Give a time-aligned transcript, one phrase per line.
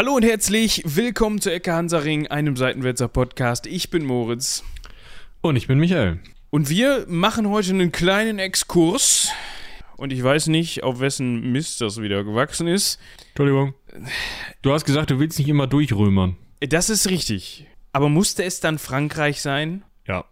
[0.00, 3.66] Hallo und herzlich willkommen zu Ecke Hansaring, einem Seitenwälzer Podcast.
[3.66, 4.64] Ich bin Moritz.
[5.42, 6.20] Und ich bin Michael.
[6.48, 9.30] Und wir machen heute einen kleinen Exkurs.
[9.98, 12.98] Und ich weiß nicht, auf wessen Mist das wieder gewachsen ist.
[13.28, 13.74] Entschuldigung.
[14.62, 16.38] Du hast gesagt, du willst nicht immer durchrömern.
[16.60, 17.66] Das ist richtig.
[17.92, 19.84] Aber musste es dann Frankreich sein?
[20.08, 20.24] Ja.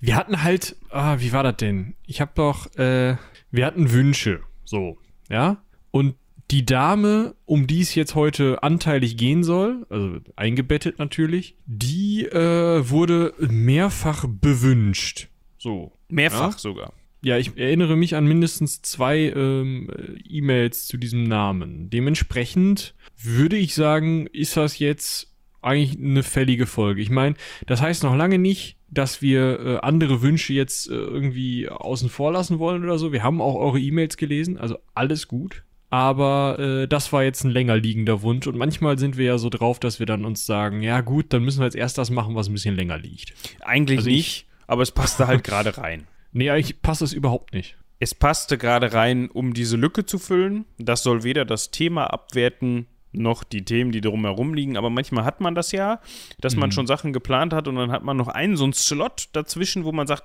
[0.00, 1.94] Wir hatten halt, ah, wie war das denn?
[2.06, 3.18] Ich hab doch, äh,
[3.50, 4.40] wir hatten Wünsche.
[4.64, 4.96] So,
[5.28, 5.62] ja?
[5.90, 6.14] Und
[6.50, 12.88] die Dame, um die es jetzt heute anteilig gehen soll, also eingebettet natürlich, die äh,
[12.88, 15.28] wurde mehrfach bewünscht.
[15.58, 15.92] So.
[16.08, 16.58] Mehrfach Ja?
[16.58, 16.92] sogar.
[17.22, 19.90] Ja, ich erinnere mich an mindestens zwei ähm,
[20.26, 21.90] E-Mails zu diesem Namen.
[21.90, 27.02] Dementsprechend würde ich sagen, ist das jetzt eigentlich eine fällige Folge.
[27.02, 27.34] Ich meine,
[27.66, 32.32] das heißt noch lange nicht, dass wir äh, andere Wünsche jetzt äh, irgendwie außen vor
[32.32, 33.12] lassen wollen oder so.
[33.12, 35.62] Wir haben auch eure E-Mails gelesen, also alles gut.
[35.90, 39.50] Aber äh, das war jetzt ein länger liegender Wunsch und manchmal sind wir ja so
[39.50, 42.34] drauf, dass wir dann uns sagen, ja gut, dann müssen wir jetzt erst das machen,
[42.36, 43.34] was ein bisschen länger liegt.
[43.60, 46.06] Eigentlich Also ich- nicht, aber es passte halt gerade rein.
[46.32, 47.76] Nee, eigentlich passt es überhaupt nicht.
[47.98, 50.64] Es passte gerade rein, um diese Lücke zu füllen.
[50.78, 54.76] Das soll weder das Thema abwerten, noch die Themen, die drumherum liegen.
[54.76, 56.00] Aber manchmal hat man das ja,
[56.40, 59.28] dass man schon Sachen geplant hat und dann hat man noch einen so einen Slot
[59.32, 60.22] dazwischen, wo man sagt,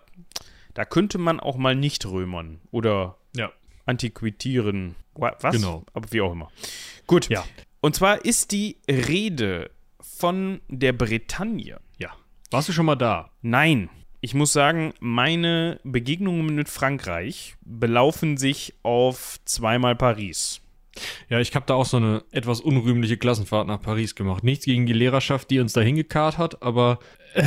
[0.75, 3.49] da könnte man auch mal nicht römern oder Ja.
[3.85, 4.95] Antiquitieren.
[5.15, 5.55] Wa- Was?
[5.55, 5.83] Genau.
[5.93, 6.51] Aber wie auch immer.
[7.07, 7.29] Gut.
[7.29, 7.43] Ja.
[7.81, 9.69] Und zwar ist die Rede
[10.01, 11.79] von der Bretagne.
[11.97, 12.11] Ja.
[12.51, 13.31] Warst du schon mal da?
[13.41, 13.89] Nein.
[14.21, 20.61] Ich muss sagen, meine Begegnungen mit Frankreich belaufen sich auf zweimal Paris.
[21.29, 24.43] Ja, ich habe da auch so eine etwas unrühmliche Klassenfahrt nach Paris gemacht.
[24.43, 26.99] Nichts gegen die Lehrerschaft, die uns da hingekarrt hat, aber.
[27.35, 27.43] Äh,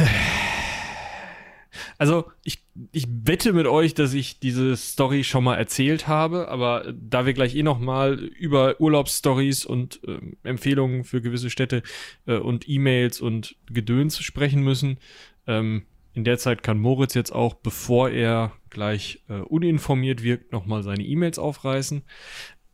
[1.98, 6.93] also, ich, ich wette mit euch, dass ich diese Story schon mal erzählt habe, aber
[6.93, 11.83] da wir gleich eh noch mal über Urlaubsstories und ähm, Empfehlungen für gewisse Städte
[12.27, 14.99] äh, und E-Mails und Gedöns sprechen müssen,
[15.47, 20.66] ähm, in der Zeit kann Moritz jetzt auch, bevor er gleich äh, uninformiert wirkt, noch
[20.66, 22.03] mal seine E-Mails aufreißen.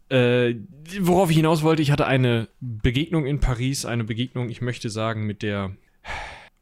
[0.09, 0.54] Äh,
[1.00, 5.26] worauf ich hinaus wollte, ich hatte eine Begegnung in Paris, eine Begegnung, ich möchte sagen,
[5.26, 5.76] mit der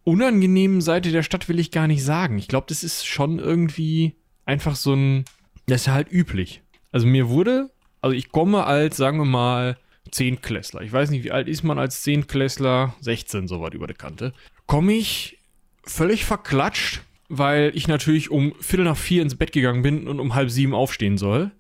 [0.05, 2.39] unangenehmen Seite der Stadt will ich gar nicht sagen.
[2.39, 4.15] Ich glaube, das ist schon irgendwie
[4.45, 5.25] einfach so ein,
[5.67, 6.63] das ist halt üblich.
[6.91, 7.71] Also mir wurde,
[8.01, 9.79] also ich komme als, sagen wir mal,
[10.11, 10.83] Zehntklässler.
[10.83, 12.95] Ich weiß nicht, wie alt ist man als Zehntklässler?
[13.01, 14.33] 16, soweit über die Kante.
[14.67, 15.39] Komme ich
[15.85, 20.35] völlig verklatscht, weil ich natürlich um Viertel nach vier ins Bett gegangen bin und um
[20.35, 21.53] halb sieben aufstehen soll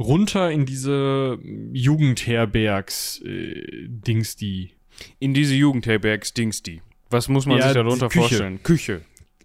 [0.00, 1.38] runter in diese
[1.72, 4.72] Jugendherbergs-Dings, die.
[5.18, 6.82] In diese Jugendherbergs Dings die.
[7.10, 8.20] Was muss man Ja, sich darunter Küche.
[8.20, 8.62] vorstellen?
[8.62, 9.00] Küche.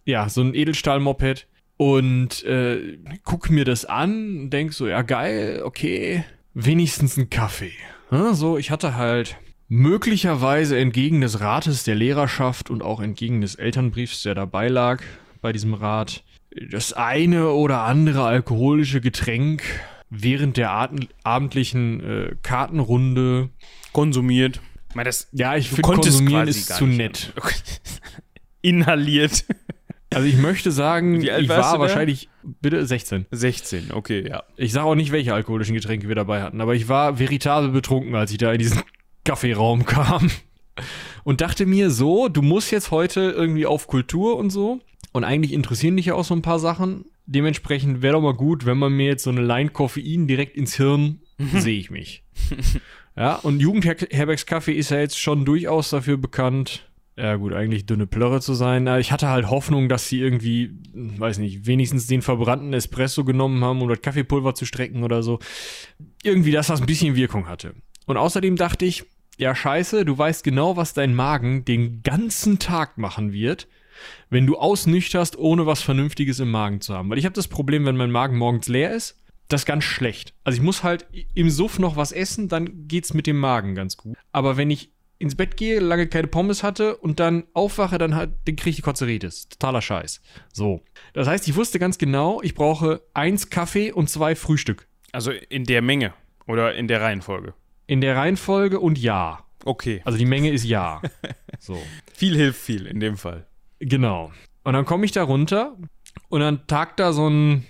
[0.05, 1.47] Ja, so ein Edelstahl-Moped.
[1.77, 7.73] Und äh, guck mir das an und denk so, ja geil, okay, wenigstens ein Kaffee.
[8.11, 9.35] Ja, so, ich hatte halt
[9.67, 15.01] möglicherweise entgegen des Rates der Lehrerschaft und auch entgegen des Elternbriefs, der dabei lag
[15.41, 16.23] bei diesem Rat,
[16.71, 19.63] das eine oder andere alkoholische Getränk
[20.09, 20.71] während der
[21.23, 23.49] abendlichen äh, Kartenrunde.
[23.91, 24.61] Konsumiert.
[24.95, 27.33] Ich meine, das, Ja, ich finde konsumieren ist zu nett.
[28.61, 29.43] Inhaliert.
[30.13, 32.29] Also ich möchte sagen, ich war wahrscheinlich,
[32.61, 33.25] bitte 16.
[33.29, 34.43] 16, okay, ja.
[34.55, 38.15] Ich sage auch nicht, welche alkoholischen Getränke wir dabei hatten, aber ich war veritabel betrunken,
[38.15, 38.83] als ich da in diesen
[39.25, 40.31] Kaffeeraum kam.
[41.25, 44.79] Und dachte mir so, du musst jetzt heute irgendwie auf Kultur und so.
[45.11, 47.03] Und eigentlich interessieren dich ja auch so ein paar Sachen.
[47.25, 50.77] Dementsprechend wäre doch mal gut, wenn man mir jetzt so eine Line Koffein direkt ins
[50.77, 52.23] Hirn, sehe ich mich.
[53.15, 56.85] Ja, und Jugendherbergskaffee ist ja jetzt schon durchaus dafür bekannt,
[57.17, 58.87] ja gut, eigentlich dünne Plörre zu sein.
[58.89, 63.63] Aber Ich hatte halt Hoffnung, dass sie irgendwie, weiß nicht, wenigstens den verbrannten Espresso genommen
[63.63, 65.39] haben, um das Kaffeepulver zu strecken oder so.
[66.23, 67.73] Irgendwie, dass das ein bisschen Wirkung hatte.
[68.05, 69.05] Und außerdem dachte ich,
[69.37, 73.67] ja scheiße, du weißt genau, was dein Magen den ganzen Tag machen wird,
[74.29, 77.09] wenn du ausnüchterst, ohne was Vernünftiges im Magen zu haben.
[77.09, 80.33] Weil ich habe das Problem, wenn mein Magen morgens leer ist, das ist ganz schlecht.
[80.43, 83.97] Also ich muss halt im Suff noch was essen, dann geht's mit dem Magen ganz
[83.97, 84.17] gut.
[84.31, 88.31] Aber wenn ich ins Bett gehe, lange keine Pommes hatte und dann aufwache, dann halt,
[88.45, 89.47] dann kriege ich die Kotzeritis.
[89.47, 90.21] Totaler Scheiß.
[90.51, 90.83] So.
[91.13, 94.87] Das heißt, ich wusste ganz genau, ich brauche eins Kaffee und zwei Frühstück.
[95.11, 96.13] Also in der Menge
[96.47, 97.53] oder in der Reihenfolge.
[97.87, 99.45] In der Reihenfolge und ja.
[99.63, 100.01] Okay.
[100.03, 101.01] Also die Menge ist ja.
[101.59, 101.81] So.
[102.13, 103.47] Viel hilft viel in dem Fall.
[103.79, 104.31] Genau.
[104.63, 105.75] Und dann komme ich da runter
[106.27, 107.65] und dann tagt da so ein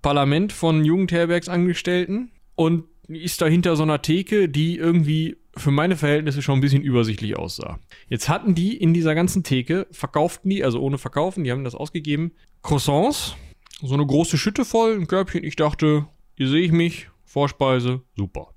[0.00, 6.40] Parlament von Jugendherbergsangestellten und ist da hinter so einer Theke, die irgendwie für meine Verhältnisse
[6.40, 7.78] schon ein bisschen übersichtlich aussah.
[8.08, 11.74] Jetzt hatten die in dieser ganzen Theke, verkauften die, also ohne verkaufen, die haben das
[11.74, 13.36] ausgegeben, Croissants,
[13.82, 15.44] so eine große Schütte voll, ein Körbchen.
[15.44, 16.06] Ich dachte,
[16.36, 18.52] hier sehe ich mich, Vorspeise, super.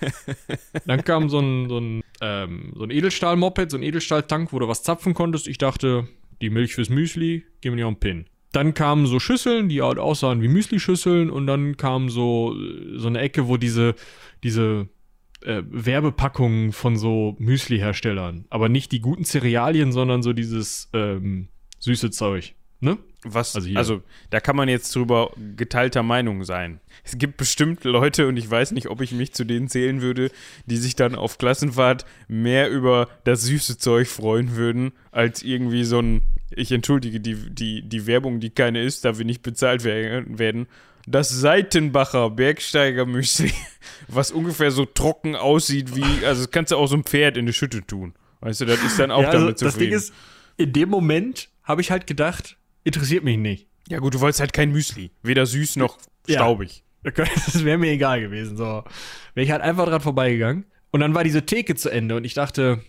[0.86, 4.68] Dann kam so ein, so ein, ähm, so ein Edelstahl-Moped, so ein Edelstahl-Tank, wo du
[4.68, 5.48] was zapfen konntest.
[5.48, 6.06] Ich dachte,
[6.40, 8.26] die Milch fürs Müsli, gib mir einen Pin.
[8.56, 12.56] Dann kamen so Schüsseln, die halt aussahen wie Müsli-Schüsseln und dann kam so,
[12.94, 13.94] so eine Ecke, wo diese,
[14.42, 14.88] diese
[15.42, 21.48] äh, Werbepackungen von so Müsli-Herstellern, aber nicht die guten Cerealien, sondern so dieses ähm,
[21.80, 22.54] süße Zeug.
[22.80, 22.96] Ne?
[23.24, 26.80] Was, Also also, da kann man jetzt drüber geteilter Meinung sein.
[27.04, 30.30] Es gibt bestimmt Leute, und ich weiß nicht, ob ich mich zu denen zählen würde,
[30.64, 35.98] die sich dann auf Klassenfahrt mehr über das süße Zeug freuen würden, als irgendwie so
[35.98, 40.24] ein, ich entschuldige die, die, die Werbung, die keine ist, da wir nicht bezahlt wer-
[40.38, 40.66] werden.
[41.08, 43.52] Das Seitenbacher Bergsteiger Müsli,
[44.08, 47.46] was ungefähr so trocken aussieht wie, also das kannst du auch so ein Pferd in
[47.46, 48.14] die Schütte tun.
[48.40, 49.90] Weißt du, das ist dann auch Ja, also damit das zufrieden.
[49.90, 50.12] Ding ist,
[50.56, 53.66] in dem Moment habe ich halt gedacht, interessiert mich nicht.
[53.88, 55.10] ja gut, du wolltest halt kein Müsli.
[55.22, 56.38] Weder süß noch Ja.
[56.40, 56.82] staubig.
[57.04, 58.56] Das wäre mir egal gewesen.
[58.56, 58.64] So.
[59.34, 60.64] Wäre ich halt einfach dran vorbeigegangen.
[60.90, 62.82] Und dann war diese Theke zu Ende und ich dachte,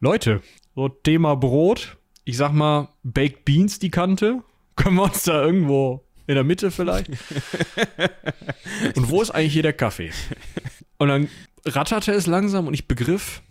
[0.00, 0.42] Leute,
[0.74, 4.42] so Thema Brot, ich sag mal, Baked Beans die Kante.
[4.76, 7.08] Können wir uns da irgendwo in der Mitte vielleicht?
[8.96, 10.10] und wo ist eigentlich hier der Kaffee?
[10.98, 11.28] Und dann
[11.64, 13.42] ratterte es langsam und ich begriff,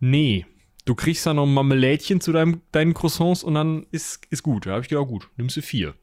[0.00, 0.46] nee,
[0.84, 4.66] du kriegst da noch ein Marmelädchen zu deinem, deinen Croissants und dann ist, ist gut.
[4.66, 5.94] Da habe ich gedacht, gut, nimmst du vier.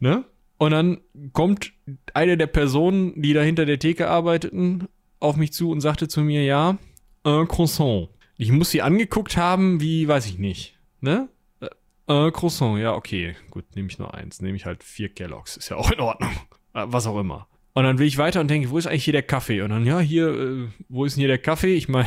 [0.00, 0.24] Ne?
[0.58, 1.00] Und dann
[1.32, 1.72] kommt
[2.14, 4.88] eine der Personen, die da hinter der Theke arbeiteten,
[5.20, 6.78] auf mich zu und sagte zu mir, ja,
[7.24, 8.08] un Croissant.
[8.38, 10.75] Ich muss sie angeguckt haben, wie, weiß ich nicht.
[11.06, 11.28] Ne?
[11.60, 13.36] Äh, Un Croissant, ja, okay.
[13.50, 14.42] Gut, nehme ich nur eins.
[14.42, 15.56] Nehme ich halt vier Kelloggs.
[15.56, 16.30] Ist ja auch in Ordnung.
[16.74, 17.48] Äh, Was auch immer.
[17.72, 19.62] Und dann will ich weiter und denke, wo ist eigentlich hier der Kaffee?
[19.62, 21.74] Und dann, ja, hier, äh, wo ist denn hier der Kaffee?
[21.74, 22.06] Ich meine,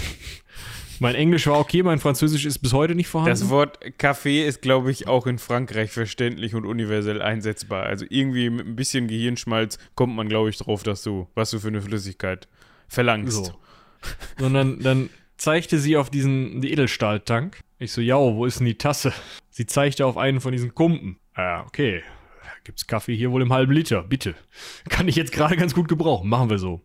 [1.00, 3.32] mein Englisch war okay, mein Französisch ist bis heute nicht vorhanden.
[3.32, 7.88] Das Wort Kaffee ist, glaube ich, auch in Frankreich verständlich und universell einsetzbar.
[7.88, 11.58] Also irgendwie mit ein bisschen Gehirnschmalz kommt man, glaube ich, drauf, dass du, was du
[11.60, 12.48] für eine Flüssigkeit
[12.88, 13.46] verlangst.
[13.46, 13.54] So.
[14.38, 15.10] Sondern dann
[15.40, 17.62] zeigte sie auf diesen Edelstahltank.
[17.80, 19.14] Ich so, ja, wo ist denn die Tasse?
[19.50, 21.18] Sie zeigte auf einen von diesen Kumpen.
[21.36, 22.04] Ja, okay.
[22.66, 24.04] Gibt's Kaffee hier wohl im halben Liter?
[24.04, 24.36] Bitte.
[24.90, 26.30] Kann ich jetzt gerade ganz gut gebrauchen.
[26.30, 26.82] Machen wir so.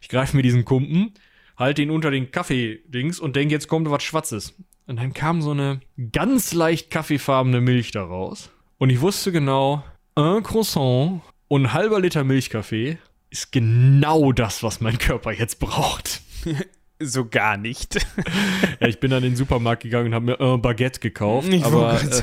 [0.00, 1.12] Ich greife mir diesen Kumpen,
[1.56, 4.54] halte ihn unter den Kaffeedings und denke, jetzt kommt was Schwarzes.
[4.86, 5.80] Und dann kam so eine
[6.12, 8.50] ganz leicht kaffeefarbene Milch daraus.
[8.78, 9.84] Und ich wusste genau,
[10.16, 12.98] un Croissant und ein halber Liter Milchkaffee
[13.30, 16.22] ist genau das, was mein Körper jetzt braucht.
[17.00, 17.98] So gar nicht.
[18.80, 21.48] Ja, ich bin dann in den Supermarkt gegangen und habe mir ein Baguette gekauft.
[21.48, 22.22] Ich aber äh.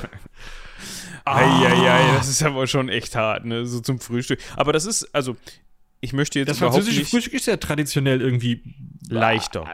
[1.25, 3.65] Eieiei, das ist aber schon echt hart, ne?
[3.65, 4.39] So zum Frühstück.
[4.55, 5.35] Aber das ist, also,
[5.99, 8.63] ich möchte jetzt das französische Frühstück ist ja traditionell irgendwie
[9.09, 9.65] leichter.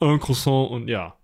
[0.00, 1.16] ein Croissant und ja.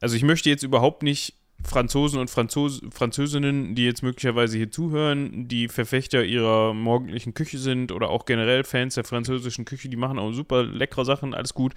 [0.00, 5.48] Also ich möchte jetzt überhaupt nicht Franzosen und Franzos Französinnen, die jetzt möglicherweise hier zuhören,
[5.48, 10.18] die Verfechter ihrer morgendlichen Küche sind oder auch generell Fans der französischen Küche, die machen
[10.18, 11.74] auch super leckere Sachen, alles gut.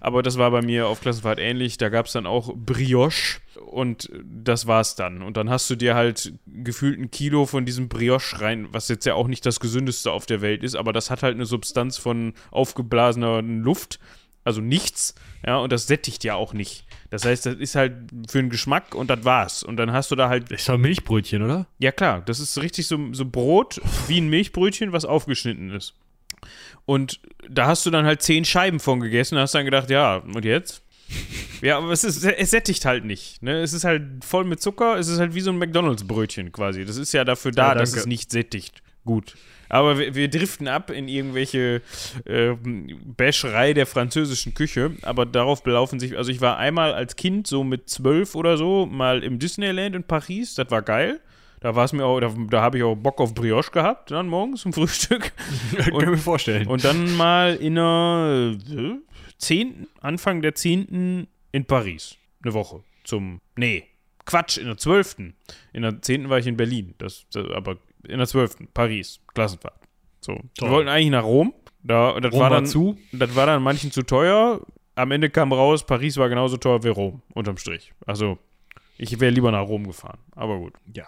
[0.00, 1.76] Aber das war bei mir auf Klassenfahrt ähnlich.
[1.76, 5.20] Da gab es dann auch Brioche und das war's dann.
[5.22, 9.04] Und dann hast du dir halt gefühlt ein Kilo von diesem Brioche rein, was jetzt
[9.04, 11.98] ja auch nicht das gesündeste auf der Welt ist, aber das hat halt eine Substanz
[11.98, 13.98] von aufgeblasener Luft
[14.44, 15.14] also nichts,
[15.46, 16.86] ja, und das sättigt ja auch nicht.
[17.10, 17.92] Das heißt, das ist halt
[18.28, 19.62] für den Geschmack und das war's.
[19.62, 21.66] Und dann hast du da halt, Das ist doch ein Milchbrötchen, oder?
[21.78, 25.94] ja klar, das ist richtig so, so Brot wie ein Milchbrötchen, was aufgeschnitten ist.
[26.86, 30.16] Und da hast du dann halt zehn Scheiben von gegessen und hast dann gedacht, ja,
[30.16, 30.82] und jetzt?
[31.62, 33.42] Ja, aber es, ist, es sättigt halt nicht.
[33.42, 33.60] Ne?
[33.62, 36.84] Es ist halt voll mit Zucker, es ist halt wie so ein McDonalds-Brötchen quasi.
[36.84, 38.82] Das ist ja dafür da, Ja, dass es nicht sättigt.
[39.04, 39.36] Gut.
[39.74, 41.82] Aber wir, wir driften ab in irgendwelche
[42.26, 44.92] äh, Bäscherei der französischen Küche.
[45.02, 46.16] Aber darauf belaufen sich.
[46.16, 50.04] Also, ich war einmal als Kind, so mit zwölf oder so, mal im Disneyland in
[50.04, 50.54] Paris.
[50.54, 51.20] Das war geil.
[51.58, 54.28] Da war es mir auch, da, da habe ich auch Bock auf Brioche gehabt, dann
[54.28, 55.32] morgens zum Frühstück.
[55.76, 56.68] Kann ich mir vorstellen.
[56.68, 58.98] Und dann mal in der äh,
[59.38, 62.16] zehnten, Anfang der zehnten in Paris.
[62.44, 62.84] Eine Woche.
[63.02, 63.40] Zum.
[63.56, 63.86] Nee.
[64.24, 65.34] Quatsch, in der zwölften.
[65.72, 66.94] In der zehnten war ich in Berlin.
[66.98, 67.78] Das, das, aber
[68.08, 69.20] in der zwölften, Paris.
[69.34, 69.78] Klassenfahrt.
[70.20, 70.32] So.
[70.32, 70.68] Toll.
[70.68, 71.54] Wir wollten eigentlich nach Rom.
[71.82, 72.96] Da, das Rom war war dann zu.
[73.12, 74.60] Das war dann manchen zu teuer.
[74.94, 77.92] Am Ende kam raus, Paris war genauso teuer wie Rom, unterm Strich.
[78.06, 78.38] Also,
[78.96, 80.18] ich wäre lieber nach Rom gefahren.
[80.34, 80.74] Aber gut.
[80.94, 81.06] ja.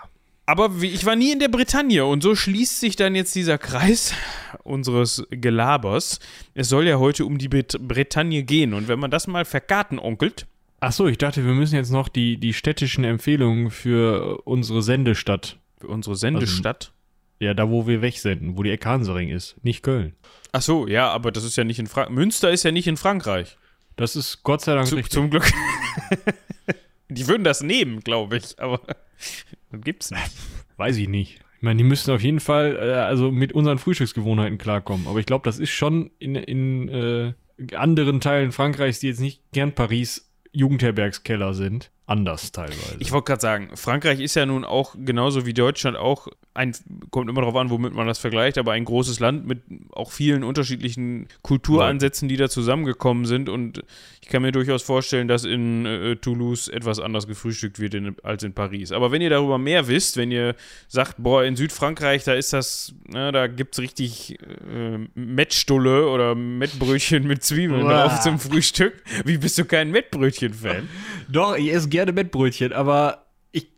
[0.48, 3.58] Aber wie, ich war nie in der Bretagne und so schließt sich dann jetzt dieser
[3.58, 4.14] Kreis
[4.62, 6.20] unseres Gelabers.
[6.54, 10.46] Es soll ja heute um die Bret Bretagne gehen und wenn man das mal verkartenonkelt,
[10.78, 15.58] Ach so, ich dachte, wir müssen jetzt noch die, die städtischen Empfehlungen für unsere Sendestadt.
[15.78, 16.92] Für unsere Sendestadt.
[17.38, 20.14] Ja, da wo wir wegsenden, wo die Ecke Hansering ist, nicht Köln.
[20.52, 22.14] Ach so, ja, aber das ist ja nicht in Frankreich.
[22.14, 23.58] Münster ist ja nicht in Frankreich.
[23.96, 25.12] Das ist Gott sei Dank Zu, richtig.
[25.12, 25.44] zum Glück.
[27.10, 28.80] die würden das nehmen, glaube ich, aber
[29.70, 30.30] das gibt's nicht.
[30.76, 31.40] Weiß ich nicht.
[31.56, 35.06] Ich meine, die müssten auf jeden Fall äh, also mit unseren Frühstücksgewohnheiten klarkommen.
[35.06, 37.34] Aber ich glaube, das ist schon in, in äh,
[37.74, 42.96] anderen Teilen Frankreichs, die jetzt nicht gern Paris Jugendherbergskeller sind, anders teilweise.
[43.00, 46.72] Ich wollte gerade sagen, Frankreich ist ja nun auch genauso wie Deutschland auch ein,
[47.10, 50.42] kommt immer darauf an, womit man das vergleicht, aber ein großes Land mit auch vielen
[50.42, 53.48] unterschiedlichen Kulturansätzen, die da zusammengekommen sind.
[53.48, 53.82] Und
[54.22, 58.42] ich kann mir durchaus vorstellen, dass in äh, Toulouse etwas anders gefrühstückt wird in, als
[58.42, 58.92] in Paris.
[58.92, 60.54] Aber wenn ihr darüber mehr wisst, wenn ihr
[60.88, 66.34] sagt, boah, in Südfrankreich, da ist das, na, da gibt es richtig äh, Mettstulle oder
[66.34, 69.02] Mettbrötchen mit Zwiebeln drauf zum Frühstück.
[69.24, 70.88] Wie bist du kein Mettbrötchen-Fan?
[71.28, 73.68] Doch, ich esse gerne Mettbrötchen, aber ich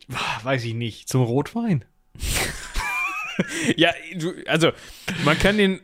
[0.43, 1.07] weiß ich nicht.
[1.09, 1.85] Zum Rotwein?
[3.77, 4.71] Ja, du, also
[5.23, 5.79] man kann den.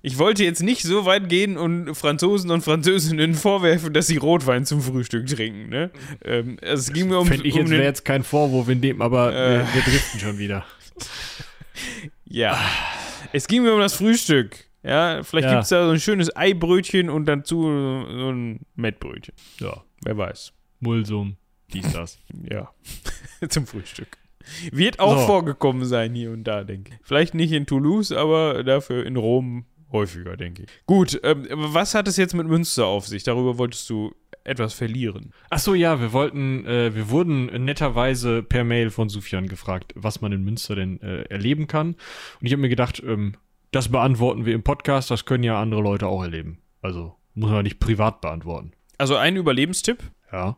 [0.00, 4.64] Ich wollte jetzt nicht so weit gehen und Franzosen und Französinnen vorwerfen, dass sie Rotwein
[4.64, 5.68] zum Frühstück trinken.
[5.68, 5.90] Ne?
[6.24, 8.80] Ähm, es ging mir um, Fände ich um jetzt, wäre den, jetzt kein Vorwurf in
[8.80, 9.58] dem, aber Äh.
[9.58, 10.64] wir, wir driften schon wieder.
[12.24, 12.58] Ja,
[13.32, 14.64] es ging mir um das Frühstück.
[14.84, 15.54] Ja, vielleicht Ja.
[15.54, 19.34] gibt es da so ein schönes Eibrötchen und dazu so ein Mettbrötchen.
[19.58, 20.52] Ja, Wer weiß.
[20.78, 21.36] Mulsum,
[21.70, 22.18] dies, das.
[22.50, 22.70] Ja,
[23.48, 24.18] zum Frühstück.
[24.72, 25.26] Wird auch So.
[25.26, 26.98] vorgekommen sein hier und da, denke ich.
[27.02, 30.68] Vielleicht nicht in Toulouse, aber dafür in Rom häufiger, denke ich.
[30.86, 33.22] Gut, ähm, was hat es jetzt mit Münster auf sich?
[33.22, 35.32] Darüber wolltest du etwas verlieren.
[35.50, 40.22] Ach so, ja, wir wollten, äh, wir wurden netterweise per Mail von Sufjan gefragt, was
[40.22, 41.88] man in Münster denn äh, erleben kann.
[42.40, 43.34] Und ich habe mir gedacht, ähm,
[43.72, 46.58] das beantworten wir im Podcast, das können ja andere Leute auch erleben.
[46.80, 48.72] Also muss man nicht privat beantworten.
[48.96, 50.56] Also ein Überlebenstipp, Ja.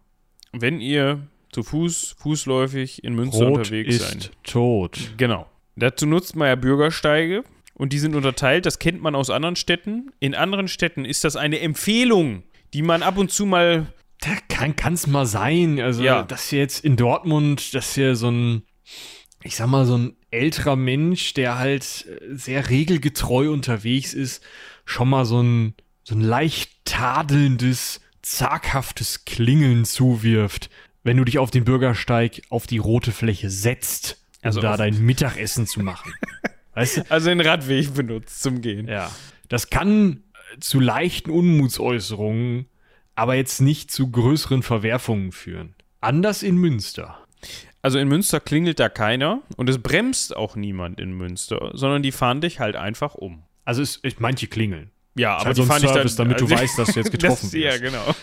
[0.52, 4.30] Wenn ihr zu Fuß, fußläufig in Münster Rot unterwegs ist seid.
[4.44, 5.12] tot.
[5.16, 5.47] Genau.
[5.76, 7.44] Dazu nutzt man ja Bürgersteige
[7.75, 10.11] und die sind unterteilt, das kennt man aus anderen Städten.
[10.21, 12.42] In anderen Städten ist das eine Empfehlung,
[12.75, 13.87] die man ab und zu mal
[14.21, 15.80] Da kann kann's mal sein.
[15.80, 16.23] Also, Ja.
[16.23, 18.62] dass jetzt in Dortmund, dass hier so ein,
[19.42, 24.42] ich sag mal, so ein älterer Mensch, der halt äh, sehr regelgetreu unterwegs ist,
[24.85, 30.71] schon mal so ein, so ein leicht tadelndes, zaghaftes Klingeln zuwirft,
[31.02, 35.05] wenn du dich auf den Bürgersteig auf die rote Fläche setzt, um Also da dein
[35.05, 36.12] Mittagessen zu machen.
[36.75, 37.11] Weißt du?
[37.11, 38.88] also den Radweg benutzt zum Gehen.
[38.88, 39.11] Ja.
[39.49, 40.23] Das kann
[40.61, 42.67] zu leichten Unmutsäußerungen,
[43.14, 45.75] aber jetzt nicht zu größeren Verwerfungen führen.
[46.00, 47.19] Anders in Münster.
[47.83, 52.12] Also in Münster klingelt da keiner und es bremst auch niemand in Münster, sondern die
[52.12, 53.43] fahren dich halt einfach um.
[53.64, 54.91] Also es, es, manche klingeln.
[55.14, 56.88] Ja, aber halt die so ein fahren dich Service, dann, damit du also- weißt, dass
[56.92, 57.83] du jetzt getroffen das, Ja, wirst.
[57.83, 58.14] genau.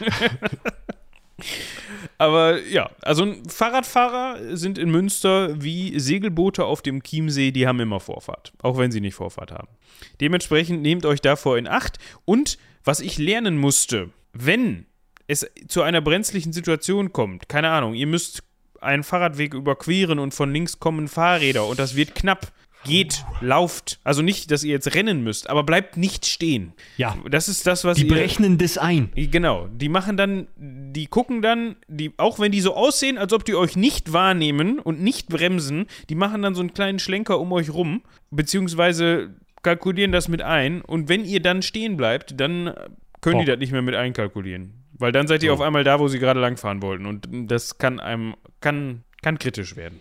[2.17, 8.00] aber ja, also Fahrradfahrer sind in Münster wie Segelboote auf dem Chiemsee, die haben immer
[8.00, 9.67] Vorfahrt, auch wenn sie nicht Vorfahrt haben.
[10.19, 14.86] Dementsprechend nehmt euch davor in Acht und was ich lernen musste, wenn
[15.27, 18.43] es zu einer brenzlichen Situation kommt, keine Ahnung, ihr müsst
[18.81, 22.51] einen Fahrradweg überqueren und von links kommen Fahrräder und das wird knapp.
[22.89, 24.00] Geht, lauft.
[24.03, 26.74] Also nicht, dass ihr jetzt rennen müsst, aber bleibt nicht stehen.
[26.98, 27.15] Ja.
[27.29, 28.10] Das ist das, was Die ihr.
[28.10, 29.12] berechnen das ein.
[29.15, 33.46] Genau, die machen dann, die gucken dann, die, auch wenn die so aussehen, als ob
[33.46, 37.51] die euch nicht wahrnehmen und nicht bremsen, die machen dann so einen kleinen Schlenker um
[37.53, 42.74] euch rum, beziehungsweise kalkulieren das mit ein und wenn ihr dann stehen bleibt, dann
[43.22, 43.48] können die Oh.
[43.48, 44.74] das nicht mehr mit einkalkulieren.
[44.93, 45.53] Weil dann seid ihr So.
[45.55, 49.75] auf einmal da, wo sie gerade langfahren wollten und das kann einem, kann, kann kritisch
[49.75, 50.00] werden.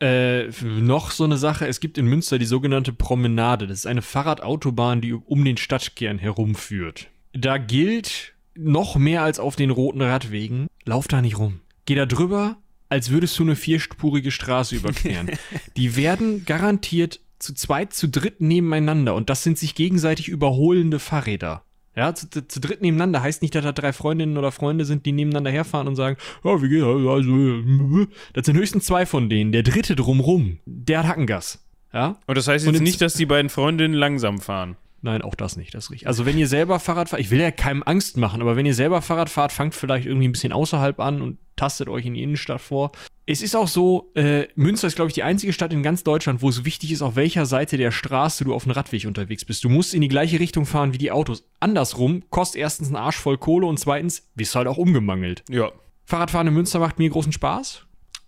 [0.00, 3.66] Äh, noch so eine Sache, es gibt in Münster die sogenannte Promenade.
[3.66, 7.08] Das ist eine Fahrradautobahn, die um den Stadtkern herumführt.
[7.32, 11.60] Da gilt noch mehr als auf den roten Radwegen, lauf da nicht rum.
[11.84, 12.56] Geh da drüber,
[12.88, 15.30] als würdest du eine vierspurige Straße überqueren.
[15.76, 21.62] die werden garantiert zu zweit, zu dritt nebeneinander und das sind sich gegenseitig überholende Fahrräder.
[21.96, 25.06] Ja, zu, zu, zu dritt nebeneinander heißt nicht, dass da drei Freundinnen oder Freunde sind,
[25.06, 26.86] die nebeneinander herfahren und sagen, ja, wie geht das?
[26.88, 29.50] Also, äh, das sind höchstens zwei von denen.
[29.52, 31.64] Der dritte drumrum, der hat Hackengas.
[31.92, 32.16] Ja?
[32.26, 34.76] Und das heißt jetzt in- nicht, dass die beiden Freundinnen langsam fahren.
[35.02, 36.08] Nein, auch das nicht, das ist richtig.
[36.08, 38.74] Also wenn ihr selber Fahrrad fahrt, ich will ja keinem Angst machen, aber wenn ihr
[38.74, 42.22] selber Fahrrad fahrt, fangt vielleicht irgendwie ein bisschen außerhalb an und tastet euch in die
[42.22, 42.92] Innenstadt vor.
[43.24, 46.42] Es ist auch so, äh, Münster ist, glaube ich, die einzige Stadt in ganz Deutschland,
[46.42, 49.64] wo es wichtig ist, auf welcher Seite der Straße du auf dem Radweg unterwegs bist.
[49.64, 51.44] Du musst in die gleiche Richtung fahren wie die Autos.
[51.60, 55.44] Andersrum kostet erstens einen Arsch voll Kohle und zweitens bist du halt auch umgemangelt.
[55.48, 55.70] Ja.
[56.04, 57.86] Fahrradfahren in Münster macht mir großen Spaß,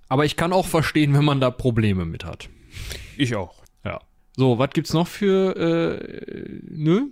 [0.08, 2.48] aber ich kann auch verstehen, wenn man da Probleme mit hat.
[3.16, 3.62] Ich auch.
[3.84, 4.00] Ja.
[4.36, 7.08] So, was gibt's noch für, äh, nö?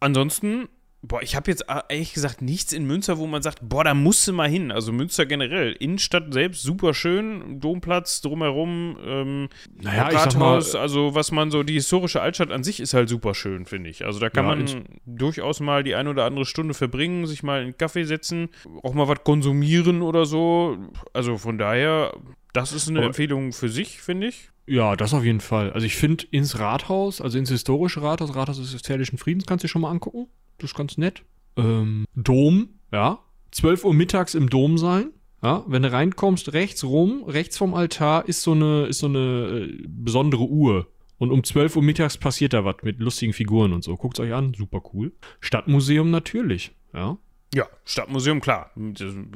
[0.00, 0.68] Ansonsten,
[1.02, 3.94] boah, ich habe jetzt äh, ehrlich gesagt nichts in Münster, wo man sagt, boah, da
[3.94, 4.70] musst du mal hin.
[4.72, 9.48] Also Münster generell, Innenstadt selbst super schön, Domplatz drumherum, ähm,
[9.80, 12.94] Naja, ich sag mal, Rathaus, also was man so, die historische Altstadt an sich ist
[12.94, 14.04] halt super schön, finde ich.
[14.04, 17.58] Also da kann Ja, man durchaus mal die eine oder andere Stunde verbringen, sich mal
[17.60, 18.48] in einen Kaffee setzen,
[18.82, 20.78] auch mal was konsumieren oder so.
[21.12, 22.12] Also von daher,
[22.52, 24.50] das ist eine Aber- Empfehlung für sich, finde ich.
[24.66, 25.72] Ja, das auf jeden Fall.
[25.72, 29.66] Also ich finde ins Rathaus, also ins historische Rathaus, Rathaus des Westfälischen Friedens, kannst du
[29.66, 30.28] dir schon mal angucken.
[30.58, 31.24] Das ist ganz nett.
[31.56, 33.18] ähm, Dom, ja.
[33.50, 35.10] 12 Uhr mittags im Dom sein.
[35.42, 39.68] Ja, wenn du reinkommst, rechts rum, rechts vom Altar ist so eine, ist so eine
[39.68, 40.86] äh, besondere Uhr.
[41.18, 43.96] Und um 12 Uhr mittags passiert da was mit lustigen Figuren und so.
[43.96, 45.12] Guckt's euch an, super cool.
[45.40, 47.18] Stadtmuseum natürlich, ja.
[47.54, 48.70] Ja, Stadtmuseum, klar.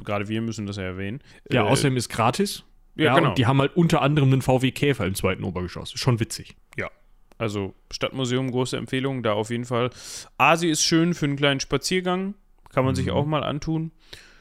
[0.03, 1.19] Gerade wir müssen das ja erwähnen.
[1.51, 2.63] Ja, Äh, außerdem ist gratis.
[2.97, 3.29] Ja, genau.
[3.29, 5.91] Und die haben halt unter anderem einen VW Käfer im zweiten Obergeschoss.
[5.93, 6.55] Schon witzig.
[6.77, 6.89] Ja.
[7.37, 9.91] Also Stadtmuseum, große Empfehlung, da auf jeden Fall.
[10.37, 12.33] Asi ist schön für einen kleinen Spaziergang.
[12.71, 13.91] Kann man sich auch mal antun.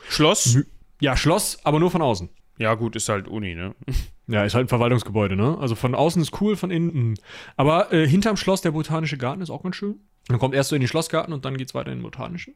[0.09, 0.59] Schloss.
[1.01, 2.29] Ja, Schloss, aber nur von außen.
[2.59, 3.75] Ja, gut, ist halt Uni, ne?
[4.29, 5.57] Ja, ist halt ein Verwaltungsgebäude, ne?
[5.61, 7.11] Also von außen ist cool, von innen.
[7.11, 7.15] mh.
[7.57, 10.01] Aber äh, hinterm Schloss der Botanische Garten ist auch ganz schön.
[10.27, 12.55] Dann kommt erst so in den Schlossgarten und dann geht's weiter in den Botanischen.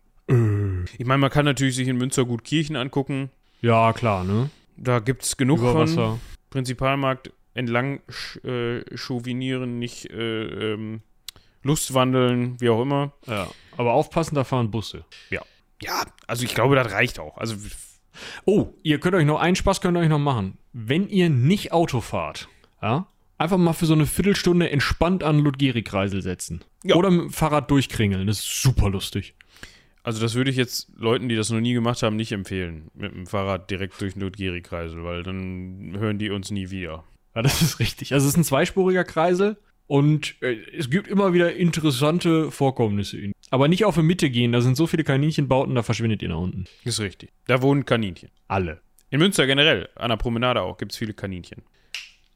[0.99, 3.31] Ich meine, man kann natürlich sich in Münster gut Kirchen angucken.
[3.61, 4.51] Ja, klar, ne?
[4.81, 5.81] Da gibt es genug Über von.
[5.83, 6.19] Wasser.
[6.49, 8.01] Prinzipalmarkt entlang
[8.43, 11.03] äh, chauvinieren, nicht äh, ähm,
[11.63, 13.13] Lustwandeln, wie auch immer.
[13.27, 13.49] Ja.
[13.77, 15.05] Aber aufpassen, da fahren Busse.
[15.83, 17.37] Ja, also ich glaube, das reicht auch.
[17.39, 17.57] Also
[18.45, 20.59] Oh, ihr könnt euch noch, einen Spaß könnt ihr euch noch machen.
[20.73, 22.49] Wenn ihr nicht Auto fahrt,
[22.83, 23.07] ja,
[23.39, 26.65] einfach mal für so eine Viertelstunde entspannt an Ludgeri-Kreisel setzen.
[26.85, 26.97] Ja.
[26.97, 28.27] Oder mit dem Fahrrad durchkringeln.
[28.27, 29.35] Das ist super lustig.
[30.03, 32.91] Also das würde ich jetzt Leuten, die das noch nie gemacht haben, nicht empfehlen.
[32.95, 37.05] Mit dem Fahrrad direkt durch den Ludgeri-Kreisel, weil dann hören die uns nie wieder.
[37.35, 38.13] Ja, das ist richtig.
[38.13, 43.19] Also es ist ein zweispuriger Kreisel und äh, es gibt immer wieder interessante Vorkommnisse.
[43.19, 46.29] in- Aber nicht auf die Mitte gehen, da sind so viele Kaninchenbauten, da verschwindet ihr
[46.31, 46.65] nach unten.
[46.85, 47.31] Ist richtig.
[47.47, 48.31] Da wohnen Kaninchen.
[48.49, 48.81] Alle.
[49.11, 51.63] In Münster generell, an der Promenade auch, gibt es viele Kaninchen.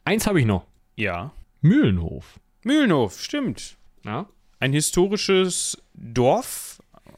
[0.04, 0.66] Eins habe ich noch.
[0.96, 1.32] Ja.
[1.60, 2.38] Mühlenhof.
[2.62, 3.76] Mühlenhof, stimmt.
[4.04, 4.28] Ja.
[4.60, 6.73] Ein historisches Dorf,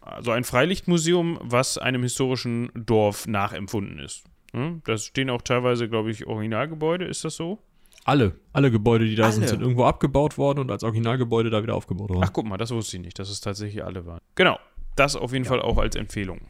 [0.07, 4.25] also ein Freilichtmuseum, was einem historischen Dorf nachempfunden ist.
[4.53, 4.83] Hm?
[4.85, 7.59] Da stehen auch teilweise, glaube ich, Originalgebäude, ist das so?
[8.05, 8.37] Alle.
[8.53, 9.51] Alle Gebäude, die da sind, Alle.
[9.51, 12.23] sind irgendwo abgebaut worden und als Originalgebäude da wieder aufgebaut worden.
[12.25, 14.21] Ach, guck mal, das wusste ich nicht, dass es tatsächlich alle waren.
[14.37, 14.59] Genau,
[14.95, 16.41] das auf jeden Fall auch als Empfehlung.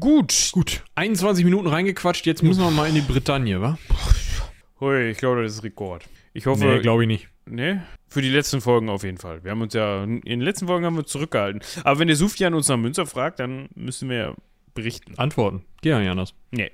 [0.00, 0.50] Gut.
[0.52, 0.82] Gut.
[0.96, 3.78] 21 Minuten reingequatscht, jetzt müssen wir mal in die Bretagne, wa?
[4.80, 6.08] Hui, ich glaube, das ist Rekord.
[6.32, 7.28] Ich hoffe, Nee, glaube ich nicht.
[7.46, 7.84] Ne?
[8.08, 9.42] Für die letzten Folgen auf jeden Fall.
[9.42, 11.60] Wir haben uns ja, in den letzten Folgen haben wir uns zurückgehalten.
[11.84, 14.34] Aber wenn der Sufjan uns nach Münster fragt, dann müssen wir ja
[14.74, 15.18] berichten.
[15.18, 15.64] Antworten.
[15.80, 16.34] Geh ja nicht anders.
[16.50, 16.70] Nee.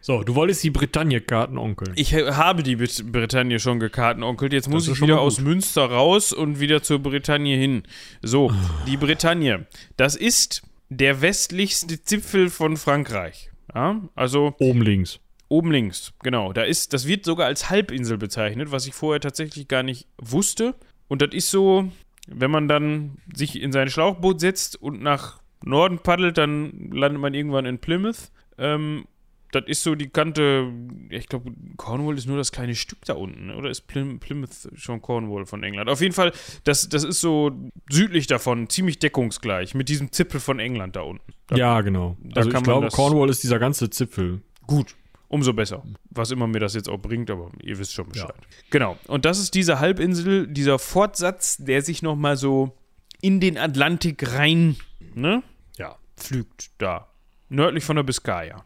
[0.00, 1.92] So, du wolltest die Bretagne-Karten onkeln.
[1.96, 4.52] Ich habe die Bretagne schon gekartenonkelt.
[4.52, 5.40] Jetzt muss ich schon wieder aus.
[5.40, 7.82] Münster raus und wieder zur Bretagne hin.
[8.22, 8.52] So,
[8.86, 9.66] die Bretagne.
[9.96, 13.50] Das ist der westlichste Zipfel von Frankreich.
[13.74, 15.18] Ja, also Oben links.
[15.48, 16.52] Oben links, genau.
[16.52, 20.74] Da ist, das wird sogar als Halbinsel bezeichnet, was ich vorher tatsächlich gar nicht wusste.
[21.08, 21.90] Und das ist so,
[22.26, 27.34] wenn man dann sich in sein Schlauchboot setzt und nach Norden paddelt, dann landet man
[27.34, 28.30] irgendwann in Plymouth.
[28.58, 29.04] Ähm,
[29.52, 30.72] das ist so die Kante,
[31.08, 33.56] ich glaube, Cornwall ist nur das kleine Stück da unten, ne?
[33.56, 35.88] oder ist Plym Plymouth schon Cornwall von England?
[35.88, 36.32] Auf jeden Fall,
[36.64, 37.52] das, das ist so
[37.88, 41.32] südlich davon, ziemlich deckungsgleich, mit diesem Zipfel von England da unten.
[41.46, 42.16] Da Ja, genau.
[42.22, 44.42] da also ich glaube, Cornwall ist dieser ganze Zipfel.
[44.66, 44.96] Gut,
[45.28, 45.82] umso besser.
[46.10, 48.34] Was immer mir das jetzt auch bringt, aber ihr wisst schon Bescheid.
[48.70, 48.98] Genau.
[49.06, 52.76] Und das ist diese Halbinsel, dieser Fortsatz, der sich nochmal so
[53.20, 54.76] in den Atlantik rein,
[55.14, 55.42] ne?
[55.78, 55.96] Ja.
[56.16, 57.08] Pflügt da.
[57.48, 58.64] Nördlich von der Biskaya.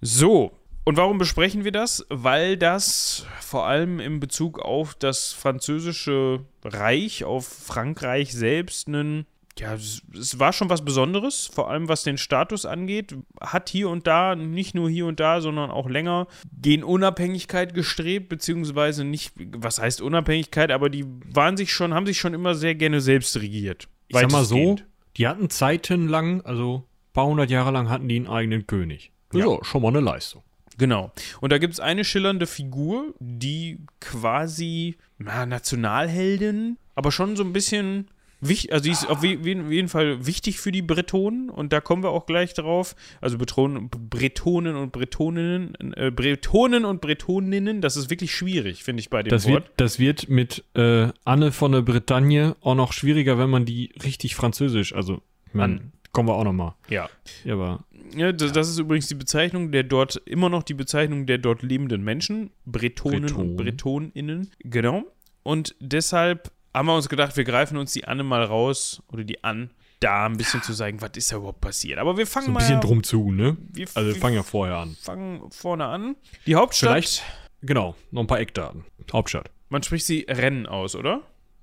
[0.00, 0.56] So.
[0.84, 2.06] Und warum besprechen wir das?
[2.08, 9.26] Weil das vor allem in Bezug auf das französische Reich, auf Frankreich selbst, einen
[9.58, 13.16] ja, es, war schon was Besonderes, vor allem was den Status angeht.
[13.40, 16.28] Hat hier und da, nicht nur hier und da, sondern auch länger,
[16.60, 22.18] gegen Unabhängigkeit gestrebt, beziehungsweise nicht, was heißt Unabhängigkeit, aber die waren sich schon, haben sich
[22.18, 23.88] schon immer sehr gerne selbst regiert.
[24.08, 24.76] Ich sag mal so,
[25.16, 29.12] die hatten zeitenlang, also ein paar hundert Jahre lang hatten die einen eigenen König.
[29.32, 29.44] Ja.
[29.44, 30.42] So, schon mal eine Leistung.
[30.78, 31.12] Genau.
[31.40, 37.52] Und da gibt es eine schillernde Figur, die quasi, na, Nationalheldin, aber schon so ein
[37.52, 38.08] bisschen
[38.40, 42.02] wichtig, also die ist auf je- jeden Fall wichtig für die Bretonen und da kommen
[42.02, 42.94] wir auch gleich drauf.
[43.20, 49.10] Also Bretonen, Bretonen und Bretoninnen, äh, Bretonen und Bretoninnen, das ist wirklich schwierig, finde ich
[49.10, 49.64] bei dem Das Wort.
[49.64, 53.92] wird, das wird mit äh, Anne von der Bretagne auch noch schwieriger, wenn man die
[54.04, 56.74] richtig französisch, also ich mein, An- kommen wir auch noch mal.
[56.88, 57.08] Ja.
[57.44, 57.84] Ja, aber
[58.16, 61.62] Ja, das, das ist übrigens die Bezeichnung der dort, immer noch die Bezeichnung der dort
[61.62, 63.36] lebenden Menschen, Bretonen Breton.
[63.50, 64.50] und Bretoninnen.
[64.64, 65.04] Genau.
[65.44, 69.42] Und deshalb haben wir uns gedacht, wir greifen uns die Anne mal raus, oder die
[69.44, 71.98] An, da ein bisschen zu sagen, was ist da überhaupt passiert.
[71.98, 73.56] Aber wir fangen so ein mal bisschen drum zu, ne?
[73.72, 74.96] Wir, Also wir wir fangen ja vorher an.
[75.00, 76.16] fangen vorne an.
[76.46, 77.22] Die Hauptstadt, Vielleicht,
[77.60, 78.84] genau, noch ein paar Eckdaten.
[79.12, 79.50] Hauptstadt.
[79.68, 81.22] man spricht sie Rennes aus, oder?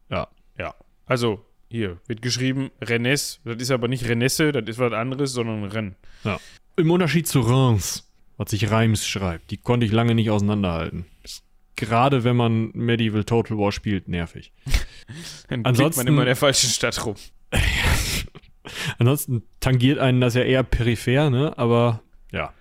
[0.10, 0.28] Ja.
[0.60, 0.76] Ja.
[1.06, 3.40] Also, hier wird geschrieben Rennes.
[3.44, 5.96] Das ist aber nicht Renesse, das ist was anderes, sondern Rennes.
[6.24, 6.40] ja.
[6.76, 11.06] Im Unterschied zu Reims, was sich Reims schreibt, die konnte ich lange nicht auseinanderhalten.
[11.78, 14.52] Gerade wenn man Medieval Total War spielt, nervig.
[15.48, 17.16] Dann Ansonsten- man immer in der falschen Stadt rum.
[19.00, 21.58] Ansonsten tangiert einen das ja eher peripher, ne?
[21.58, 22.54] Aber ja.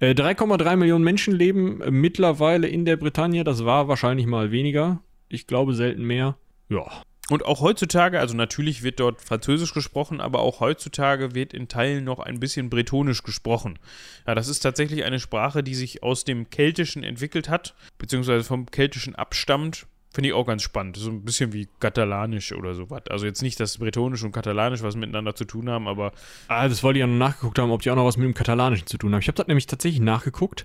[0.00, 3.44] Äh, 3,3 Millionen Menschen leben mittlerweile in der Bretagne.
[3.44, 5.00] Das war wahrscheinlich mal weniger.
[5.28, 6.36] Ich glaube selten mehr.
[6.68, 7.02] Ja.
[7.28, 12.04] Und auch heutzutage, also natürlich wird dort Französisch gesprochen, aber auch heutzutage wird in Teilen
[12.04, 13.78] noch ein bisschen Bretonisch gesprochen.
[14.26, 18.66] Ja, das ist tatsächlich eine Sprache, die sich aus dem Keltischen entwickelt hat, beziehungsweise vom
[18.70, 19.86] Keltischen abstammt.
[20.16, 20.96] Finde ich auch ganz spannend.
[20.96, 23.02] So ein bisschen wie Katalanisch oder sowas.
[23.10, 26.12] Also jetzt nicht, dass Bretonisch und Katalanisch was miteinander zu tun haben, aber.
[26.48, 28.32] Ah, das wollte ich ja noch nachgeguckt haben, ob die auch noch was mit dem
[28.32, 29.20] Katalanischen zu tun haben.
[29.20, 30.64] Ich habe das nämlich tatsächlich nachgeguckt.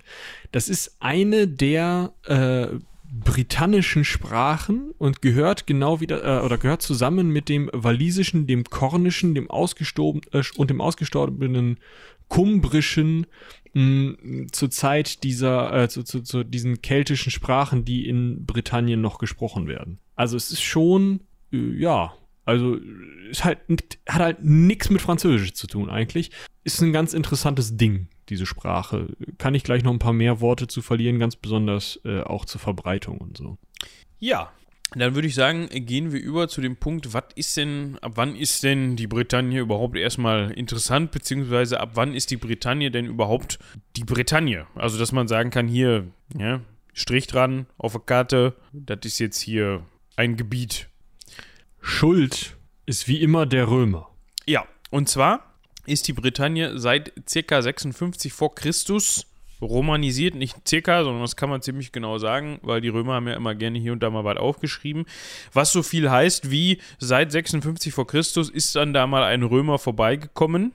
[0.52, 2.68] Das ist eine der äh,
[3.12, 9.34] britannischen Sprachen und gehört genau wieder äh, oder gehört zusammen mit dem walisischen, dem kornischen,
[9.34, 11.78] dem ausgestorben äh, und dem ausgestorbenen
[12.28, 13.26] kumbrischen
[13.74, 19.18] mh, zur Zeit dieser äh, zu, zu, zu diesen keltischen Sprachen, die in Britannien noch
[19.18, 19.98] gesprochen werden.
[20.16, 21.20] Also es ist schon
[21.52, 22.14] äh, ja,
[22.46, 22.78] also
[23.30, 23.58] ist halt
[24.08, 26.30] hat halt nichts mit Französisch zu tun eigentlich.
[26.64, 29.08] Ist ein ganz interessantes Ding diese Sprache.
[29.38, 32.60] Kann ich gleich noch ein paar mehr Worte zu verlieren, ganz besonders äh, auch zur
[32.60, 33.58] Verbreitung und so.
[34.18, 34.50] Ja,
[34.94, 38.36] dann würde ich sagen, gehen wir über zu dem Punkt, was ist denn, ab wann
[38.36, 43.58] ist denn die Bretagne überhaupt erstmal interessant, beziehungsweise ab wann ist die Bretagne denn überhaupt
[43.96, 44.66] die Bretagne?
[44.74, 46.60] Also, dass man sagen kann, hier, ja,
[46.94, 49.84] Strich dran auf der Karte, das ist jetzt hier
[50.16, 50.88] ein Gebiet.
[51.80, 54.10] Schuld ist wie immer der Römer.
[54.46, 55.51] Ja, und zwar
[55.86, 57.62] ist die Bretagne seit ca.
[57.62, 59.26] 56 vor Christus
[59.62, 63.34] romanisiert, nicht circa, sondern das kann man ziemlich genau sagen, weil die Römer haben ja
[63.34, 65.04] immer gerne hier und da mal was aufgeschrieben.
[65.52, 69.78] Was so viel heißt wie seit 56 vor Christus ist dann da mal ein Römer
[69.78, 70.72] vorbeigekommen.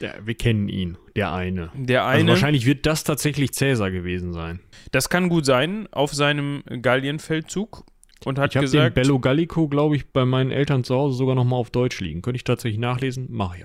[0.00, 1.70] Ja, wir kennen ihn, der eine.
[1.74, 2.30] Der Also eine.
[2.30, 4.60] wahrscheinlich wird das tatsächlich Cäsar gewesen sein.
[4.90, 7.84] das kann gut sein, auf seinem Gallienfeldzug
[8.24, 11.34] und hat Ich habe den Bello Gallico, glaube ich, bei meinen Eltern zu Hause sogar
[11.34, 12.22] noch mal auf Deutsch liegen.
[12.22, 13.26] Könnte ich tatsächlich nachlesen?
[13.30, 13.64] Mach ich.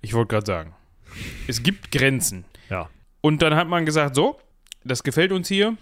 [0.00, 0.74] Ich wollte gerade sagen,
[1.46, 2.44] es gibt Grenzen.
[2.68, 2.88] Ja.
[3.20, 4.38] Und dann hat man gesagt, so,
[4.84, 5.76] das gefällt uns hier.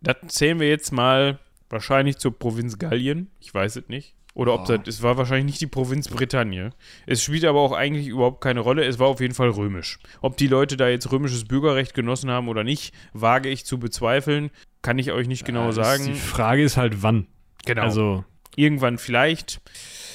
[0.00, 1.38] Das zählen wir jetzt mal
[1.70, 3.30] wahrscheinlich zur Provinz Gallien.
[3.40, 4.14] Ich weiß es nicht.
[4.34, 4.76] Oder ob Oh.
[4.76, 6.70] das, es war wahrscheinlich nicht die Provinz Bretagne.
[7.06, 8.84] Es spielt aber auch eigentlich überhaupt keine Rolle.
[8.84, 9.98] Es war auf jeden Fall römisch.
[10.20, 14.50] Ob die Leute da jetzt römisches Bürgerrecht genossen haben oder nicht, wage ich zu bezweifeln.
[14.80, 16.04] Kann ich euch nicht genau Äh, sagen.
[16.06, 17.26] Die Frage ist halt, wann.
[17.66, 17.82] Genau.
[17.82, 19.60] Also, Irgendwann vielleicht.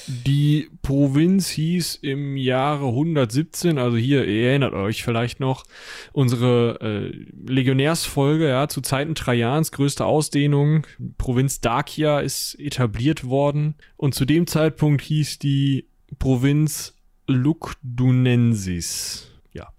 [0.06, 5.64] Die Provinz hieß im Jahre 117, also hier, ihr erinnert euch vielleicht noch,
[6.12, 10.86] unsere äh, Legionärsfolge, ja, zu Zeiten Trajans, größte Ausdehnung,
[11.18, 15.86] Provinz Dacia ist etabliert worden und zu dem Zeitpunkt hieß die
[16.18, 16.94] Provinz
[17.26, 19.30] Lugdunensis.
[19.52, 19.72] Ja.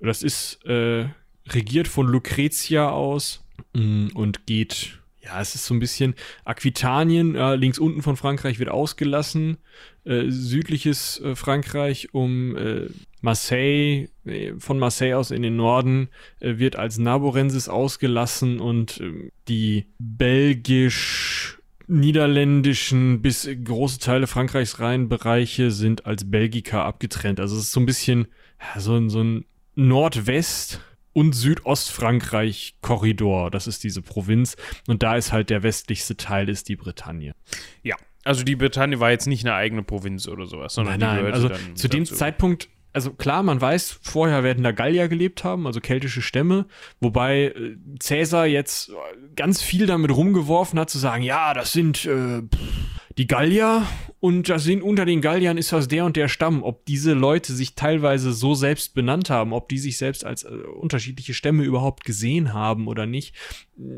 [0.00, 1.06] Das ist äh,
[1.48, 7.54] regiert von Lucretia aus mm, und geht, ja, es ist so ein bisschen Aquitanien, äh,
[7.54, 9.58] links unten von Frankreich wird ausgelassen,
[10.04, 12.88] äh, südliches äh, Frankreich um äh,
[13.20, 16.08] Marseille, äh, von Marseille aus in den Norden
[16.40, 25.70] äh, wird als Naborensis ausgelassen und äh, die belgisch niederländischen bis große Teile Frankreichs Rheinbereiche
[25.70, 27.38] sind als Belgica abgetrennt.
[27.38, 28.26] Also es ist so ein bisschen
[28.60, 29.44] ja, so, so ein
[29.76, 30.80] Nordwest-
[31.12, 33.50] und Südostfrankreich-Korridor.
[33.50, 34.56] Das ist diese Provinz.
[34.86, 37.34] Und da ist halt der westlichste Teil ist die Bretagne.
[37.82, 37.96] Ja.
[38.24, 41.48] Also die Bretagne war jetzt nicht eine eigene Provinz oder sowas, sondern die gehörte also
[41.48, 42.14] dann zu dem dazu.
[42.14, 46.66] Zeitpunkt, also klar, man weiß, vorher werden da Gallier gelebt haben, also keltische Stämme,
[47.00, 48.92] wobei äh, Cäsar jetzt
[49.34, 53.86] ganz viel damit rumgeworfen hat, zu sagen, ja, das sind äh, pff, die Gallier
[54.20, 56.62] und das sind unter den Galliern ist das der und der Stamm.
[56.62, 60.48] Ob diese Leute sich teilweise so selbst benannt haben, ob die sich selbst als äh,
[60.48, 63.34] unterschiedliche Stämme überhaupt gesehen haben oder nicht,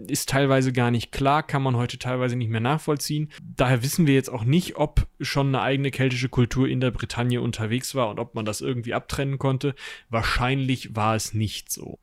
[0.08, 3.30] ist teilweise gar nicht klar, kann man heute teilweise nicht mehr nachvollziehen.
[3.56, 7.40] Daher wissen wir jetzt auch nicht, ob schon eine eigene keltische Kultur in der Bretagne
[7.40, 9.74] unterwegs war und ob man das irgendwie abtrennen konnte.
[10.08, 11.98] Wahrscheinlich war es nicht so.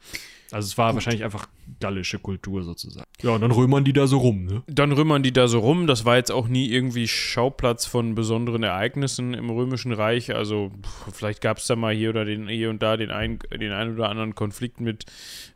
[0.52, 1.48] Also es war wahrscheinlich einfach
[1.80, 3.08] gallische Kultur sozusagen.
[3.22, 4.64] Ja, und dann römern die da so rum, ne?
[4.68, 5.88] Dann rümmern die da so rum.
[5.88, 10.36] Das war jetzt auch nie irgendwie Schauplatz von besonderen Ereignissen im Römischen Reich.
[10.36, 13.40] Also pff, vielleicht gab es da mal hier oder den, hier und da den ein,
[13.52, 15.06] den ein oder anderen Konflikt mit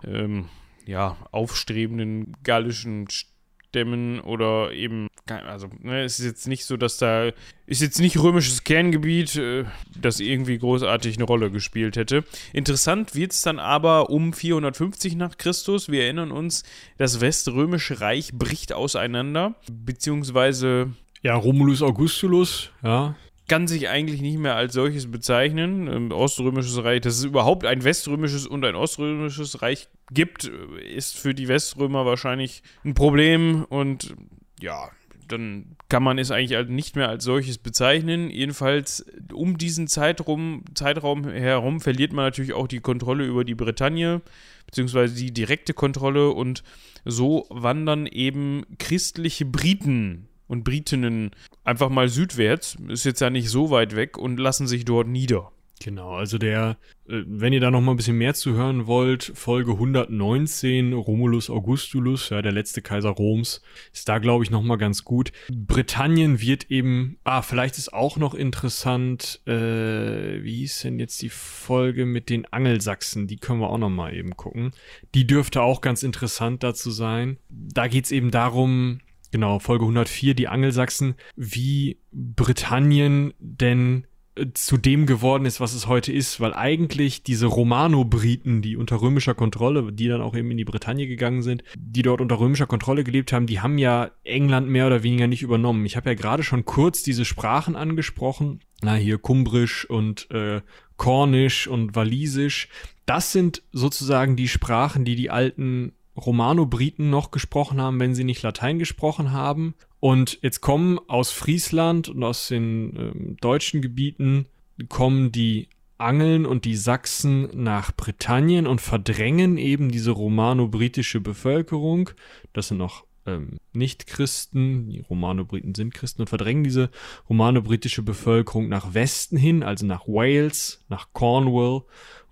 [0.05, 0.45] ähm,
[0.85, 7.31] ja, aufstrebenden gallischen Stämmen oder eben, also ne, es ist jetzt nicht so, dass da,
[7.65, 9.65] ist jetzt nicht römisches Kerngebiet, äh,
[9.99, 12.23] das irgendwie großartig eine Rolle gespielt hätte.
[12.53, 15.89] Interessant wird es dann aber um 450 nach Christus.
[15.89, 16.63] Wir erinnern uns,
[16.97, 23.15] das Weströmische Reich bricht auseinander, beziehungsweise Ja, Romulus Augustulus, ja.
[23.47, 25.87] kann sich eigentlich nicht mehr als solches bezeichnen.
[25.87, 31.33] Ein Oströmisches Reich, dass es überhaupt ein Weströmisches und ein Oströmisches Reich gibt, ist für
[31.33, 34.15] die Weströmer wahrscheinlich ein Problem und
[34.61, 34.89] ja,
[35.27, 38.29] dann kann man es eigentlich nicht mehr als solches bezeichnen.
[38.29, 44.21] Jedenfalls um diesen Zeitraum, Zeitraum herum verliert man natürlich auch die Kontrolle über die Bretagne,
[44.65, 46.63] beziehungsweise die direkte Kontrolle und
[47.05, 51.31] so wandern eben christliche Briten und Britinnen
[51.63, 55.51] einfach mal südwärts, ist jetzt ja nicht so weit weg und lassen sich dort nieder.
[55.81, 59.33] Genau, also der, äh, wenn ihr da noch mal ein bisschen mehr zu hören wollt,
[59.35, 63.61] Folge 119, Romulus Augustulus, ja, der letzte Kaiser Roms,
[63.93, 65.31] ist da, glaube ich, noch mal ganz gut.
[65.51, 71.29] Britannien wird eben, ah, vielleicht ist auch noch interessant, äh, wie hieß denn jetzt die
[71.29, 74.71] Folge mit den Angelsachsen, die können wir auch noch mal eben gucken.
[75.13, 77.37] Die dürfte auch ganz interessant dazu sein.
[77.49, 84.07] Da geht's eben darum, genau, Folge 104, die Angelsachsen, wie Britannien denn
[84.53, 89.33] zu dem geworden ist, was es heute ist, weil eigentlich diese Romano-Briten, die unter römischer
[89.33, 93.03] Kontrolle, die dann auch eben in die Bretagne gegangen sind, die dort unter römischer Kontrolle
[93.03, 95.85] gelebt haben, die haben ja England mehr oder weniger nicht übernommen.
[95.85, 100.61] Ich habe ja gerade schon kurz diese Sprachen angesprochen, na hier Kumbrisch und äh,
[100.97, 102.67] Kornisch und Walisisch.
[103.05, 108.41] Das sind sozusagen die Sprachen, die die alten Romano-Briten noch gesprochen haben, wenn sie nicht
[108.41, 109.75] Latein gesprochen haben.
[110.05, 114.45] Und jetzt kommen aus Friesland und aus den äh, deutschen Gebieten
[114.87, 122.11] kommen die Angeln und die Sachsen nach Britannien und verdrängen eben diese romano-britische Bevölkerung.
[122.53, 126.91] Das sind noch ähm, Nicht-Christen, die Romano-Briten sind Christen und verdrängen diese
[127.27, 131.81] romano-britische Bevölkerung nach Westen hin, also nach Wales, nach Cornwall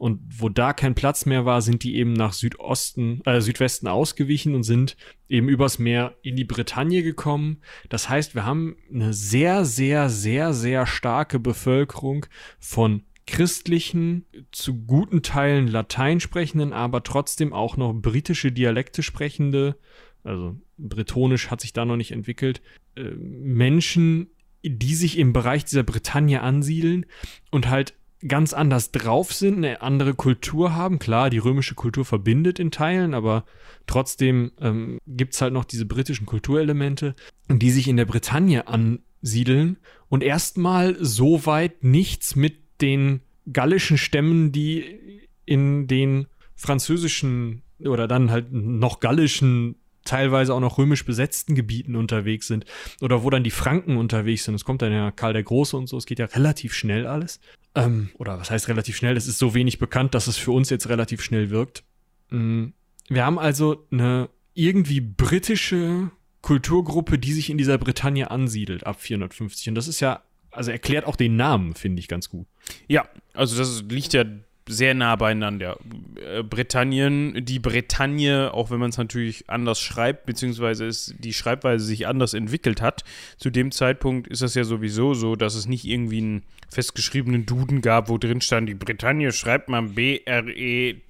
[0.04, 4.54] und wo da kein Platz mehr war, sind die eben nach Südosten, äh, Südwesten ausgewichen
[4.54, 4.98] und sind
[5.30, 7.62] eben übers Meer in die Bretagne gekommen.
[7.88, 12.26] Das heißt, wir haben eine sehr, sehr, sehr, sehr starke Bevölkerung
[12.60, 19.78] von christlichen, zu guten Teilen Latein sprechenden, aber trotzdem auch noch britische Dialekte sprechende,
[20.26, 22.62] also bretonisch hat sich da noch nicht entwickelt,
[22.98, 24.32] äh, Menschen,
[24.64, 27.06] die sich im Bereich dieser Bretagne ansiedeln
[27.52, 27.94] und halt
[28.28, 31.00] ganz anders drauf sind, eine andere Kultur haben.
[31.00, 33.46] Klar, die römische Kultur verbindet in Teilen, aber
[33.88, 37.16] trotzdem ähm, gibt es halt noch diese britischen Kulturelemente,
[37.50, 39.78] die sich in der Bretagne ansiedeln
[40.10, 48.32] und erstmal so weit nichts mit den gallischen Stämmen, die in den französischen oder dann
[48.32, 52.66] halt noch gallischen teilweise auch noch römisch besetzten Gebieten unterwegs sind
[53.02, 54.56] oder wo dann die Franken unterwegs sind.
[54.56, 57.40] Es kommt dann ja Karl der Große und so, es geht ja relativ schnell alles.
[57.76, 59.18] Ähm, oder was heißt relativ schnell?
[59.18, 61.84] Es ist so wenig bekannt, dass es für uns jetzt relativ schnell wirkt.
[62.30, 62.74] Mhm.
[63.10, 69.70] Wir haben also eine irgendwie britische Kulturgruppe, die sich in dieser Bretagne ansiedelt ab 450.
[69.70, 72.48] Und das ist ja, also erklärt auch den Namen, finde ich ganz gut.
[72.88, 74.26] Ja, also das liegt ja
[74.68, 75.78] sehr nah beieinander.
[76.16, 81.84] Äh, Britannien, die Bretagne, auch wenn man es natürlich anders schreibt, beziehungsweise es die Schreibweise
[81.86, 83.04] sich anders entwickelt hat,
[83.38, 87.82] zu dem Zeitpunkt ist das ja sowieso so, dass es nicht irgendwie einen festgeschriebenen Duden
[87.82, 91.02] gab, wo drin stand, die Bretagne schreibt man B-R-E-T-A-G-N-E,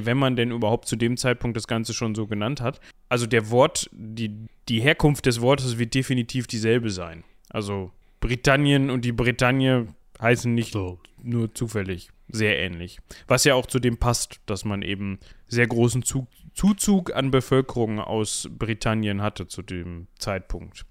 [0.00, 2.80] -E, wenn man denn überhaupt zu dem Zeitpunkt das Ganze schon so genannt hat.
[3.08, 7.24] Also der Wort, die, die Herkunft des Wortes wird definitiv dieselbe sein.
[7.50, 9.88] Also Britannien und die Bretagne
[10.22, 11.00] heißen nicht so.
[11.22, 12.98] nur zufällig sehr ähnlich.
[13.28, 18.00] Was ja auch zu dem passt, dass man eben sehr großen Zug, Zuzug an Bevölkerung
[18.00, 20.84] aus Britannien hatte zu dem Zeitpunkt.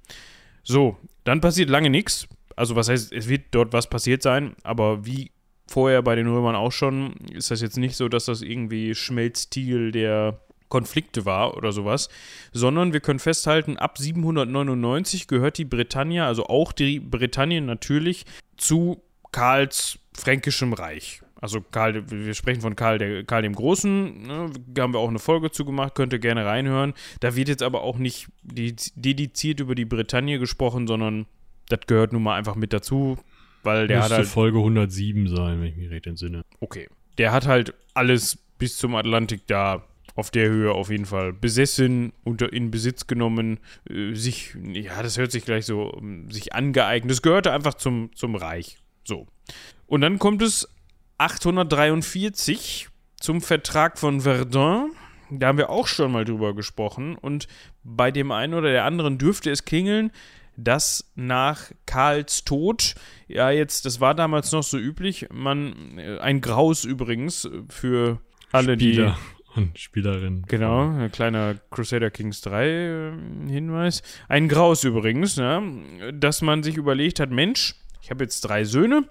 [0.64, 2.28] So, dann passiert lange nichts.
[2.56, 5.32] Also was heißt, es wird dort was passiert sein, aber wie
[5.68, 9.92] vorher bei den Römern auch schon, ist das jetzt nicht so, dass das irgendwie Schmelztiegel
[9.92, 10.40] der
[10.70, 12.10] Konflikte war oder sowas,
[12.52, 18.26] sondern wir können festhalten, ab 799 gehört die Bretagne, also auch die Bretagne natürlich,
[18.58, 21.22] zu Karls fränkischem Reich.
[21.42, 25.10] Also Karl, wir sprechen von Karl, der, Karl dem Großen, ne, da haben wir auch
[25.10, 26.94] eine Folge zu gemacht, könnt ihr gerne reinhören.
[27.20, 31.26] Da wird jetzt aber auch nicht dediziert über die Bretagne gesprochen, sondern
[31.68, 33.18] das gehört nun mal einfach mit dazu,
[33.64, 34.28] weil der Müsste hat halt...
[34.28, 36.44] Folge 107 sein, wenn ich mich recht entsinne.
[36.60, 36.88] Okay.
[37.18, 39.84] Der hat halt alles bis zum Atlantik da
[40.16, 45.18] auf der Höhe auf jeden Fall besessen, unter in Besitz genommen, äh, sich, ja, das
[45.18, 47.10] hört sich gleich so, sich angeeignet.
[47.10, 48.78] Das gehörte einfach zum, zum Reich.
[49.04, 49.28] So.
[49.88, 50.68] Und dann kommt es
[51.18, 54.92] 843 zum Vertrag von Verdun.
[55.30, 57.16] Da haben wir auch schon mal drüber gesprochen.
[57.16, 57.48] Und
[57.84, 60.12] bei dem einen oder der anderen dürfte es klingeln,
[60.58, 62.96] dass nach Karls Tod,
[63.28, 68.20] ja, jetzt, das war damals noch so üblich, man, äh, ein Graus übrigens für
[68.52, 69.18] alle, Spieler
[69.56, 69.60] die.
[69.60, 70.46] Und Spielerinnen.
[70.48, 73.12] Genau, ein kleiner Crusader Kings 3 äh,
[73.50, 74.02] Hinweis.
[74.30, 75.62] Ein Graus übrigens, ja,
[76.14, 79.06] dass man sich überlegt hat, Mensch, ich habe jetzt drei Söhne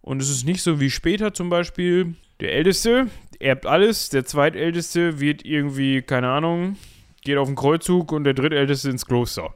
[0.00, 3.08] und es ist nicht so wie später zum Beispiel, der Älteste
[3.40, 6.76] erbt alles, der Zweitälteste wird irgendwie, keine Ahnung,
[7.22, 9.54] geht auf den Kreuzzug und der drittälteste ins Kloster.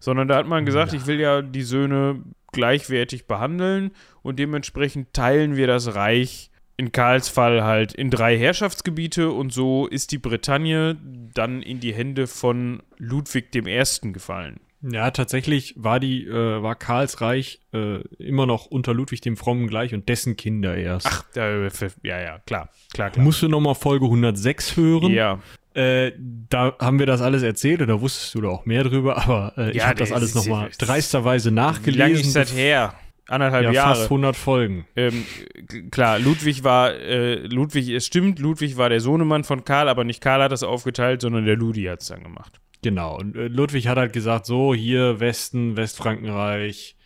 [0.00, 0.98] Sondern da hat man gesagt, Ja.
[0.98, 3.92] ich will ja die Söhne gleichwertig behandeln
[4.22, 9.86] und dementsprechend teilen wir das Reich in Karls Fall halt in drei Herrschaftsgebiete und so
[9.86, 10.96] ist die Bretagne
[11.34, 14.12] dann in die Hände von Ludwig I.
[14.12, 14.60] gefallen.
[14.82, 19.68] Ja, tatsächlich war die, äh, war Karls Reich äh, immer noch unter Ludwig dem Frommen
[19.68, 21.06] gleich und dessen Kinder erst.
[21.08, 21.64] Ach, äh,
[22.02, 23.24] ja, ja, klar, klar, klar.
[23.24, 25.12] musst du nochmal Folge 106 hören.
[25.12, 25.38] Ja,
[25.74, 26.12] Äh,
[26.50, 29.70] da haben wir das alles erzählt oder wusstest du da auch mehr drüber, aber äh,
[29.70, 32.26] ich Ja, habe das alles nochmal ist- dreisterweise wie lange nachgelesen.
[32.26, 32.94] ist das her?
[33.28, 33.94] Anderthalb ja, Jahre.
[33.94, 34.84] fast 100 Folgen.
[34.96, 35.24] Ähm,
[35.90, 40.20] klar, Ludwig war, äh, Ludwig, es stimmt, Ludwig war der Sohnemann von Karl, aber nicht
[40.20, 42.60] Karl hat das aufgeteilt, sondern der Ludi hat es dann gemacht.
[42.82, 43.16] Genau.
[43.16, 46.96] Und äh, Ludwig hat halt gesagt, so hier Westen, Westfrankenreich,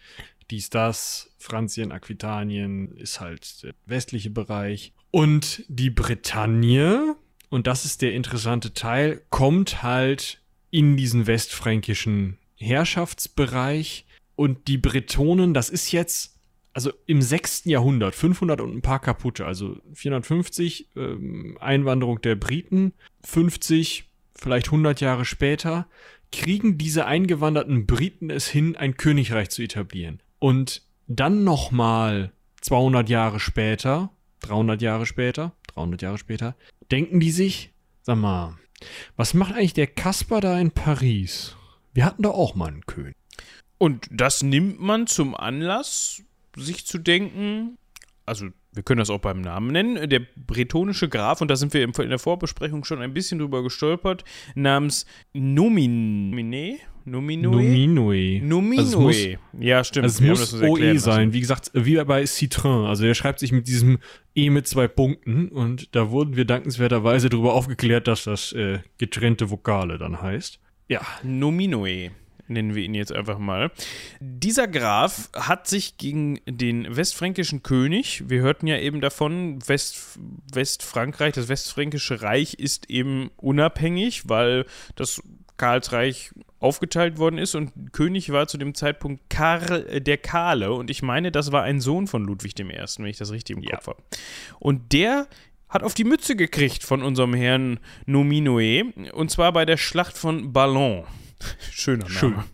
[0.51, 4.93] dies, das, Franzien, Aquitanien ist halt der westliche Bereich.
[5.11, 7.17] Und die Bretagne,
[7.51, 14.07] und das ist der interessante Teil, kommt halt in diesen westfränkischen Herrschaftsbereich.
[14.35, 16.39] Und die Bretonen, das ist jetzt,
[16.73, 17.65] also im 6.
[17.65, 22.93] Jahrhundert, 500 und ein paar kaputte, also 450 ähm, Einwanderung der Briten,
[23.25, 24.05] 50,
[24.39, 25.87] vielleicht 100 Jahre später,
[26.33, 30.21] kriegen diese eingewanderten Briten es hin, ein Königreich zu etablieren.
[30.39, 36.57] Und dann nochmal 200 Jahre später, 300 Jahre später, 300 Jahre später,
[36.91, 37.73] denken die sich,
[38.03, 38.59] sag mal,
[39.17, 41.57] was macht eigentlich der Kasper da in Paris?
[41.95, 43.17] Wir hatten doch auch mal einen König.
[43.79, 46.23] Und das nimmt man zum Anlass,
[46.57, 47.79] sich zu denken,
[48.25, 51.83] also wir können das auch beim Namen nennen, der bretonische Graf, und da sind wir
[51.83, 56.79] im- in der Vorbesprechung schon ein bisschen drüber gestolpert, namens Nomine, Nominoe?
[57.05, 58.41] Nominue.
[58.43, 58.79] Nominoe.
[58.81, 59.27] Also muss-
[59.61, 60.05] ja, stimmt.
[60.05, 62.87] Also es muss OE sein, wie gesagt, wie bei Citroën.
[62.87, 63.99] Also er schreibt sich mit diesem
[64.35, 69.51] E mit zwei Punkten und da wurden wir dankenswerterweise darüber aufgeklärt, dass das äh, getrennte
[69.51, 70.59] Vokale dann heißt.
[70.89, 72.11] Ja, Nominoe
[72.49, 73.71] nennen wir ihn jetzt einfach mal.
[74.21, 80.19] Dieser Graf hat sich gegen den westfränkischen König, wir hörten ja eben davon, West,
[80.53, 85.23] Westfrankreich, das westfränkische Reich ist eben unabhängig, weil das
[85.57, 90.91] Karlsreich aufgeteilt worden ist und König war zu dem Zeitpunkt Karl äh, der Kahle und
[90.91, 93.77] ich meine, das war ein Sohn von Ludwig I., wenn ich das richtig im Ja.
[93.77, 94.03] Kopf habe.
[94.59, 95.27] Und der
[95.69, 100.53] hat auf die Mütze gekriegt von unserem Herrn Nominoe und zwar bei der Schlacht von
[100.53, 101.05] Ballon.
[101.73, 102.15] Schöner Name.
[102.15, 102.35] Schön.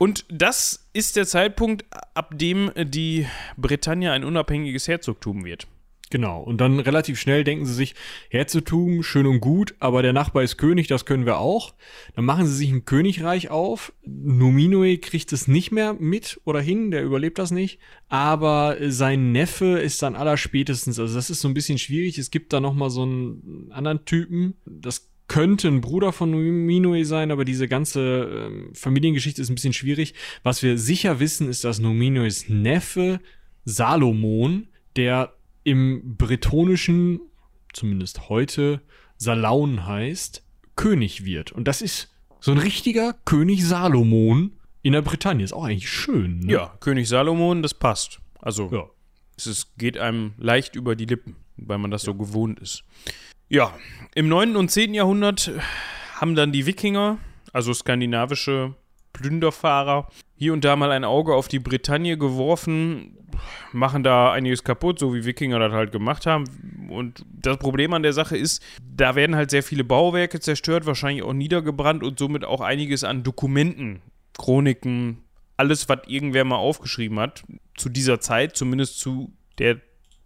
[0.00, 3.26] Und das ist der Zeitpunkt, ab dem die
[3.58, 5.66] Bretagne ein unabhängiges Herzogtum wird.
[6.08, 6.40] genau.
[6.40, 7.94] Und dann relativ schnell denken sie sich,
[8.30, 11.74] Herzogtum, schön und gut, aber der Nachbar ist König, das können wir auch.
[12.14, 13.92] Dann machen sie sich ein Königreich auf.
[14.06, 17.78] Nominue kriegt es nicht mehr mit oder hin, der überlebt das nicht.
[18.08, 22.16] Aber sein Neffe ist dann allerspätestens, also das ist so ein bisschen schwierig.
[22.16, 27.04] Es gibt da noch mal so einen anderen Typen, das könnte ein Bruder von Nominue
[27.04, 30.14] sein, aber diese ganze ähm, Familiengeschichte ist ein bisschen schwierig.
[30.42, 33.20] Was wir sicher wissen, ist, dass Nominues Neffe
[33.64, 34.66] Salomon,
[34.96, 37.20] der im bretonischen,
[37.72, 38.80] zumindest heute,
[39.18, 40.42] Salaun heißt,
[40.74, 41.52] König wird.
[41.52, 45.44] Und das ist so ein richtiger König Salomon in der Bretagne.
[45.44, 46.40] Ist auch eigentlich schön.
[46.40, 46.54] Ne?
[46.54, 48.18] Ja, König Salomon, das passt.
[48.40, 48.90] Also Ja.
[49.36, 52.82] es ist, geht einem leicht über die Lippen, weil man das so gewohnt ist.
[53.52, 53.74] Ja,
[54.14, 54.54] im 9.
[54.54, 54.94] und 10.
[54.94, 55.50] Jahrhundert
[56.14, 57.18] haben dann die Wikinger,
[57.52, 58.76] also skandinavische
[59.12, 63.18] Plünderfahrer, hier und da mal ein Auge auf die Bretagne geworfen,
[63.72, 66.44] machen da einiges kaputt, so wie Wikinger das halt gemacht haben.
[66.90, 71.24] Und das Problem an der Sache ist, da werden halt sehr viele Bauwerke zerstört, wahrscheinlich
[71.24, 74.00] auch niedergebrannt und somit auch einiges an Dokumenten,
[74.38, 75.24] Chroniken,
[75.56, 77.42] alles, was irgendwer mal aufgeschrieben hat,
[77.76, 79.80] zu dieser Zeit, zumindest zu der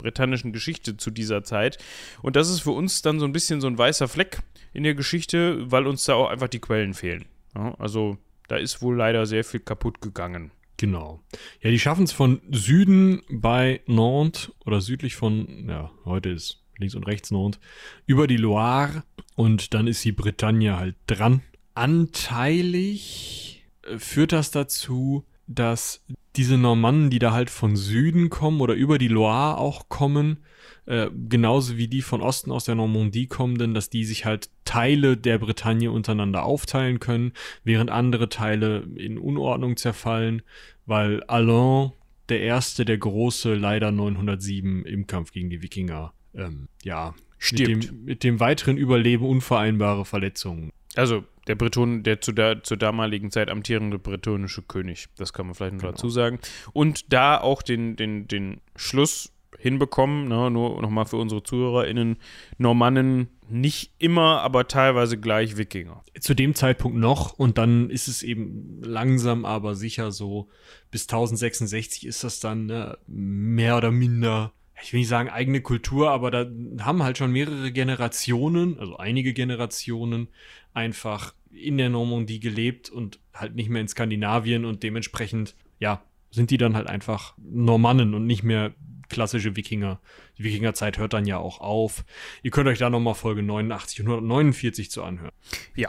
[0.05, 1.79] britannischen Geschichte zu dieser Zeit.
[2.23, 4.95] Und das ist für uns dann so ein bisschen so ein weißer Fleck in der
[4.95, 7.25] Geschichte, weil uns da auch einfach die Quellen fehlen.
[7.57, 10.51] Ja, also da ist wohl leider sehr viel kaputt gegangen.
[10.77, 11.21] Genau.
[11.63, 16.95] Ja, die schaffen es von Süden bei Nantes oder südlich von, ja, heute ist links
[16.95, 17.61] und rechts Nantes,
[18.07, 19.05] über die Loire
[19.37, 21.43] und dann ist die Bretagne halt dran.
[21.75, 26.05] Anteilig äh, führt das dazu, dass
[26.37, 30.39] diese Normannen, die da halt von Süden kommen oder über die Loire auch kommen,
[30.87, 35.17] äh, genauso wie die von Osten aus der Normandie kommenden, dass die sich halt Teile
[35.17, 37.33] der Bretagne untereinander aufteilen können,
[37.63, 40.43] während andere Teile in Unordnung zerfallen,
[40.87, 41.93] weil Alain,
[42.29, 47.15] der Erste, der Große, leider 907 im Kampf gegen die Wikinger, ähm, ja,
[47.45, 47.69] Stirbt.
[47.69, 50.71] Mit, dem, mit dem weiteren Überleben unvereinbare Verletzungen.
[50.95, 55.55] Also der Breton, der zu der zur damaligen Zeit amtierende bretonische König, das kann man
[55.55, 55.93] vielleicht noch Genau.
[55.93, 56.39] dazu sagen.
[56.73, 62.17] Und da auch den, den, den Schluss hinbekommen, ne, nur nochmal für unsere ZuhörerInnen,
[62.59, 66.03] Normannen nicht immer, aber teilweise gleich Wikinger.
[66.19, 70.49] Zu dem Zeitpunkt noch und dann ist es eben langsam, aber sicher so,
[70.91, 76.11] bis 1066 ist das dann ne, mehr oder minder, ich will nicht sagen eigene Kultur,
[76.11, 76.47] aber da
[76.85, 80.29] haben halt schon mehrere Generationen, also einige Generationen,
[80.75, 86.51] einfach in der Normandie gelebt und halt nicht mehr in Skandinavien und dementsprechend, ja, sind
[86.51, 88.75] die dann halt einfach Normannen und nicht mehr
[89.09, 90.01] klassische Wikinger.
[90.39, 92.05] Die Wikingerzeit hört dann ja auch auf.
[92.43, 95.33] Ihr könnt euch da nochmal Folge 89 und 149 zu anhören.
[95.77, 95.89] Ja.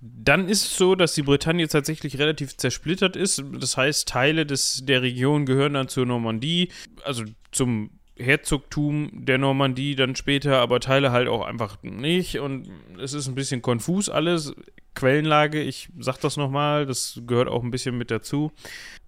[0.00, 3.42] Dann ist es so, dass die Bretagne tatsächlich relativ zersplittert ist.
[3.52, 6.70] Das heißt, Teile des, der Region gehören dann zur Normandie,
[7.04, 12.38] also zum Herzogtum der Normandie dann später, aber Teile halt auch einfach nicht.
[12.38, 12.68] Und
[13.00, 14.54] es ist ein bisschen konfus alles.
[14.94, 18.52] Quellenlage, ich sag das nochmal, das gehört auch ein bisschen mit dazu.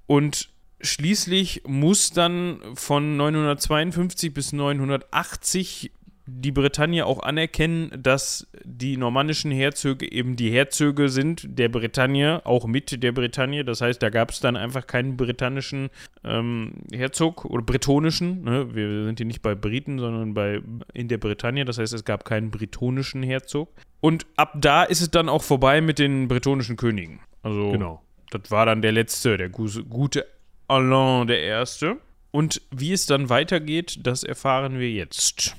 [0.07, 0.49] Und
[0.85, 5.93] Schließlich muss dann von 952 bis 980
[6.27, 12.67] die Bretagne auch anerkennen, dass die normannischen Herzöge eben die Herzöge sind der Bretagne, auch
[12.67, 13.65] mit der Bretagne.
[13.65, 15.91] Das heißt, da gab es dann einfach keinen britannischen
[16.25, 18.45] ähm, Herzog oder bretonischen.
[18.45, 18.75] Ne?
[18.75, 20.61] Wir sind hier nicht bei Briten, sondern bei
[20.95, 21.65] in der Bretagne.
[21.65, 23.71] Das heißt, es gab keinen bretonischen Herzog.
[24.01, 27.21] Und ab da ist es dann auch vorbei mit den bretonischen Königen.
[27.43, 28.03] Also genau.
[28.31, 30.27] das war dann der letzte, der gute
[30.69, 31.99] Alain der Erste.
[32.31, 35.57] Und wie es dann weitergeht, das erfahren wir jetzt.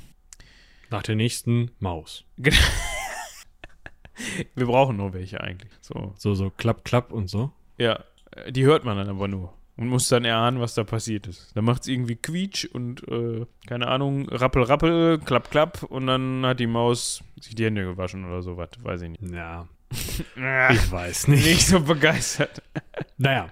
[0.93, 2.23] Nach der nächsten Maus.
[2.37, 2.53] wir
[4.67, 5.71] brauchen nur welche eigentlich.
[5.81, 7.51] So, so, so klapp, klapp und so.
[7.79, 8.03] Ja,
[8.51, 11.49] die hört man dann aber nur und muss dann erahnen, was da passiert ist.
[11.55, 16.45] Dann macht es irgendwie Quietsch und, äh, keine Ahnung, Rappel, Rappel, Klapp, Klapp und dann
[16.45, 19.33] hat die Maus sich die Hände gewaschen oder sowas, weiß ich nicht.
[19.33, 19.67] Ja,
[20.71, 21.45] ich weiß nicht.
[21.45, 22.61] Nicht so begeistert.
[23.17, 23.51] Naja,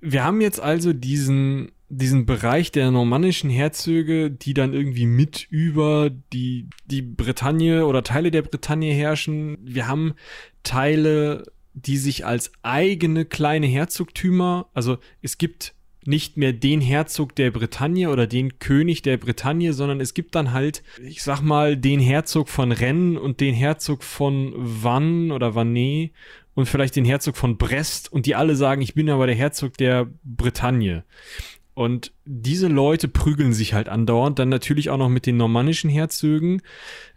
[0.00, 6.10] wir haben jetzt also diesen, diesen Bereich der normannischen Herzöge, die dann irgendwie mit über
[6.32, 9.58] die, die Bretagne oder Teile der Bretagne herrschen.
[9.62, 10.14] Wir haben
[10.62, 11.44] Teile,
[11.74, 15.74] die sich als eigene kleine Herzogtümer, also es gibt
[16.08, 20.52] nicht mehr den Herzog der Bretagne oder den König der Bretagne, sondern es gibt dann
[20.52, 26.10] halt, ich sag mal, den Herzog von Rennes und den Herzog von Vannes oder Vannes
[26.54, 29.76] und vielleicht den Herzog von Brest und die alle sagen, ich bin aber der Herzog
[29.76, 31.04] der Bretagne.
[31.74, 36.60] Und diese Leute prügeln sich halt andauernd, dann natürlich auch noch mit den normannischen Herzögen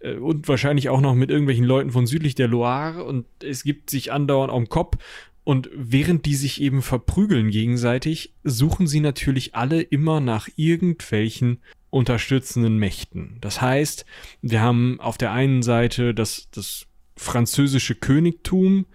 [0.01, 3.89] äh, und wahrscheinlich auch noch mit irgendwelchen Leuten von südlich der Loire und es gibt
[3.89, 4.97] sich andauernd am Kopf
[5.43, 12.77] und während die sich eben verprügeln gegenseitig, suchen sie natürlich alle immer nach irgendwelchen unterstützenden
[12.77, 13.37] Mächten.
[13.41, 14.05] Das heißt,
[14.41, 16.85] wir haben auf der einen Seite das, das
[17.17, 18.85] französische Königtum,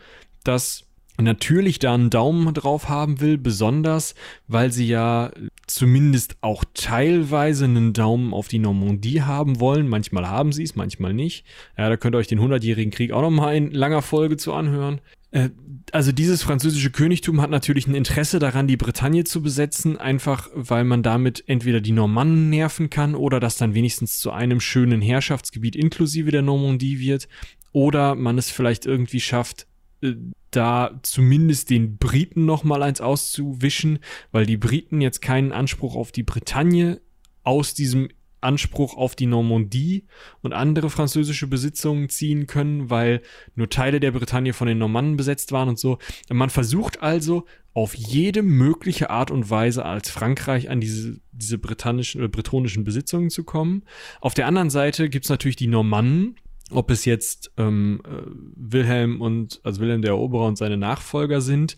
[0.44, 0.86] das
[1.18, 4.14] natürlich da einen Daumen drauf haben will, besonders
[4.48, 5.30] weil sie ja
[5.66, 9.88] zumindest auch teilweise einen Daumen auf die Normandie haben wollen.
[9.88, 11.44] Manchmal haben sie es, manchmal nicht.
[11.76, 15.00] Ja, da könnt ihr euch den Hundertjährigen Krieg auch nochmal in langer Folge zu anhören.
[15.36, 15.50] Äh,
[15.92, 20.84] also dieses französische Königtum hat natürlich ein Interesse daran, die Bretagne zu besetzen, einfach weil
[20.84, 25.76] man damit entweder die Normannen nerven kann oder das dann wenigstens zu einem schönen Herrschaftsgebiet
[25.76, 27.28] inklusive der Normandie wird.
[27.72, 29.66] Oder man es vielleicht irgendwie schafft,
[30.00, 30.14] äh,
[30.50, 33.98] da zumindest den Briten noch mal eins auszuwischen,
[34.32, 37.00] weil die Briten jetzt keinen Anspruch auf die Bretagne
[37.42, 38.08] aus diesem
[38.40, 40.04] Anspruch auf die Normandie
[40.42, 43.22] und andere französische Besitzungen ziehen können, weil
[43.54, 45.98] nur Teile der Bretagne von den Normannen besetzt waren und so.
[46.30, 52.20] Man versucht also auf jede mögliche Art und Weise als Frankreich an diese, diese britannischen
[52.20, 53.82] oder bretonischen Besitzungen zu kommen.
[54.20, 56.36] Auf der anderen Seite gibt's natürlich die Normannen,
[56.70, 58.22] ob es jetzt ähm, äh,
[58.56, 61.76] Wilhelm und also Wilhelm der Eroberer und seine Nachfolger sind,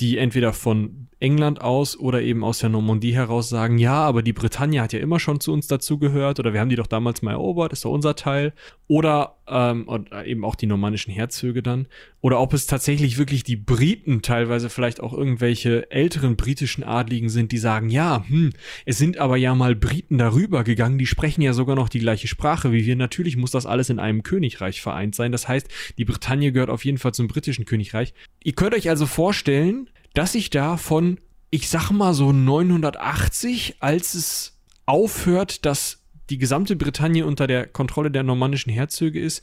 [0.00, 4.32] die entweder von England aus oder eben aus der Normandie heraus sagen, ja, aber die
[4.32, 7.32] Bretagne hat ja immer schon zu uns dazugehört oder wir haben die doch damals mal
[7.32, 8.52] erobert, ist doch unser Teil.
[8.88, 11.86] Oder ähm, oder eben auch die normannischen Herzöge dann.
[12.20, 17.52] Oder ob es tatsächlich wirklich die Briten, teilweise vielleicht auch irgendwelche älteren britischen Adligen sind,
[17.52, 18.50] die sagen, ja, hm,
[18.84, 22.28] es sind aber ja mal Briten darüber gegangen, die sprechen ja sogar noch die gleiche
[22.28, 22.96] Sprache wie wir.
[22.96, 25.32] Natürlich muss das alles in einem Königreich vereint sein.
[25.32, 25.68] Das heißt,
[25.98, 28.14] die Bretagne gehört auf jeden Fall zum britischen Königreich.
[28.42, 34.14] Ihr könnt euch also vorstellen, dass sich da von, ich sag mal so 980, als
[34.14, 39.42] es aufhört, dass die gesamte Bretagne unter der Kontrolle der normannischen Herzöge ist,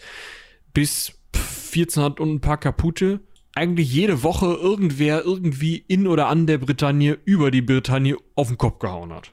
[0.74, 3.20] bis 1400 und ein paar Kapute,
[3.54, 8.58] eigentlich jede Woche irgendwer irgendwie in oder an der Bretagne über die Bretagne auf den
[8.58, 9.32] Kopf gehauen hat.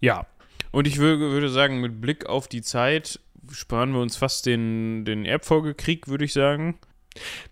[0.00, 0.26] Ja,
[0.72, 3.20] und ich würde, würde sagen, mit Blick auf die Zeit
[3.52, 6.78] sparen wir uns fast den, den Erbfolgekrieg, würde ich sagen.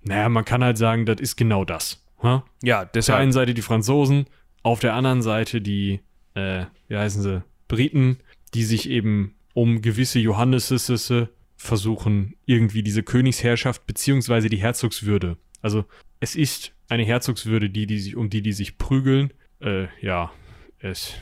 [0.02, 2.01] Naja, man kann halt sagen, das ist genau das.
[2.22, 2.44] Ha?
[2.62, 3.14] Ja, deshalb.
[3.14, 4.26] Auf der einen Seite die Franzosen,
[4.62, 6.00] auf der anderen Seite die,
[6.34, 8.18] äh, wie heißen sie, Briten,
[8.54, 15.36] die sich eben um gewisse Johannessisse versuchen, irgendwie diese Königsherrschaft beziehungsweise die Herzogswürde.
[15.60, 15.84] Also
[16.20, 19.32] es ist eine Herzogswürde, die, die sich, um die die sich prügeln.
[19.60, 20.32] Äh, ja,
[20.78, 21.14] es.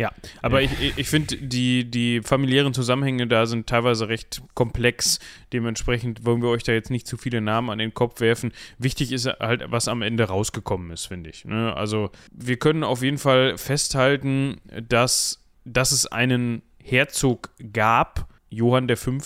[0.00, 5.18] Ja, aber ich, ich finde, die, die familiären Zusammenhänge da sind teilweise recht komplex.
[5.52, 8.52] Dementsprechend wollen wir euch da jetzt nicht zu viele Namen an den Kopf werfen.
[8.78, 11.44] Wichtig ist halt, was am Ende rausgekommen ist, finde ich.
[11.44, 11.76] Ne?
[11.76, 19.18] Also, wir können auf jeden Fall festhalten, dass, dass es einen Herzog gab, Johann V.,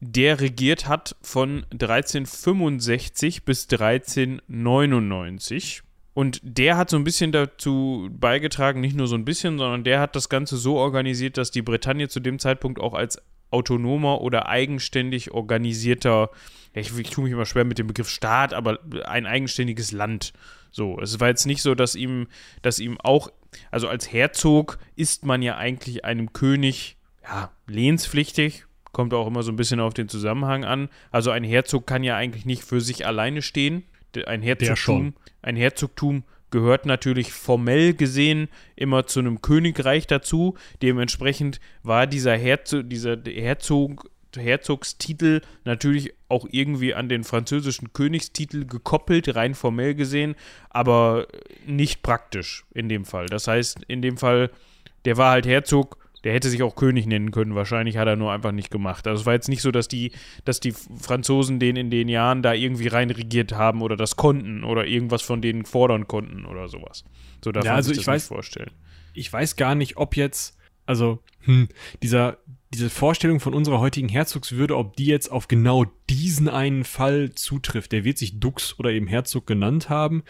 [0.00, 5.84] der regiert hat von 1365 bis 1399.
[6.16, 10.00] Und der hat so ein bisschen dazu beigetragen, nicht nur so ein bisschen, sondern der
[10.00, 14.48] hat das Ganze so organisiert, dass die Bretagne zu dem Zeitpunkt auch als autonomer oder
[14.48, 16.30] eigenständig organisierter,
[16.72, 20.32] ich, ich tue mich immer schwer mit dem Begriff Staat, aber ein eigenständiges Land.
[20.70, 22.28] So, es war jetzt nicht so, dass ihm,
[22.62, 23.28] dass ihm auch,
[23.70, 29.52] also als Herzog ist man ja eigentlich einem König, ja, lehnspflichtig, kommt auch immer so
[29.52, 30.88] ein bisschen auf den Zusammenhang an.
[31.10, 33.84] Also ein Herzog kann ja eigentlich nicht für sich alleine stehen
[34.24, 40.56] ein Herzogtum, ein Herzogtum gehört natürlich formell gesehen immer zu einem Königreich dazu.
[40.82, 49.34] Dementsprechend war dieser, Herzog, dieser Herzog, Herzogstitel natürlich auch irgendwie an den französischen Königstitel gekoppelt,
[49.34, 50.34] rein formell gesehen,
[50.68, 51.26] aber
[51.66, 53.26] nicht praktisch in dem Fall.
[53.26, 54.50] Das heißt, in dem Fall,
[55.04, 57.54] der war halt Herzog der hätte sich auch König nennen können.
[57.54, 59.06] Wahrscheinlich hat er nur einfach nicht gemacht.
[59.06, 60.10] Also es war jetzt nicht so, dass die,
[60.44, 64.64] dass die Franzosen den in den Jahren da irgendwie rein regiert haben oder das konnten
[64.64, 67.04] oder irgendwas von denen fordern konnten oder sowas.
[67.44, 68.72] So darf ja, man also sich ich das weiß, nicht vorstellen.
[69.14, 71.68] Ich weiß gar nicht, ob jetzt, also hm,
[72.02, 72.38] dieser,
[72.76, 77.90] diese Vorstellung von unserer heutigen Herzogswürde, ob die jetzt auf genau diesen einen Fall zutrifft.
[77.92, 80.24] Der wird sich Dux oder eben Herzog genannt haben,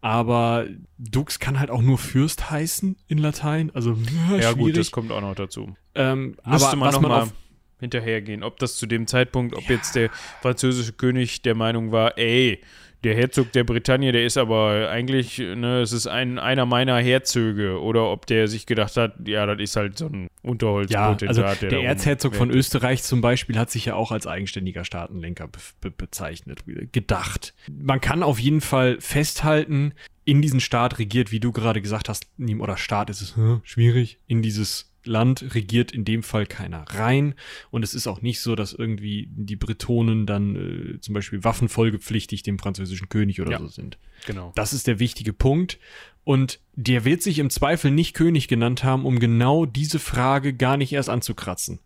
[0.00, 0.66] aber
[0.98, 3.70] Dux kann halt auch nur Fürst heißen in Latein.
[3.72, 3.96] Also
[4.30, 5.76] ja, ja gut, das kommt auch noch dazu.
[5.94, 7.32] Ähm, Müsste man was noch man mal auf,
[7.78, 12.60] hinterhergehen, ob das zu dem Zeitpunkt, ob jetzt der französische König der Meinung war, ey,
[13.04, 17.80] der Herzog der Bretagne, der ist aber eigentlich, ne, es ist ein, einer meiner Herzöge.
[17.80, 21.28] Oder ob der sich gedacht hat, ja, das ist halt so ein ja, Unterholzpotentat.
[21.28, 22.50] also der der, Erzherzog von.
[22.50, 27.54] Österreich zum Beispiel hat sich ja auch als eigenständiger Staatenlenker be be bezeichnet, gedacht.
[27.70, 29.94] Man kann auf jeden Fall festhalten,
[30.24, 32.26] in diesen Staat regiert, wie du gerade gesagt hast,
[32.58, 37.34] oder Staat ist es hm, schwierig, in dieses Land regiert in dem Fall keiner rein.
[37.70, 42.42] Und es ist auch nicht so, dass irgendwie die Bretonen dann äh, zum Beispiel waffenfolgepflichtig
[42.42, 43.58] dem französischen König oder Ja.
[43.58, 43.98] so sind.
[44.26, 44.52] Genau.
[44.54, 45.78] Das ist der wichtige Punkt.
[46.24, 50.76] Und der wird sich im Zweifel nicht König genannt haben, um genau diese Frage gar
[50.76, 51.80] nicht erst anzukratzen.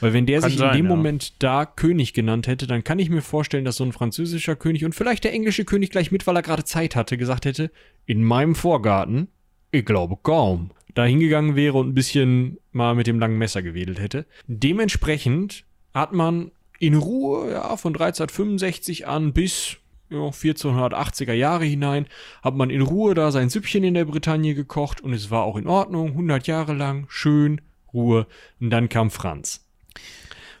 [0.00, 0.96] Weil wenn der Kann sich sein, in dem ja.
[0.96, 4.84] Moment da König genannt hätte, dann kann ich mir vorstellen, dass so ein französischer König
[4.84, 7.70] und vielleicht der englische König gleich mit, weil er gerade Zeit hatte, gesagt hätte,
[8.06, 9.28] in meinem Vorgarten,
[9.70, 14.00] ich glaube kaum, da hingegangen wäre und ein bisschen mal mit dem langen Messer gewedelt
[14.00, 14.26] hätte.
[14.46, 15.64] Dementsprechend
[15.94, 19.76] hat man in Ruhe, ja, von 1365 an bis
[20.10, 22.06] ja, 1480er Jahre hinein,
[22.42, 25.56] hat man in Ruhe da sein Süppchen in der Bretagne gekocht und es war auch
[25.56, 27.60] in Ordnung, 100 Jahre lang, schön,
[27.92, 28.26] Ruhe.
[28.60, 29.66] Und dann kam Franz.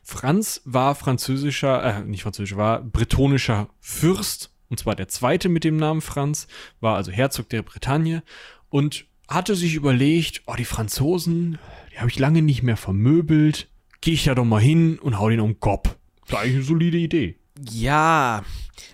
[0.02, 5.76] Franz war französischer, äh, nicht französischer, war bretonischer Fürst, und zwar der zweite mit dem
[5.76, 6.46] Namen Franz,
[6.80, 8.22] war also Herzog der Bretagne
[8.68, 11.58] und hatte sich überlegt, oh, die Franzosen,
[11.92, 13.68] die habe ich lange nicht mehr vermöbelt,
[14.00, 15.96] gehe ich da doch mal hin und hau den um den Kopf.
[16.22, 17.36] Das ist eigentlich eine solide Idee.
[17.70, 18.42] Ja,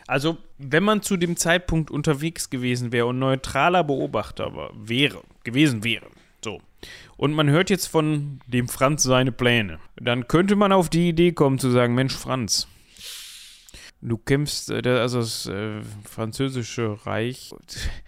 [0.07, 5.85] also wenn man zu dem Zeitpunkt unterwegs gewesen wäre und neutraler Beobachter war, wäre, gewesen
[5.85, 6.07] wäre,
[6.45, 6.61] so,
[7.17, 11.33] und man hört jetzt von dem Franz seine Pläne, dann könnte man auf die Idee
[11.33, 12.69] kommen zu sagen, Mensch Franz,
[14.01, 17.53] du kämpfst, äh, also das äh, französische Reich,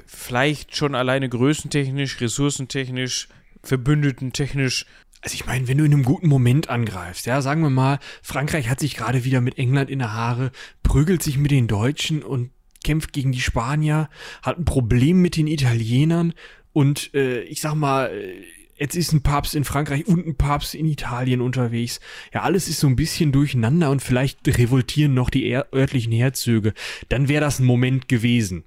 [0.07, 3.29] vielleicht schon alleine größentechnisch, ressourcentechnisch,
[3.63, 4.87] verbündetentechnisch,
[5.23, 8.69] Also ich meine, wenn du in einem guten Moment angreifst, ja, sagen wir mal, Frankreich
[8.69, 10.51] hat sich gerade wieder mit England in der Haare,
[10.83, 12.51] prügelt sich mit den Deutschen und
[12.83, 14.09] kämpft gegen die Spanier,
[14.43, 16.33] hat ein Problem mit den Italienern
[16.73, 18.43] und äh, ich sag mal, äh,
[18.81, 22.01] jetzt ist ein Papst in Frankreich und ein Papst in Italien unterwegs.
[22.33, 26.73] Ja, alles ist so ein bisschen durcheinander und vielleicht revoltieren noch die örtlichen Herzöge.
[27.11, 28.65] Dann wäre das ein Moment gewesen.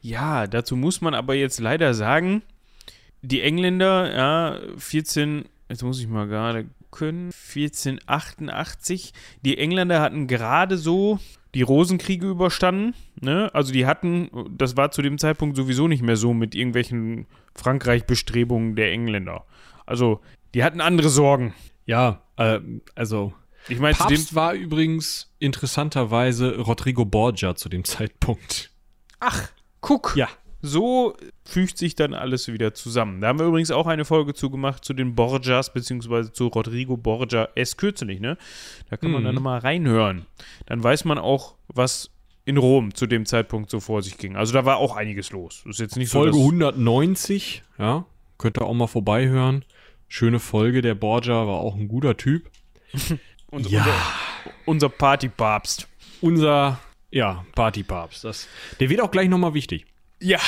[0.00, 2.42] Ja, dazu muss man aber jetzt leider sagen,
[3.20, 9.12] die Engländer, ja, 14, jetzt muss ich mal gerade können, 1488,
[9.44, 11.18] die Engländer hatten gerade so
[11.54, 13.50] die Rosenkriege überstanden, ne?
[13.52, 18.76] Also die hatten, das war zu dem Zeitpunkt sowieso nicht mehr so mit irgendwelchen Frankreich-Bestrebungen
[18.76, 19.44] der Engländer.
[19.84, 20.20] Also,
[20.54, 21.54] die hatten andere Sorgen.
[21.84, 22.60] Ja, äh,
[22.94, 23.34] also
[23.68, 28.70] Ich dem Papst war übrigens interessanterweise Rodrigo Borgia zu dem Zeitpunkt.
[29.20, 30.14] Ach, guck.
[30.16, 30.28] Ja.
[30.62, 33.20] So fügt sich dann alles wieder zusammen.
[33.20, 37.48] Da haben wir übrigens auch eine Folge zugemacht zu den Borgias, beziehungsweise zu Rodrigo Borgia
[37.56, 38.38] erst kürzlich, ne?
[38.88, 39.26] Da kann man Mhm.
[39.26, 40.26] dann nochmal reinhören.
[40.66, 42.10] Dann weiß man auch, was
[42.44, 44.36] in Rom zu dem Zeitpunkt so vor sich ging.
[44.36, 45.64] Also da war auch einiges los.
[45.68, 48.04] Ist jetzt nicht Folge so, dass, 190, ja,
[48.38, 49.64] könnt ihr auch mal vorbeihören.
[50.08, 52.50] Schöne Folge, der Borgia war auch ein guter Typ.
[53.50, 53.80] unser, Ja.
[53.80, 53.94] unser,
[54.66, 55.88] unser Partypapst.
[56.20, 56.78] Unser,
[57.10, 58.24] ja, Partypapst.
[58.24, 58.48] Das,
[58.80, 59.86] der wird auch gleich nochmal wichtig.
[60.22, 60.38] Ja,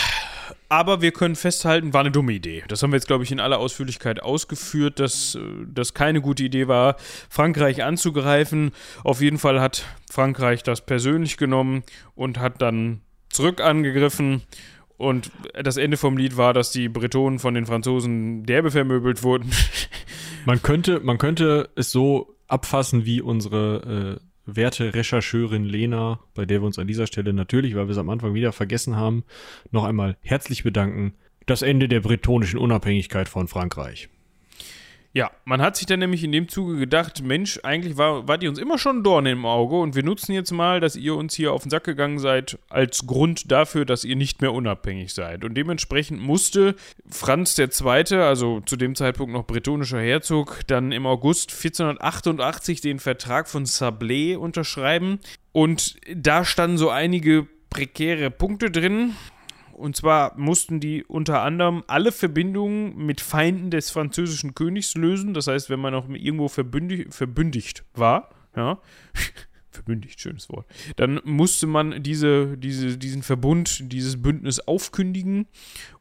[0.69, 2.63] aber wir können festhalten, war eine dumme Idee.
[2.69, 6.45] Das haben wir jetzt, glaube ich, in aller Ausführlichkeit ausgeführt, dass äh, das keine gute
[6.45, 6.97] Idee war,
[7.29, 8.71] Frankreich anzugreifen.
[9.03, 11.83] Auf jeden Fall hat Frankreich das persönlich genommen
[12.15, 13.01] und hat dann
[13.31, 14.43] zurück angegriffen.
[14.97, 19.51] Und das Ende vom Lied war, dass die Bretonen von den Franzosen derbe vermöbelt wurden.
[20.47, 26.61] Man könnte, man könnte es so abfassen wie unsere äh, werte Rechercheurin Lena, bei der
[26.61, 29.25] wir uns an dieser Stelle natürlich, weil wir es am Anfang wieder vergessen haben,
[29.71, 31.15] noch einmal herzlich bedanken.
[31.47, 34.09] Das Ende der bretonischen Unabhängigkeit von Frankreich.
[35.17, 38.49] Ja, man hat sich dann nämlich in dem Zuge gedacht, Mensch, eigentlich war, wart ihr
[38.49, 41.35] uns immer schon ein Dorn im Auge und wir nutzen jetzt mal, dass ihr uns
[41.35, 45.45] hier auf den Sack gegangen seid, als Grund dafür, dass ihr nicht mehr unabhängig seid.
[45.45, 46.75] Und dementsprechend musste
[47.09, 53.49] Franz II., also zu dem Zeitpunkt noch bretonischer Herzog, dann im August 1488 den Vertrag
[53.49, 55.21] von Sablé unterschreiben.
[55.53, 59.15] Und da standen so einige prekäre Punkte drin.
[59.75, 65.35] Und zwar mussten die unter anderem alle Verbindungen mit Feinden des französischen Königs lösen.
[65.35, 68.79] Das heißt, wenn man noch irgendwo verbündig, verbündigt war, ja,
[69.71, 70.67] verbündigt, schönes Wort,
[70.97, 75.47] dann musste man diese, diese, diesen Verbund, dieses Bündnis aufkündigen.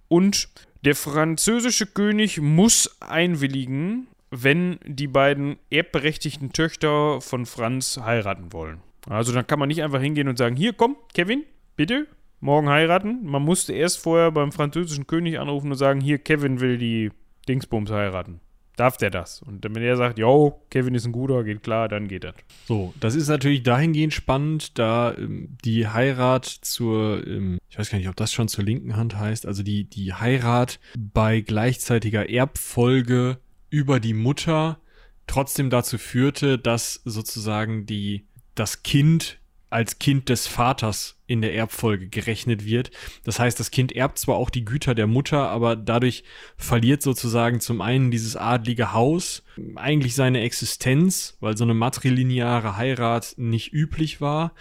[0.08, 0.50] Und
[0.86, 8.82] der französische König muss einwilligen, wenn die beiden erbberechtigten Töchter von Franz heiraten wollen.
[9.10, 11.44] Also dann kann man nicht einfach hingehen und sagen, hier komm, Kevin,
[11.76, 12.08] bitte,
[12.44, 13.20] morgen heiraten.
[13.24, 17.12] Man musste erst vorher beim französischen König anrufen und sagen, hier, Kevin will die
[17.48, 18.42] Dingsbums heiraten.
[18.76, 19.42] Darf der das?
[19.44, 22.34] Und wenn er sagt, jo, Kevin ist ein guter, geht klar, dann geht das.
[22.66, 28.00] So, das ist natürlich dahingehend spannend, da ähm, die Heirat zur, ähm, ich weiß gar
[28.00, 33.38] nicht, ob das schon zur linken Hand heißt, also die, die Heirat bei gleichzeitiger Erbfolge
[33.70, 34.80] über die Mutter
[35.28, 38.26] trotzdem dazu führte, dass sozusagen die,
[38.56, 39.40] das Kind
[39.74, 42.92] als Kind des Vaters in der Erbfolge gerechnet wird.
[43.24, 46.24] Das heißt, das Kind erbt zwar auch die Güter der Mutter, aber dadurch
[46.58, 49.44] verliert sozusagen zum einen dieses adlige Haus
[49.76, 54.54] eigentlich seine Existenz, weil so eine matrilineare Heirat nicht üblich war.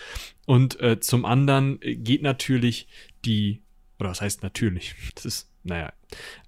[0.47, 2.89] Und äh, zum anderen äh, geht natürlich
[3.25, 3.61] die,
[3.99, 4.95] oder was heißt natürlich?
[5.15, 5.93] Das ist, naja,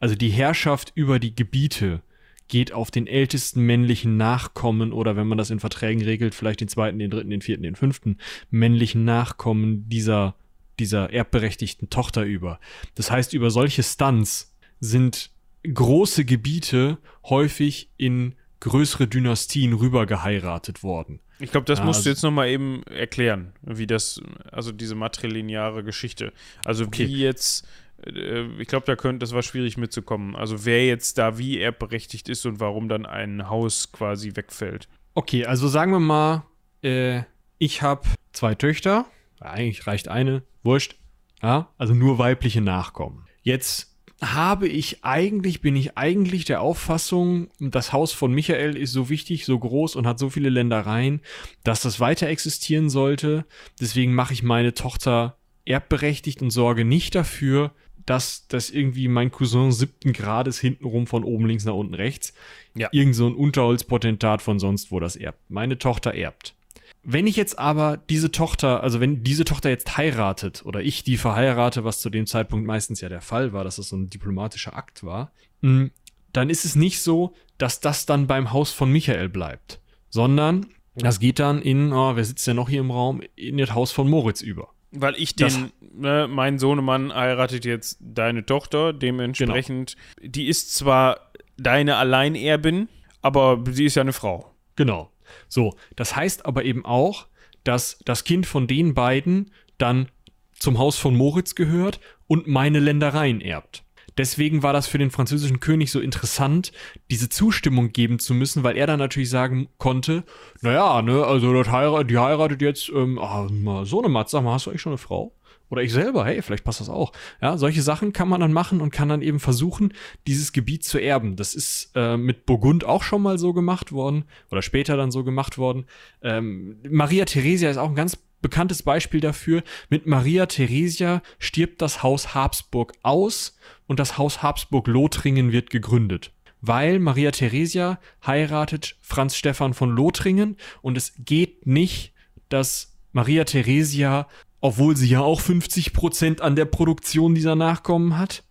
[0.00, 2.02] also die Herrschaft über die Gebiete
[2.48, 6.68] geht auf den ältesten männlichen Nachkommen oder wenn man das in Verträgen regelt, vielleicht den
[6.68, 8.18] zweiten, den dritten, den vierten, den fünften
[8.50, 10.34] männlichen Nachkommen dieser,
[10.78, 12.60] dieser erbberechtigten Tochter über.
[12.94, 15.30] Das heißt, über solche Stunts sind
[15.72, 21.20] große Gebiete häufig in größere Dynastien rüber geheiratet worden.
[21.40, 24.20] Ich glaube, das Ja, musst du also- jetzt nochmal eben erklären, wie das,
[24.52, 26.32] also diese matrilineare Geschichte.
[26.64, 27.08] Also Okay.
[27.08, 27.66] wie jetzt,
[28.06, 30.36] ich glaube, da könnte, das war schwierig mitzukommen.
[30.36, 34.88] Also wer jetzt da wie erbberechtigt ist und warum dann ein Haus quasi wegfällt.
[35.14, 36.44] Okay, also sagen wir mal,
[36.82, 37.22] äh,
[37.58, 38.02] ich habe
[38.32, 39.06] zwei Töchter,
[39.40, 40.96] eigentlich reicht eine, wurscht,
[41.42, 43.26] ja, also nur weibliche Nachkommen.
[43.42, 49.08] Jetzt habe ich eigentlich, bin ich eigentlich der Auffassung, das Haus von Michael ist so
[49.08, 51.20] wichtig, so groß und hat so viele Ländereien,
[51.62, 53.44] dass das weiter existieren sollte.
[53.80, 57.72] Deswegen mache ich meine Tochter erbberechtigt und sorge nicht dafür,
[58.06, 62.34] dass das irgendwie mein Cousin siebten Grades hintenrum von oben links nach unten rechts
[62.74, 62.88] Ja.
[62.92, 65.38] irgend so ein Unterholzpotentat von sonst wo das erbt.
[65.48, 66.54] Meine Tochter erbt.
[67.02, 71.18] Wenn ich jetzt aber diese Tochter, also wenn diese Tochter jetzt heiratet oder ich die
[71.18, 74.74] verheirate, was zu dem Zeitpunkt meistens ja der Fall war, dass das so ein diplomatischer
[74.76, 75.30] Akt war,
[75.60, 75.90] mh,
[76.32, 81.20] dann ist es nicht so, dass das dann beim Haus von Michael bleibt, sondern das
[81.20, 84.08] geht dann in, oh, wer sitzt denn noch hier im Raum, in das Haus von
[84.08, 84.73] Moritz über.
[84.96, 91.96] Weil ich den, ne, mein Sohnemann heiratet jetzt deine Tochter, dementsprechend, die ist zwar deine
[91.96, 92.88] Alleinerbin,
[93.22, 94.54] aber sie ist ja eine Frau.
[94.76, 95.10] Genau.
[95.48, 97.26] So, das heißt aber eben auch,
[97.64, 100.08] dass das Kind von den beiden dann
[100.52, 103.83] zum Haus von Moritz gehört und meine Ländereien erbt.
[104.16, 106.72] Deswegen war das für den französischen König so interessant,
[107.10, 110.24] diese Zustimmung geben zu müssen, weil er dann natürlich sagen konnte,
[110.60, 113.48] naja, ne, also heirat, die heiratet jetzt, ähm, ah,
[113.84, 115.32] so eine Matz, sag mal, hast du eigentlich schon eine Frau?
[115.70, 117.12] Oder ich selber, hey, vielleicht passt das auch.
[117.40, 119.92] Ja, solche Sachen kann man dann machen und kann dann eben versuchen,
[120.26, 121.36] dieses Gebiet zu erben.
[121.36, 125.24] Das ist äh, mit Burgund auch schon mal so gemacht worden oder später dann so
[125.24, 125.86] gemacht worden.
[126.22, 129.62] Ähm, Maria Theresia ist auch ein ganz bekanntes Beispiel dafür.
[129.88, 136.30] Mit Maria Theresia stirbt das Haus Habsburg aus und das Haus Habsburg-Lothringen wird gegründet.
[136.60, 142.12] Weil Maria Theresia heiratet Franz Stephan von Lothringen und es geht nicht,
[142.50, 144.28] dass Maria Theresia,
[144.60, 148.43] obwohl sie ja auch 50% an der Produktion dieser Nachkommen hat,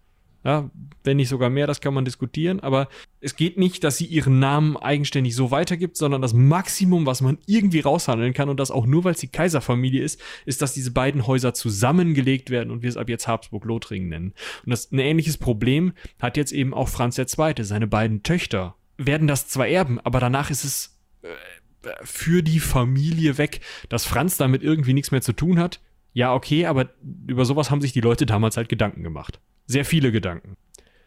[0.44, 0.70] ja,
[1.04, 2.60] wenn nicht sogar mehr, das kann man diskutieren.
[2.60, 2.90] Aber
[3.22, 7.38] es geht nicht, dass sie ihren Namen eigenständig so weitergibt, sondern das Maximum, was man
[7.46, 10.92] irgendwie raushandeln kann und das auch nur, weil es die Kaiserfamilie ist, ist, dass diese
[10.92, 14.34] beiden Häuser zusammengelegt werden und wir es ab jetzt Habsburg-Lothringen nennen.
[14.66, 17.54] Und das ein ähnliches Problem hat jetzt eben auch Franz II.
[17.60, 23.38] Seine beiden Töchter werden das zwar erben, aber danach ist es äh, für die Familie
[23.38, 25.80] weg, dass Franz damit irgendwie nichts mehr zu tun hat.
[26.12, 26.90] Ja, okay, aber
[27.28, 30.58] über sowas haben sich die Leute damals halt Gedanken gemacht sehr viele Gedanken.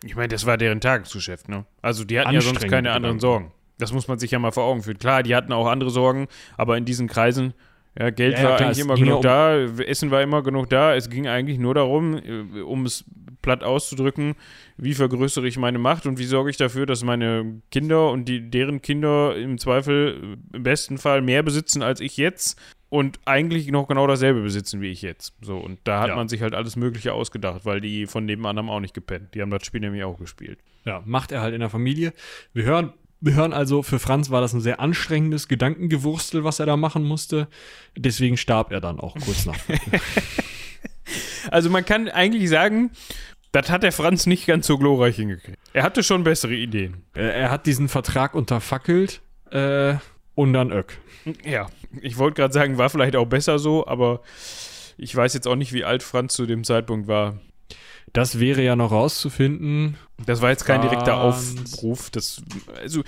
[0.04, 1.64] Ich meine, das war deren Tagesgeschäft, ne?
[1.82, 3.52] Also die hatten ja sonst keine anderen Sorgen.
[3.78, 4.98] Das muss man sich ja mal vor Augen führen.
[4.98, 7.54] Klar, die hatten auch andere Sorgen, aber in diesen Kreisen,
[7.98, 10.94] ja, Geld ja, war klar, eigentlich immer genug um da, Essen war immer genug da.
[10.94, 13.04] Es ging eigentlich nur darum, äh, um es
[13.42, 14.34] platt auszudrücken,
[14.76, 18.50] wie vergrößere ich meine Macht und wie sorge ich dafür, dass meine Kinder und die,
[18.50, 23.89] deren Kinder im Zweifel im besten Fall mehr besitzen als ich jetzt und eigentlich noch
[23.89, 25.34] genau dasselbe besitzen wie ich jetzt.
[25.41, 26.16] So, und da hat ja.
[26.16, 29.34] man sich halt alles Mögliche ausgedacht, weil die von nebenan haben auch nicht gepennt.
[29.34, 30.59] Die haben das Spiel nämlich auch gespielt.
[30.84, 32.12] Ja, macht er halt in der Familie.
[32.53, 36.66] Wir hören, wir hören also, für Franz war das ein sehr anstrengendes Gedankengewurstel, was er
[36.66, 37.49] da machen musste.
[37.97, 39.59] Deswegen starb er dann auch kurz nach.
[41.51, 42.93] also man kann eigentlich sagen,
[43.51, 45.59] das hat der Franz nicht ganz so glorreich hingekriegt.
[45.72, 47.03] Er hatte schon bessere Ideen.
[47.14, 49.95] Er, er hat diesen Vertrag unterfackelt äh,
[50.37, 51.01] und dann Öck.
[51.45, 51.66] Ja,
[52.01, 54.20] ich wollte gerade sagen, war vielleicht auch besser so, aber
[54.97, 57.41] ich weiß jetzt auch nicht, wie alt Franz zu dem Zeitpunkt war.
[58.16, 59.96] Das wäre ja noch rauszufinden.
[60.24, 62.08] Das war jetzt kein direkter Aufruf.
[62.08, 62.42] Das,
[62.80, 63.02] also,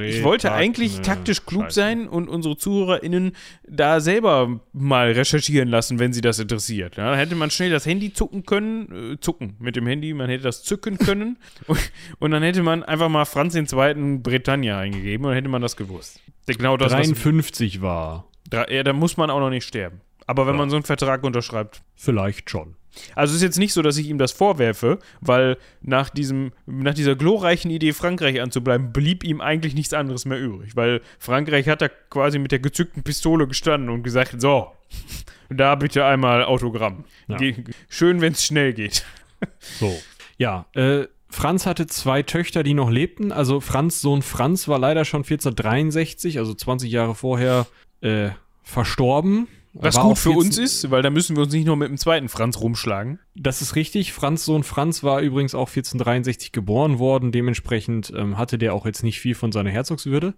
[0.00, 1.74] ich wollte eigentlich taktisch klug Scheiße.
[1.74, 3.32] sein und unsere ZuhörerInnen
[3.68, 6.96] da selber mal recherchieren lassen, wenn sie das interessiert.
[6.96, 10.30] Ja, dann hätte man schnell das Handy zucken können, äh, zucken mit dem Handy, man
[10.30, 11.90] hätte das zücken können und,
[12.20, 14.18] und, dann hätte man einfach mal Franz II.
[14.18, 16.20] Britannia eingegeben und dann hätte man das gewusst.
[16.46, 18.28] Genau das, 53 war.
[18.48, 20.00] Da, ja, da muss man auch noch nicht sterben.
[20.26, 20.58] Aber wenn ja.
[20.58, 21.82] man so einen Vertrag unterschreibt.
[21.96, 22.76] Vielleicht schon.
[23.14, 26.94] Also es ist jetzt nicht so, dass ich ihm das vorwerfe, weil nach, diesem, nach
[26.94, 30.76] dieser glorreichen Idee, Frankreich anzubleiben, blieb ihm eigentlich nichts anderes mehr übrig.
[30.76, 34.72] Weil Frankreich hat da quasi mit der gezückten Pistole gestanden und gesagt, so,
[35.50, 37.04] da bitte einmal Autogramm.
[37.28, 37.38] Ja.
[37.88, 39.04] Schön, wenn es schnell geht.
[39.60, 39.94] So.
[40.38, 43.32] Ja, äh, Franz hatte zwei Töchter, die noch lebten.
[43.32, 47.66] Also Franz Sohn Franz war leider schon 1463, also 20 Jahre vorher,
[48.00, 48.30] äh,
[48.62, 49.48] verstorben.
[49.74, 52.28] Was gut für uns ist, weil da müssen wir uns nicht nur mit dem zweiten
[52.28, 53.18] Franz rumschlagen.
[53.34, 54.12] Das ist richtig.
[54.12, 57.32] Franz Sohn Franz war übrigens auch 1463 geboren worden.
[57.32, 60.34] Dementsprechend ähm, hatte der auch jetzt nicht viel von seiner Herzogswürde.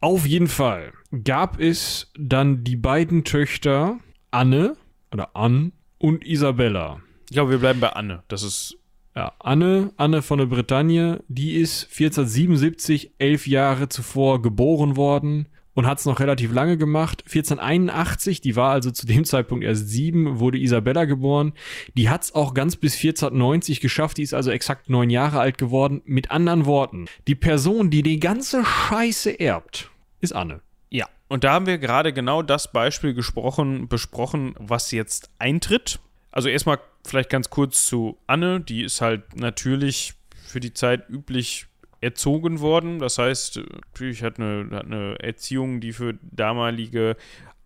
[0.00, 3.98] Auf jeden Fall gab es dann die beiden Töchter
[4.30, 4.76] Anne
[5.12, 7.00] oder Ann und Isabella.
[7.28, 8.22] Ich glaube, wir bleiben bei Anne.
[8.28, 8.78] Das ist
[9.14, 15.86] ja, Anne, Anne von der Bretagne, die ist 1477, elf Jahre zuvor geboren worden und
[15.86, 17.22] hat es noch relativ lange gemacht.
[17.26, 21.52] 1481, die war also zu dem Zeitpunkt erst sieben, wurde Isabella geboren.
[21.94, 25.58] Die hat es auch ganz bis 1490 geschafft, die ist also exakt neun Jahre alt
[25.58, 26.02] geworden.
[26.04, 30.60] Mit anderen Worten, die Person, die die ganze Scheiße erbt, ist Anne.
[30.90, 35.98] Ja, und da haben wir gerade genau das Beispiel gesprochen, besprochen, was jetzt eintritt.
[36.30, 40.14] Also erstmal vielleicht ganz kurz zu Anne, die ist halt natürlich
[40.46, 41.66] für die Zeit üblich
[42.04, 42.98] erzogen worden.
[42.98, 47.16] Das heißt, natürlich hat eine, hat eine Erziehung, die für damalige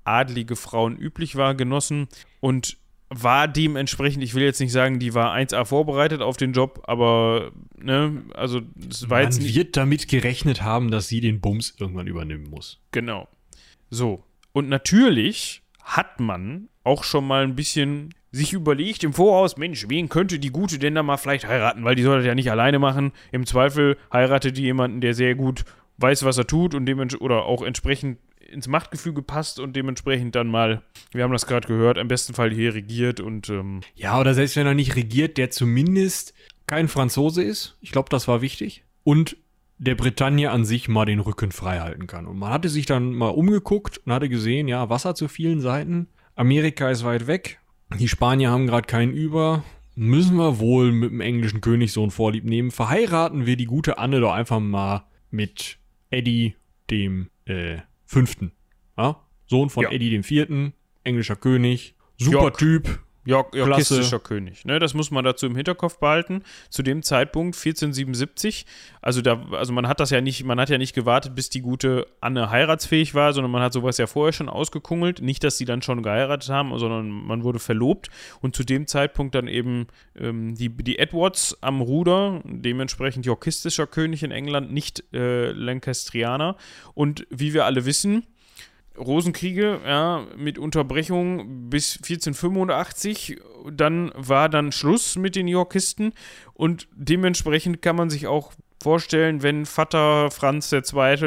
[0.05, 2.09] adlige Frauen üblich war, genossen
[2.41, 2.79] und
[3.11, 7.53] war dementsprechend, ich will jetzt nicht sagen, die war 1A vorbereitet auf den Job, aber
[7.77, 9.55] ne, also es war Man jetzt nicht.
[9.55, 12.81] wird damit gerechnet haben, dass sie den Bums irgendwann übernehmen muss.
[12.93, 13.29] Genau.
[13.91, 14.25] So.
[14.53, 20.09] Und natürlich hat man auch schon mal ein bisschen sich überlegt im Voraus, Mensch, wen
[20.09, 21.85] könnte die Gute denn da mal vielleicht heiraten?
[21.85, 23.13] Weil die soll das ja nicht alleine machen.
[23.33, 25.65] Im Zweifel heiratet die jemanden, der sehr gut
[25.99, 26.89] weiß, was er tut und
[27.21, 28.19] oder auch entsprechend
[28.49, 32.51] ins Machtgefüge passt und dementsprechend dann mal, wir haben das gerade gehört, im besten Fall
[32.51, 36.35] hier regiert und ähm ja, oder selbst wenn er nicht regiert, der zumindest
[36.67, 37.77] kein Franzose ist.
[37.81, 38.85] Ich glaube, das war wichtig.
[39.05, 39.37] Und
[39.79, 42.27] der Bretagne an sich mal den Rücken frei halten kann.
[42.27, 46.09] Und man hatte sich dann mal umgeguckt und hatte gesehen, ja, Wasser zu vielen Seiten.
[46.35, 47.61] Amerika ist weit weg.
[47.97, 49.65] Die Spanier haben gerade keinen über.
[49.95, 52.71] Müssen wir wohl mit dem englischen Königssohn Vorlieb nehmen.
[52.71, 55.79] Verheiraten wir die gute Anne doch einfach mal mit
[56.11, 56.55] Eddie
[56.91, 58.53] dem äh, Fünften.
[58.97, 59.25] Ja?
[59.47, 59.91] Sohn von ja.
[59.91, 60.75] Eddie dem Vierten,
[61.05, 62.59] englischer König, super York.
[62.59, 63.01] Typ.
[63.29, 64.65] York, yorkistischer König.
[64.65, 66.43] Ne, das muss man dazu im Hinterkopf behalten.
[66.71, 68.65] Zu dem Zeitpunkt 1477,
[69.03, 71.61] also da, also man hat das ja nicht, man hat ja nicht gewartet, bis die
[71.61, 75.21] gute Anne heiratsfähig war, sondern man hat sowas ja vorher schon ausgekungelt.
[75.21, 78.09] Nicht, dass sie dann schon geheiratet haben, sondern man wurde verlobt
[78.41, 84.23] und zu dem Zeitpunkt dann eben ähm, die, die Edwards am Ruder, dementsprechend yorkistischer König
[84.23, 86.57] in England, nicht äh, Lancastrianer.
[86.95, 88.25] Und wie wir alle wissen,
[88.99, 93.41] Rosenkriege, ja, mit Unterbrechung bis 1485.
[93.71, 96.13] Dann war dann Schluss mit den Yorkisten
[96.55, 98.53] und dementsprechend kann man sich auch
[98.83, 100.83] vorstellen, wenn Vater Franz II.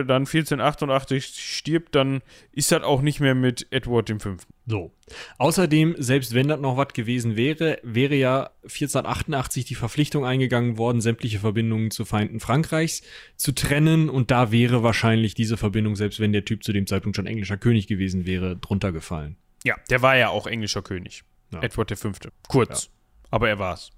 [0.06, 2.22] dann 1488 stirbt, dann
[2.52, 4.38] ist das auch nicht mehr mit Edward V.
[4.66, 4.92] So.
[5.38, 11.02] Außerdem, selbst wenn das noch was gewesen wäre, wäre ja 1488 die Verpflichtung eingegangen worden,
[11.02, 13.02] sämtliche Verbindungen zu Feinden Frankreichs
[13.36, 17.18] zu trennen und da wäre wahrscheinlich diese Verbindung, selbst wenn der Typ zu dem Zeitpunkt
[17.18, 19.36] schon englischer König gewesen wäre, drunter gefallen.
[19.64, 21.24] Ja, der war ja auch englischer König.
[21.52, 21.62] Ja.
[21.62, 22.12] Edward V.
[22.48, 22.86] Kurz.
[22.86, 22.92] Ja.
[23.32, 23.92] Aber er war's.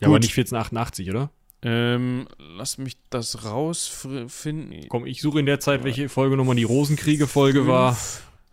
[0.00, 1.30] Ja, aber nicht 1488, oder?
[1.68, 4.86] Ähm, lass mich das rausfinden.
[4.88, 7.96] Komm, ich suche in der Zeit, welche Folgenummer die Rosenkriege-Folge war.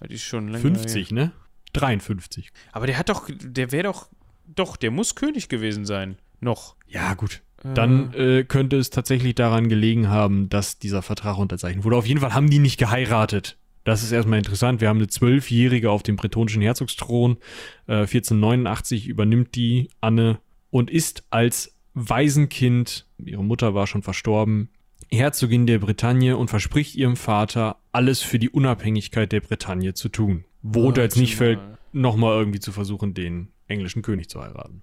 [0.10, 0.60] Die ist schon länger.
[0.60, 1.16] 50, her.
[1.16, 1.32] ne?
[1.74, 2.50] 53.
[2.72, 4.08] Aber der hat doch, der wäre doch,
[4.48, 6.18] doch, der muss König gewesen sein.
[6.40, 6.76] Noch.
[6.88, 7.42] Ja, gut.
[7.64, 7.76] Äh.
[7.76, 11.98] Dann äh, könnte es tatsächlich daran gelegen haben, dass dieser Vertrag unterzeichnet wurde.
[11.98, 13.58] Auf jeden Fall haben die nicht geheiratet.
[13.84, 14.82] Das ist erstmal interessant.
[14.82, 17.38] Wir haben eine Zwölfjährige auf dem bretonischen Herzogsthron.
[17.86, 20.40] Äh, 1489 übernimmt die Anne
[20.72, 24.70] und ist als Waisenkind, ihre Mutter war schon verstorben,
[25.12, 30.46] Herzogin der Bretagne und verspricht ihrem Vater, alles für die Unabhängigkeit der Bretagne zu tun.
[30.64, 31.60] Worunter jetzt nicht fällt,
[31.92, 34.82] nochmal irgendwie zu versuchen, den englischen König zu heiraten.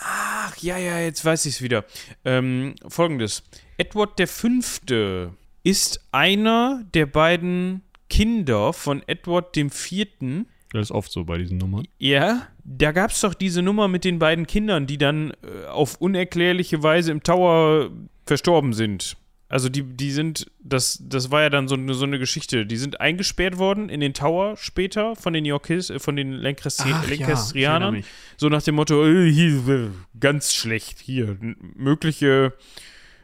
[0.00, 1.84] Ach, ja, ja, jetzt weiß ich es wieder.
[2.24, 3.42] Ähm, Folgendes.
[3.78, 4.48] Edward V.
[5.62, 11.86] ist einer der beiden Kinder von Edward IV., das ist oft so bei diesen Nummern.
[11.98, 15.96] Ja, da gab es doch diese Nummer mit den beiden Kindern, die dann äh, auf
[16.00, 17.90] unerklärliche Weise im Tower
[18.26, 19.16] verstorben sind.
[19.48, 22.66] Also die, die sind, das, das war ja dann so, so eine Geschichte.
[22.66, 27.96] Die sind eingesperrt worden in den Tower später von den Yorkis, äh, von den Lancastrianern.
[27.96, 28.02] Ja,
[28.36, 32.54] so nach dem Motto, äh, hier, ganz schlecht, hier, mögliche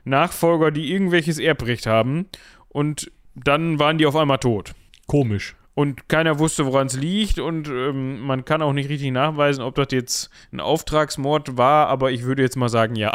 [0.05, 2.27] Nachfolger, die irgendwelches Erbrecht haben.
[2.69, 4.75] Und dann waren die auf einmal tot.
[5.09, 9.63] Komisch und keiner wusste, woran es liegt und ähm, man kann auch nicht richtig nachweisen,
[9.63, 13.13] ob das jetzt ein Auftragsmord war, aber ich würde jetzt mal sagen, ja.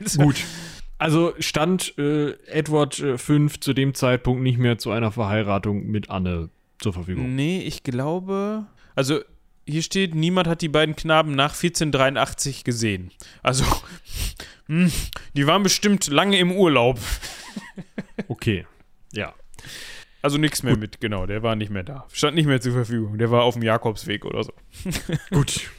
[0.00, 0.44] also, Gut.
[0.98, 6.10] Also stand äh, Edward äh, V zu dem Zeitpunkt nicht mehr zu einer Verheiratung mit
[6.10, 7.34] Anne zur Verfügung.
[7.34, 9.20] Nee, ich glaube, also
[9.66, 13.12] hier steht, niemand hat die beiden Knaben nach 1483 gesehen.
[13.42, 13.64] Also,
[14.66, 14.92] mh, hm,
[15.34, 16.98] die waren bestimmt lange im Urlaub.
[18.28, 18.66] okay,
[19.12, 19.34] ja.
[20.22, 20.80] Also nichts mehr Gut.
[20.80, 22.06] mit, genau, der war nicht mehr da.
[22.12, 23.18] Stand nicht mehr zur Verfügung.
[23.18, 24.52] Der war auf dem Jakobsweg oder so.
[25.30, 25.70] Gut.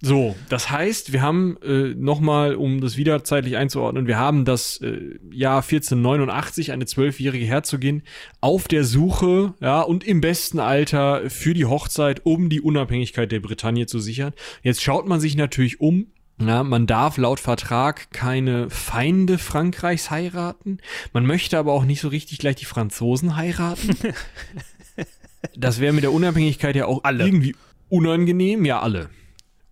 [0.00, 4.80] So, das heißt, wir haben äh, nochmal, um das wieder zeitlich einzuordnen, wir haben das
[4.80, 8.02] äh, Jahr 1489, eine zwölfjährige Herzogin,
[8.40, 13.40] auf der Suche, ja, und im besten Alter für die Hochzeit, um die Unabhängigkeit der
[13.40, 14.34] Bretagne zu sichern.
[14.62, 16.06] Jetzt schaut man sich natürlich um,
[16.38, 20.78] na, man darf laut Vertrag keine Feinde Frankreichs heiraten.
[21.12, 23.96] Man möchte aber auch nicht so richtig gleich die Franzosen heiraten.
[25.56, 27.24] das wäre mit der Unabhängigkeit ja auch alle.
[27.26, 27.56] irgendwie
[27.88, 28.64] unangenehm.
[28.64, 29.10] Ja, alle.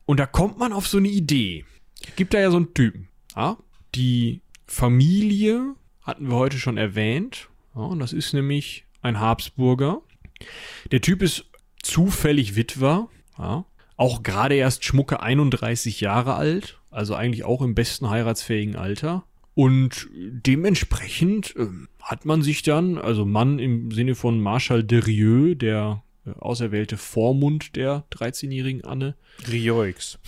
[0.07, 1.65] Und da kommt man auf so eine Idee.
[2.17, 3.09] Gibt da ja so einen Typen.
[3.37, 3.59] Ja?
[3.95, 7.49] Die Familie hatten wir heute schon erwähnt.
[7.77, 10.03] Ja, und das ist nämlich ein Habsburger.
[10.91, 11.47] Der Typ ist
[11.83, 13.09] zufällig Witwer.
[13.39, 13.65] Ja?
[13.97, 19.25] Auch gerade erst schmucke 31 Jahre alt, also eigentlich auch im besten heiratsfähigen Alter.
[19.55, 21.67] Und dementsprechend äh,
[22.03, 26.99] hat man sich dann, also Mann im Sinne von Marschall de Rieu, der äh, auserwählte
[26.99, 29.15] Vormund der 13-jährigen Anne.
[29.51, 30.19] Rioix.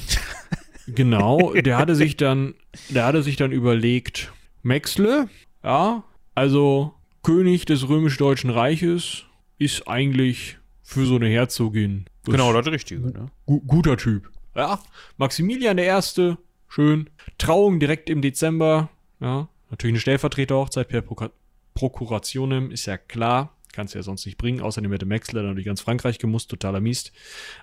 [0.87, 2.55] Genau, der hatte sich dann,
[2.89, 5.29] der hatte sich dann überlegt, Maxle,
[5.63, 6.05] ja,
[6.35, 9.25] also König des römisch-deutschen Reiches
[9.59, 10.58] ist eigentlich
[10.89, 13.01] für so eine Herzogin Genau, das ist richtig.
[13.01, 13.31] Ne?
[13.47, 14.31] Guter Typ.
[14.55, 14.81] Ja,
[15.19, 17.11] Maximilian der Erste, schön.
[17.37, 18.89] Trauung direkt im Dezember.
[19.21, 21.29] Ja, natürlich eine Stellvertreterhochzeit per Pro
[21.75, 23.55] Prokurationem, ist ja klar.
[23.73, 24.61] Kannst ja sonst nicht bringen.
[24.61, 27.13] Außerdem hätte Maxler dann durch ganz Frankreich gemusst, totaler Mist.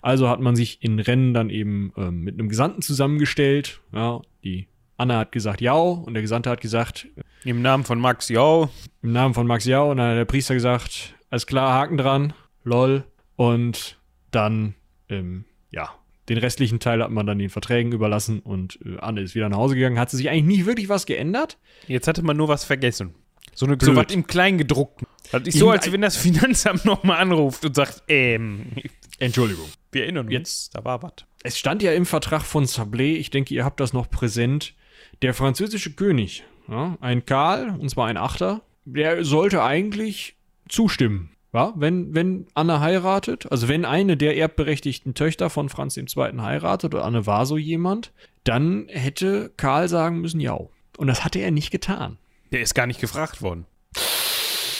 [0.01, 3.81] Also hat man sich in Rennen dann eben ähm, mit einem Gesandten zusammengestellt.
[3.91, 7.07] Ja, die Anna hat gesagt, ja, und der Gesandte hat gesagt.
[7.43, 8.69] Im Namen von Max Jau.
[9.01, 9.91] Im Namen von Max Jau.
[9.91, 13.03] Und dann hat der Priester gesagt, alles klar, Haken dran, lol.
[13.35, 13.99] Und
[14.31, 14.75] dann,
[15.09, 15.93] ähm, ja,
[16.29, 19.57] den restlichen Teil hat man dann den Verträgen überlassen und äh, Anne ist wieder nach
[19.57, 19.99] Hause gegangen.
[19.99, 21.57] Hat sie sich eigentlich nicht wirklich was geändert?
[21.87, 23.13] Jetzt hatte man nur was vergessen.
[23.53, 25.07] So, eine, so was im Kleingedruckten.
[25.31, 28.71] Das ist so, als wenn das Finanzamt nochmal anruft und sagt, ähm.
[29.19, 29.67] Entschuldigung.
[29.91, 31.13] Wir erinnern uns, Jetzt- da war was.
[31.43, 34.73] Es stand ja im Vertrag von Sablé, ich denke, ihr habt das noch präsent,
[35.21, 40.35] der französische König, ja, ein Karl, und zwar ein Achter, der sollte eigentlich
[40.67, 41.29] zustimmen.
[41.55, 46.05] Ja, wenn, wenn Anne heiratet, also wenn eine der erbberechtigten Töchter von Franz II.
[46.17, 48.11] heiratet, oder Anne war so jemand,
[48.43, 50.59] dann hätte Karl sagen müssen, ja.
[50.97, 52.17] Und das hatte er nicht getan.
[52.51, 53.65] Der ist gar nicht gefragt worden.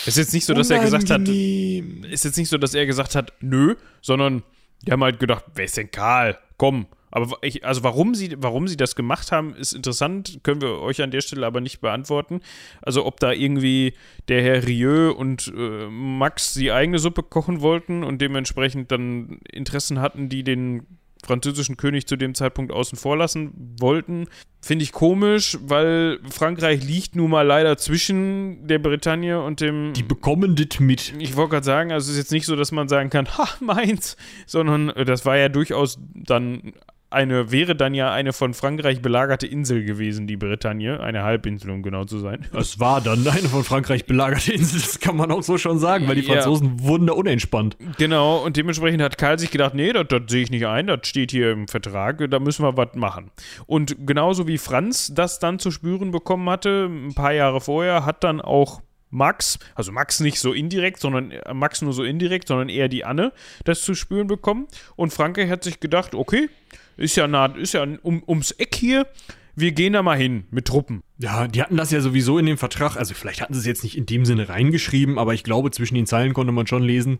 [0.05, 3.15] Ist jetzt nicht so, dass er gesagt hat, ist jetzt nicht so, dass er gesagt
[3.15, 4.43] hat, nö, sondern
[4.85, 6.37] die haben halt gedacht, wer ist denn Karl?
[6.57, 6.87] Komm.
[7.15, 11.01] Aber ich, also warum sie, warum sie das gemacht haben, ist interessant, können wir euch
[11.01, 12.41] an der Stelle aber nicht beantworten.
[12.81, 13.93] Also ob da irgendwie
[14.27, 20.01] der Herr Rieu und äh, Max die eigene Suppe kochen wollten und dementsprechend dann Interessen
[20.01, 20.87] hatten, die den
[21.23, 24.27] französischen König zu dem Zeitpunkt außen vor lassen wollten,
[24.61, 30.03] finde ich komisch, weil Frankreich liegt nun mal leider zwischen der Bretagne und dem Die
[30.03, 31.13] bekommen das mit.
[31.17, 33.47] ich wollte gerade sagen, also es ist jetzt nicht so, dass man sagen kann, ha,
[33.61, 36.73] meins, sondern äh, das war ja durchaus dann
[37.09, 41.83] eine, wäre dann ja eine von Frankreich belagerte Insel gewesen, die Bretagne, eine Halbinsel, um
[41.83, 42.45] genau zu sein.
[42.53, 46.07] Es war dann eine von Frankreich belagerte Insel, das kann man auch so schon sagen,
[46.07, 46.33] weil die Ja.
[46.33, 47.77] Franzosen wurden da unentspannt.
[47.97, 51.07] Genau, und dementsprechend hat Karl sich gedacht, nee, das, das sehe ich nicht ein, das
[51.07, 53.31] steht hier im Vertrag, da müssen wir was machen.
[53.65, 58.23] Und genauso wie Franz das dann zu spüren bekommen hatte, ein paar Jahre vorher, hat
[58.23, 58.81] dann auch
[59.11, 63.05] Max, also Max nicht so indirekt, sondern äh, Max nur so indirekt, sondern eher die
[63.05, 63.31] Anne,
[63.63, 64.67] das zu spüren bekommen.
[64.95, 66.49] Und Frankreich hat sich gedacht, okay,
[66.97, 69.07] ist ja nah, ist ja um, ums Eck hier,
[69.55, 71.01] wir gehen da mal hin mit Truppen.
[71.17, 73.83] Ja, die hatten das ja sowieso in dem Vertrag, also vielleicht hatten sie es jetzt
[73.83, 77.19] nicht in dem Sinne reingeschrieben, aber ich glaube, zwischen den Zeilen konnte man schon lesen,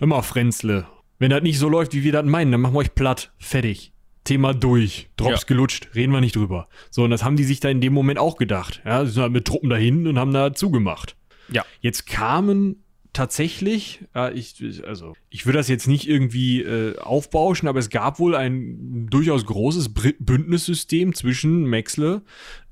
[0.00, 0.86] immer Frenzle,
[1.18, 3.92] wenn das nicht so läuft, wie wir das meinen, dann machen wir euch platt, fertig.
[4.24, 5.46] Thema durch, Drops Ja.
[5.48, 6.68] gelutscht, reden wir nicht drüber.
[6.90, 8.80] So, und das haben die sich da in dem Moment auch gedacht.
[8.86, 11.14] Ja, sie sind halt mit Truppen dahin und haben da zugemacht.
[11.50, 11.62] Ja.
[11.80, 12.83] Jetzt kamen
[13.14, 18.18] tatsächlich, ja, ich, also ich würde das jetzt nicht irgendwie äh, aufbauschen, aber es gab
[18.18, 22.22] wohl ein durchaus großes Bündnissystem zwischen Maxle.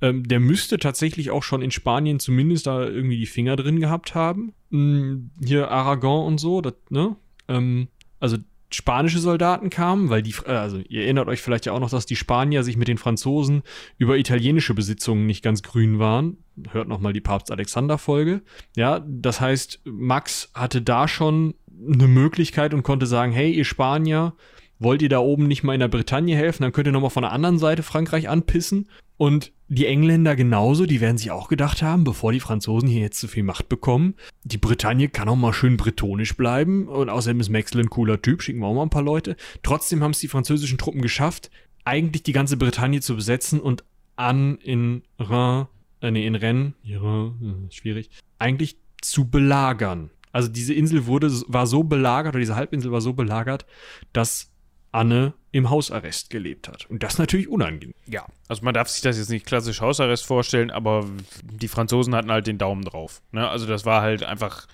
[0.03, 4.14] Ähm, der müsste tatsächlich auch schon in Spanien zumindest da irgendwie die Finger drin gehabt
[4.14, 4.53] haben.
[4.70, 7.16] Hm, hier Aragon und so, das, ne?
[7.49, 7.88] Ähm,
[8.20, 8.36] also
[8.75, 12.07] spanische Soldaten kamen, weil die, äh, also ihr erinnert euch vielleicht ja auch noch, dass
[12.07, 13.62] die Spanier sich mit den Franzosen
[13.99, 16.39] über italienische Besitzungen nicht ganz grün waren.
[16.70, 18.43] Hört nochmal die Papst Alexander Folge.
[18.77, 21.55] Ja, das heißt, Max hatte da schon
[21.87, 24.35] eine Möglichkeit und konnte sagen, hey, ihr Spanier,
[24.79, 26.62] wollt ihr da oben nicht mal in der Bretagne helfen?
[26.62, 28.89] Dann könnt ihr nochmal von der anderen Seite Frankreich anpissen.
[29.16, 33.18] Und die Engländer genauso, die werden sich auch gedacht haben, bevor die Franzosen hier jetzt
[33.18, 36.89] zu viel Macht bekommen, die Bretagne kann auch mal schön bretonisch bleiben.
[36.89, 39.35] Und außerdem ist Maxwell ein cooler Typ, schicken wir auch mal ein paar Leute.
[39.62, 41.51] Trotzdem haben es die französischen Truppen geschafft,
[41.87, 43.83] eigentlich die ganze Bretagne zu besetzen und
[44.14, 45.66] an in Rhin,
[46.03, 50.11] äh, nee, in Rennes, Rhin, äh, schwierig, eigentlich zu belagern.
[50.33, 53.64] Also diese Insel wurde, war so belagert, oder diese Halbinsel war so belagert,
[54.12, 54.52] dass
[54.93, 56.88] Anne im Hausarrest gelebt hat.
[56.88, 57.95] Und das natürlich unangenehm.
[58.07, 61.07] Ja, also man darf sich das jetzt nicht klassisch Hausarrest vorstellen, aber
[61.43, 63.20] die Franzosen hatten halt den Daumen drauf.
[63.32, 63.49] Ne?
[63.49, 64.66] Also das war halt einfach,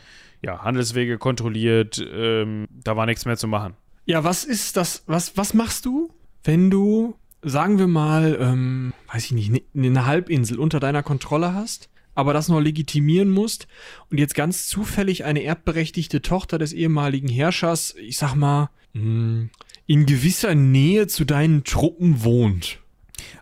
[0.42, 3.74] ja, Handelswege kontrolliert, ähm, da war nichts mehr zu machen.
[4.06, 6.10] Ja, was ist das, was, was machst du,
[6.44, 11.54] wenn du, sagen wir mal, ähm, weiß ich nicht, ne- eine Halbinsel unter deiner Kontrolle
[11.54, 13.68] hast, aber das noch legitimieren musst
[14.10, 19.48] und jetzt ganz zufällig eine erbberechtigte Tochter des ehemaligen Herrschers, ich sag mal, mh,
[19.88, 22.78] in gewisser Nähe zu deinen Truppen wohnt.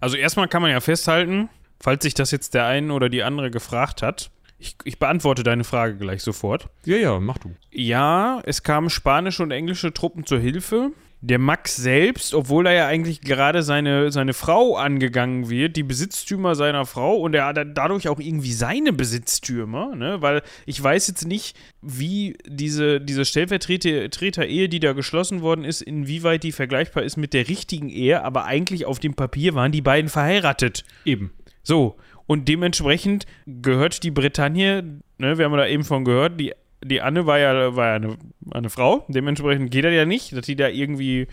[0.00, 3.50] Also erstmal kann man ja festhalten, falls sich das jetzt der eine oder die andere
[3.50, 6.68] gefragt hat, ich, ich beantworte deine Frage gleich sofort.
[6.86, 7.54] Ja, ja, mach du.
[7.70, 10.92] Ja, es kamen spanische und englische Truppen zur Hilfe.
[11.28, 16.54] Der Max selbst, obwohl er ja eigentlich gerade seine, seine Frau angegangen wird, die Besitztümer
[16.54, 20.22] seiner Frau und er hat dadurch auch irgendwie seine Besitztümer, ne?
[20.22, 26.44] Weil ich weiß jetzt nicht, wie diese, diese Stellvertreter-Ehe, die da geschlossen worden ist, inwieweit
[26.44, 30.08] die vergleichbar ist mit der richtigen Ehe, aber eigentlich auf dem Papier waren die beiden
[30.08, 30.84] verheiratet.
[31.04, 31.32] Eben.
[31.64, 31.96] So,
[32.26, 36.52] und dementsprechend gehört die Bretagne, ne, wir haben da eben von gehört, die,
[36.84, 38.16] die Anne war ja, war ja eine,
[38.50, 41.28] eine Frau, dementsprechend geht das ja nicht, dass die da irgendwie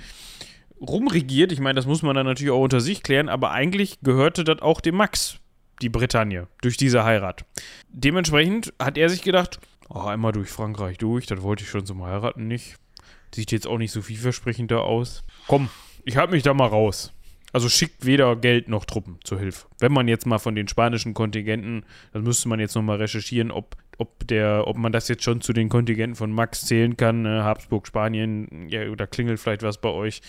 [0.79, 1.51] rumregiert.
[1.51, 4.61] Ich meine, das muss man dann natürlich auch unter sich klären, aber eigentlich gehörte das
[4.61, 5.39] auch dem Max,
[5.81, 7.45] die Bretagne, durch diese Heirat.
[7.89, 12.03] Dementsprechend hat er sich gedacht, oh, einmal durch Frankreich durch, das wollte ich schon zum
[12.03, 12.75] Heiraten nicht.
[13.33, 15.23] Sieht jetzt auch nicht so vielversprechend da aus.
[15.47, 15.69] Komm,
[16.05, 17.13] ich halte mich da mal raus.
[17.51, 19.67] Also schickt weder Geld noch Truppen zur Hilfe.
[19.79, 23.75] Wenn man jetzt mal von den spanischen Kontingenten, das müsste man jetzt nochmal recherchieren, ob,
[23.97, 27.25] ob, der, ob man das jetzt schon zu den Kontingenten von Max zählen kann.
[27.25, 30.21] Äh, Habsburg, Spanien, ja, oder klingelt vielleicht was bei euch.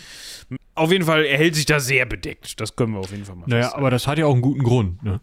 [0.74, 2.60] Auf jeden Fall, er hält sich da sehr bedeckt.
[2.60, 3.50] Das können wir auf jeden Fall machen.
[3.50, 5.20] Naja, aber das hat ja auch einen guten Grund, ne?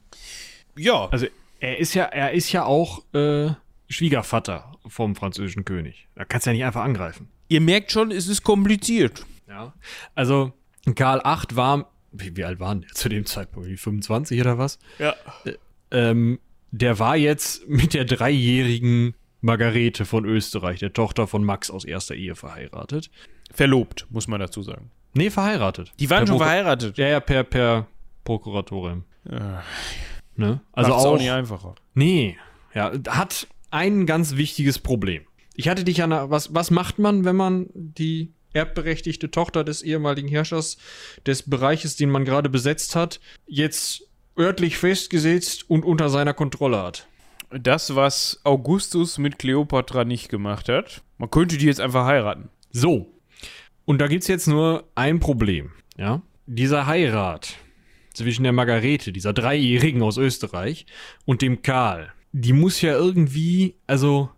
[0.78, 1.28] ja, Also
[1.60, 3.50] er ist ja, er ist ja auch äh,
[3.90, 6.08] Schwiegervater vom französischen König.
[6.16, 7.28] Da kannst du ja nicht einfach angreifen.
[7.50, 9.26] Ihr merkt schon, es ist kompliziert.
[9.48, 9.74] Ja.
[10.16, 10.54] Also,
[10.96, 13.70] Karl 8 war, wie, wie alt waren der zu dem Zeitpunkt?
[13.70, 14.80] Wie 25 oder was?
[14.98, 15.16] Ja.
[15.92, 16.40] Ähm,
[16.72, 22.16] der war jetzt mit der dreijährigen Margarete von Österreich, der Tochter von Max aus erster
[22.16, 23.10] Ehe, verheiratet.
[23.52, 24.92] Verlobt, muss man dazu sagen.
[25.14, 25.92] Nee, verheiratet.
[26.00, 26.98] Die waren Per schon Pro- verheiratet.
[26.98, 27.88] Ja, ja, per, per
[28.24, 29.04] Prokuratorium.
[29.30, 29.64] Ja.
[30.36, 30.62] Ne?
[30.72, 31.76] Also Macht's auch, nicht einfacher.
[31.94, 32.38] Nee,
[32.74, 35.24] ja, hat ein ganz wichtiges Problem.
[35.56, 40.28] Ich hatte dich an, was, was macht man, wenn man die erbberechtigte Tochter des ehemaligen
[40.30, 40.78] Herrschers
[41.26, 44.04] des Bereiches, den man gerade besetzt hat, jetzt
[44.38, 47.08] örtlich festgesetzt und unter seiner Kontrolle hat?
[47.52, 52.50] Das, was Augustus mit Kleopatra nicht gemacht hat, man könnte die jetzt einfach heiraten.
[52.72, 53.14] So.
[53.86, 56.22] Und da gibt's jetzt nur ein Problem, ja?
[56.46, 57.56] Dieser Heirat
[58.14, 60.86] zwischen der Margarete, dieser Dreijährigen aus Österreich,
[61.26, 64.30] und dem Karl, die muss ja irgendwie, also,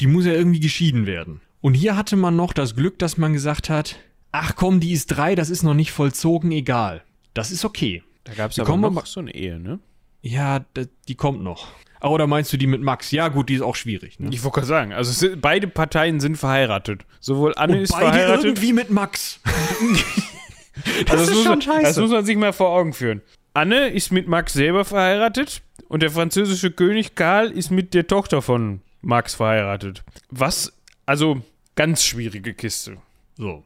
[0.00, 1.40] die muss ja irgendwie geschieden werden.
[1.60, 3.96] Und hier hatte man noch das Glück, dass man gesagt hat,
[4.32, 7.02] ach komm, die ist drei, das ist noch nicht vollzogen, egal.
[7.34, 8.02] Das ist okay.
[8.24, 9.78] Da gab es aber noch aber- so eine Ehe, ne?
[10.22, 10.64] Ja,
[11.08, 11.68] die kommt noch.
[12.00, 13.10] Ah, Oder meinst du die mit Max?
[13.10, 14.18] Ja, gut, die ist auch schwierig.
[14.20, 14.28] Ne?
[14.32, 17.04] Ich wollte gerade sagen, also sind, beide Parteien sind verheiratet.
[17.20, 18.44] Sowohl Anne Und ist beide verheiratet.
[18.44, 19.40] irgendwie mit Max.
[21.06, 21.82] das Also ist muss schon man, scheiße.
[21.82, 23.22] Das muss man sich mal vor Augen führen.
[23.54, 28.42] Anne ist mit Max selber verheiratet und der französische König Karl ist mit der Tochter
[28.42, 30.02] von Max verheiratet.
[30.30, 30.72] Was,
[31.06, 31.42] also
[31.76, 32.96] ganz schwierige Kiste.
[33.36, 33.64] So.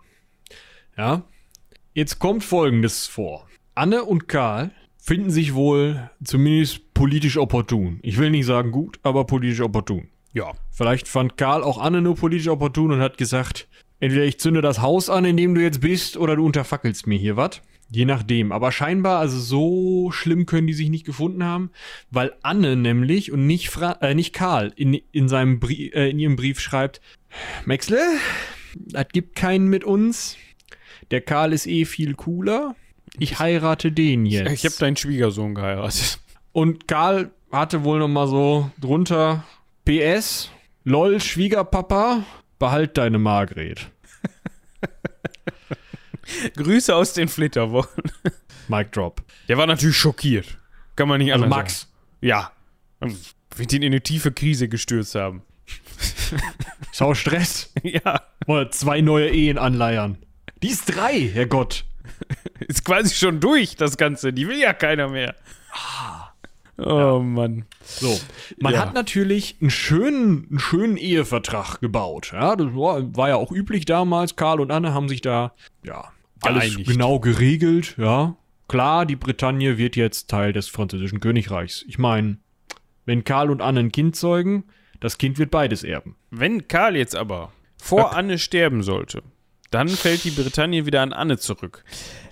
[0.97, 1.23] Ja.
[1.93, 3.47] Jetzt kommt Folgendes vor.
[3.77, 7.99] Anne und Karl finden sich wohl zumindest politisch opportun.
[8.03, 10.09] Ich will nicht sagen gut, aber politisch opportun.
[10.33, 10.53] Ja.
[10.71, 13.67] Vielleicht fand Karl auch Anne nur politisch opportun und hat gesagt,
[13.99, 17.19] entweder ich zünde das Haus an, in dem du jetzt bist, oder du unterfackelst mir
[17.19, 17.63] hier was.
[17.91, 18.53] Je nachdem.
[18.53, 21.71] Aber scheinbar, also so schlimm können die sich nicht gefunden haben,
[22.11, 26.21] weil Anne nämlich und nicht, Fra äh, nicht Karl in, in, seinem Brie äh, in
[26.21, 27.01] ihrem Brief schreibt,
[27.67, 28.01] Maxle,
[28.77, 30.37] das gibt keinen mit uns.
[31.11, 32.77] Der Karl ist eh viel cooler.
[33.19, 34.51] Ich heirate den jetzt.
[34.53, 36.19] Ich habe deinen Schwiegersohn geheiratet.
[36.53, 39.45] Und Karl hatte wohl noch mal so drunter
[39.85, 40.51] PS,
[40.85, 42.25] lol, Schwiegerpapa,
[42.59, 43.89] behalt deine Margret.
[46.57, 48.03] Grüße aus den Flitterwochen.
[48.69, 49.23] Mic drop.
[49.49, 50.59] Der war natürlich schockiert.
[50.97, 51.81] Kann man nicht Also anders Max.
[51.81, 51.93] sagen.
[52.23, 52.53] Ja.
[53.57, 55.43] Wird ihn in eine tiefe Krise gestürzt haben.
[56.99, 57.73] Auch Stress.
[57.83, 58.23] ja.
[58.47, 60.17] Wollen zwei neue Ehen anleiern.
[60.63, 61.85] Die ist drei, Herrgott.
[62.61, 64.33] Ist quasi schon durch, das Ganze.
[64.33, 65.35] Die will ja keiner mehr.
[66.77, 67.67] Oh Mann.
[67.85, 68.19] So.
[68.61, 68.81] Man Ja.
[68.81, 72.31] hat natürlich einen schönen, einen schönen Ehevertrag gebaut.
[72.33, 74.35] Ja, das war, war ja auch üblich damals.
[74.35, 75.53] Karl und Anne haben sich da,
[75.85, 76.11] ja,
[76.43, 76.91] alles Geeinigt.
[76.91, 77.95] genau geregelt.
[77.97, 78.37] Ja,
[78.69, 81.85] klar, die Bretagne wird jetzt Teil des französischen Königreichs.
[81.87, 82.39] Ich meine,
[83.07, 84.65] wenn Karl und Anne ein Kind zeugen,
[84.99, 86.17] das Kind wird beides erben.
[86.31, 89.23] Wenn Karl jetzt aber vor Anne sterben sollte,
[89.75, 91.85] dann fällt die Bretagne wieder an Anne zurück.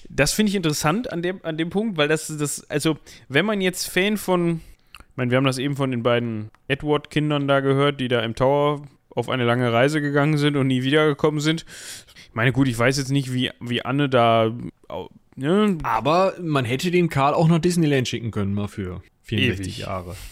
[0.09, 3.61] Das finde ich interessant an dem, an dem Punkt, weil das, das, also, wenn man
[3.61, 4.61] jetzt Fan von,
[4.93, 8.35] ich meine, wir haben das eben von den beiden Edward-Kindern da gehört, die da im
[8.35, 11.67] Tower auf eine lange Reise gegangen sind und nie wiedergekommen sind.
[12.29, 14.53] Ich meine, gut, ich weiß jetzt nicht, wie, wie Anne da,
[15.37, 19.79] ne, Aber man hätte den Karl auch nach Disneyland schicken können, mal für 64 Ewig.
[19.79, 20.17] Jahre.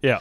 [0.00, 0.20] Ja.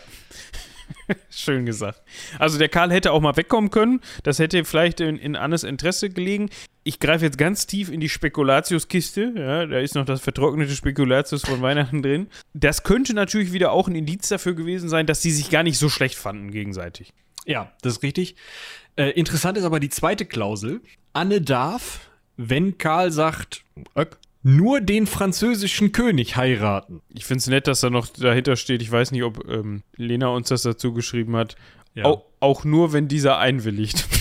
[1.30, 2.02] Schön gesagt.
[2.40, 4.02] Also der Karl hätte auch mal wegkommen können.
[4.24, 6.50] Das hätte vielleicht in, in Annes Interesse gelegen.
[6.84, 9.34] Ich greife jetzt ganz tief in die Spekulatiuskiste.
[9.36, 12.28] Ja, da ist noch das vertrocknete Spekulatius von Weihnachten drin.
[12.54, 15.78] Das könnte natürlich wieder auch ein Indiz dafür gewesen sein, dass sie sich gar nicht
[15.78, 17.14] so schlecht fanden gegenseitig.
[17.46, 18.36] Ja, das ist richtig.
[18.96, 20.82] Äh, interessant ist aber die zweite Klausel.
[21.14, 23.64] Anne darf, wenn Karl sagt,
[23.96, 24.18] "Ök",
[24.48, 27.02] nur den französischen König heiraten.
[27.14, 28.82] Ich finde es nett, dass da noch dahinter steht.
[28.82, 31.56] Ich weiß nicht, ob ähm, Lena uns das dazu geschrieben hat.
[31.94, 32.06] Ja.
[32.06, 34.08] Au, auch nur, wenn dieser einwilligt.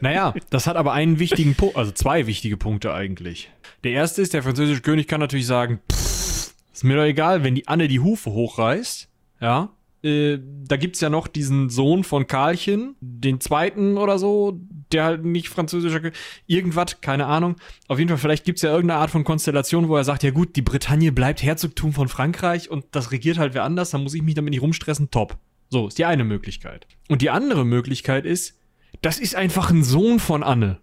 [0.00, 3.50] Naja, das hat aber einen wichtigen Punkt, also zwei wichtige Punkte eigentlich.
[3.84, 7.54] Der erste ist, der französische König kann natürlich sagen, pff, ist mir doch egal, wenn
[7.54, 9.08] die Anne die Hufe hochreißt,
[9.40, 9.70] ja.
[10.02, 14.60] Äh, da gibt's ja noch diesen Sohn von Karlchen, den zweiten oder so,
[14.92, 16.00] der halt nicht französischer
[16.46, 17.56] irgendwas, keine Ahnung.
[17.88, 20.56] Auf jeden Fall, vielleicht gibt's ja irgendeine Art von Konstellation, wo er sagt, ja gut,
[20.56, 24.22] die Bretagne bleibt Herzogtum von Frankreich und das regiert halt wer anders, dann muss ich
[24.22, 25.36] mich damit nicht rumstressen, top.
[25.70, 26.86] So, ist die eine Möglichkeit.
[27.08, 28.58] Und die andere Möglichkeit ist,
[29.02, 30.78] das ist einfach ein Sohn von Anne.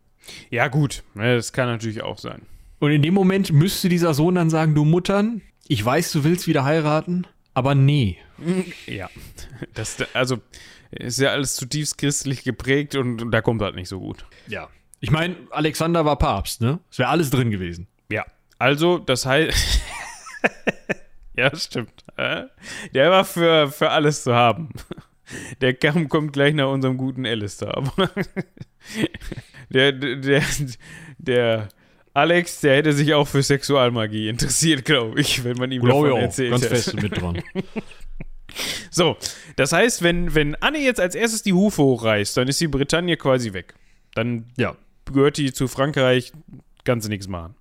[0.50, 1.04] ja, gut.
[1.16, 2.42] Ja, das kann natürlich auch sein.
[2.80, 6.48] Und in dem Moment müsste dieser Sohn dann sagen, du Muttern, ich weiß, du willst
[6.48, 7.26] wieder heiraten,
[7.56, 8.18] aber nee.
[8.86, 9.10] Ja,
[9.74, 10.40] das, also
[10.92, 14.26] ist ja alles zutiefst christlich geprägt und, und da kommt halt nicht so gut.
[14.48, 14.70] Ja.
[15.00, 16.80] Ich meine, Alexander war Papst, ne?
[16.92, 17.88] Es wäre alles drin gewesen.
[18.10, 18.26] Ja,
[18.60, 19.82] also das heißt,
[21.36, 22.04] ja, stimmt.
[22.18, 24.70] Der war für, für alles zu haben.
[25.62, 27.76] Der Kamm kommt gleich nach unserem guten Alistair.
[27.76, 27.92] Aber
[29.70, 30.44] der, der,
[31.18, 31.70] der
[32.16, 36.22] Alex, der hätte sich auch für Sexualmagie interessiert, glaube ich, wenn man ihm Glaube davon
[36.22, 36.76] erzählt Ganz hätte.
[36.76, 37.44] fest mit dran.
[38.90, 39.18] So,
[39.58, 43.18] das heißt, wenn, wenn Anne jetzt als erstes die Hufe hochreißt, dann ist die Bretagne
[43.18, 43.74] quasi weg.
[44.14, 44.78] Dann Ja.
[45.12, 46.32] gehört die zu Frankreich,
[46.86, 47.56] kann sie nichts machen.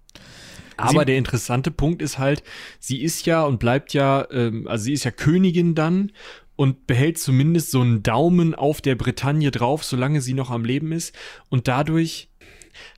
[0.76, 2.44] Aber Sie- der interessante Punkt ist halt,
[2.78, 6.12] sie ist ja und bleibt ja, ähm, also sie ist ja Königin dann
[6.54, 10.92] und behält zumindest so einen Daumen auf der Bretagne drauf, solange sie noch am Leben
[10.92, 11.12] ist.
[11.48, 12.28] Und dadurch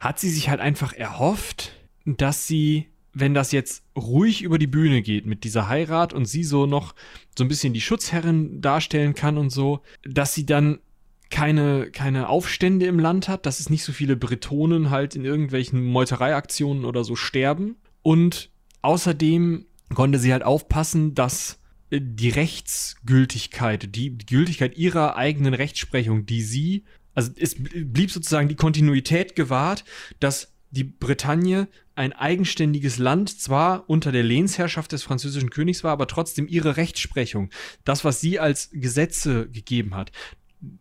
[0.00, 1.72] hat sie sich halt einfach erhofft,
[2.04, 6.44] dass sie, wenn das jetzt ruhig über die Bühne geht mit dieser Heirat und sie
[6.44, 6.94] so noch
[7.36, 10.78] so ein bisschen die Schutzherrin darstellen kann und so, dass sie dann
[11.30, 15.84] keine, keine Aufstände im Land hat, dass es nicht so viele Bretonen halt in irgendwelchen
[15.84, 17.76] Meutereiaktionen oder so sterben.
[18.02, 18.50] Und
[18.82, 21.58] außerdem konnte sie halt aufpassen, dass
[21.90, 26.84] die Rechtsgültigkeit, die Gültigkeit ihrer eigenen Rechtsprechung, die sie,
[27.16, 29.84] also es blieb sozusagen die Kontinuität gewahrt,
[30.20, 36.06] dass die Bretagne ein eigenständiges Land zwar unter der Lehnsherrschaft des französischen Königs war, aber
[36.06, 37.50] trotzdem ihre Rechtsprechung,
[37.84, 40.12] das, was sie als Gesetze gegeben hat,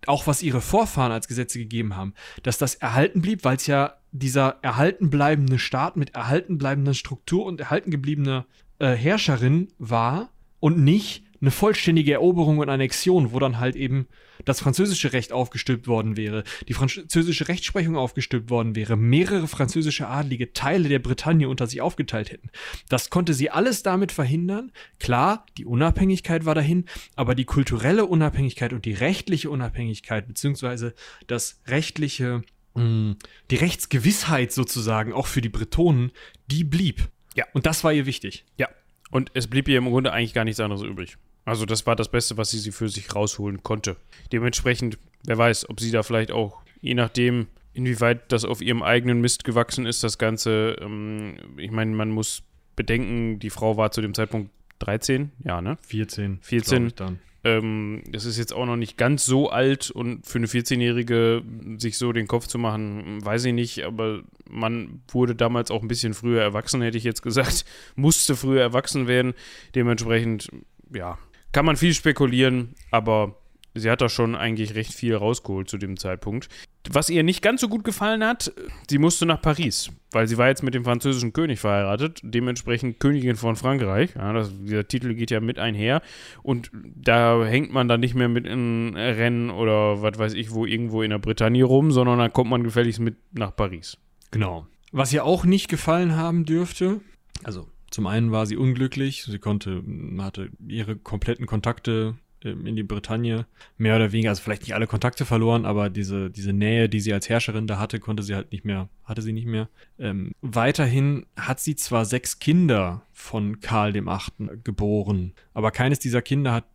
[0.07, 2.13] auch was ihre Vorfahren als Gesetze gegeben haben,
[2.43, 7.45] dass das erhalten blieb, weil es ja dieser erhalten bleibende Staat mit erhalten bleibender Struktur
[7.45, 8.45] und erhalten gebliebener
[8.79, 14.07] äh, Herrscherin war und nicht eine vollständige Eroberung und Annexion, wo dann halt eben
[14.45, 20.53] das französische Recht aufgestülpt worden wäre, die französische Rechtsprechung aufgestülpt worden wäre, mehrere französische Adlige
[20.53, 22.49] Teile der Bretagne unter sich aufgeteilt hätten.
[22.89, 24.71] Das konnte sie alles damit verhindern.
[24.99, 26.85] Klar, die Unabhängigkeit war dahin,
[27.15, 30.95] aber die kulturelle Unabhängigkeit und die rechtliche Unabhängigkeit, beziehungsweise
[31.27, 32.41] das rechtliche,
[32.73, 33.17] mh,
[33.51, 36.11] die Rechtsgewissheit sozusagen, auch für die Bretonen,
[36.47, 37.07] die blieb.
[37.35, 37.45] Ja.
[37.53, 38.45] Und das war ihr wichtig.
[38.57, 38.67] Ja.
[39.11, 41.17] Und es blieb ihr im Grunde eigentlich gar nichts anderes übrig.
[41.45, 43.95] Also das war das Beste, was sie, sie für sich rausholen konnte.
[44.31, 49.21] Dementsprechend, wer weiß, ob sie da vielleicht auch, je nachdem, inwieweit das auf ihrem eigenen
[49.21, 52.41] Mist gewachsen ist, das Ganze, ähm, ich meine, man muss
[52.75, 54.49] bedenken, die Frau war zu dem Zeitpunkt
[54.79, 55.77] 13, ja, ne?
[55.87, 56.39] 14.
[56.41, 56.77] 14.
[56.77, 57.19] glaub ich dann.
[57.43, 61.43] Ähm, das ist jetzt auch noch nicht ganz so alt und für eine 14-Jährige
[61.77, 65.87] sich so den Kopf zu machen, weiß ich nicht, aber man wurde damals auch ein
[65.87, 67.65] bisschen früher erwachsen, hätte ich jetzt gesagt,
[67.95, 69.35] musste früher erwachsen werden.
[69.75, 70.49] Dementsprechend,
[70.91, 71.19] ja,
[71.55, 73.37] kann man viel spekulieren, aber
[73.73, 76.49] sie hat da schon eigentlich recht viel rausgeholt zu dem Zeitpunkt.
[76.91, 78.51] Was ihr nicht ganz so gut gefallen hat,
[78.89, 83.37] sie musste nach Paris, weil sie war jetzt mit dem französischen König verheiratet, dementsprechend Königin
[83.37, 84.15] von Frankreich.
[84.15, 86.01] Ja, das, dieser Titel geht ja mit einher
[86.43, 90.65] und da hängt man dann nicht mehr mit in Rennen oder was weiß ich wo
[90.65, 93.97] irgendwo in der Bretagne rum, sondern dann kommt man gefälligst mit nach Paris.
[94.31, 94.67] Genau.
[94.91, 96.99] Was ihr auch nicht gefallen haben dürfte,
[97.45, 99.81] also zum einen war sie unglücklich, sie konnte,
[100.17, 103.45] hatte ihre kompletten Kontakte ähm, in die Bretagne
[103.77, 107.13] mehr oder weniger, also vielleicht nicht alle Kontakte verloren, aber diese, diese Nähe, die sie
[107.13, 109.69] als Herrscherin da hatte, konnte sie halt nicht mehr, hatte sie nicht mehr.
[109.97, 116.21] Ähm, weiterhin hat sie zwar sechs Kinder von Karl dem Achten geboren, aber keines dieser
[116.21, 116.65] Kinder hat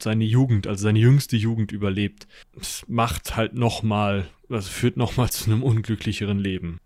[0.00, 2.28] seine Jugend, also seine jüngste Jugend überlebt.
[2.54, 6.78] Das macht halt nochmal, also führt nochmal zu einem unglücklicheren Leben.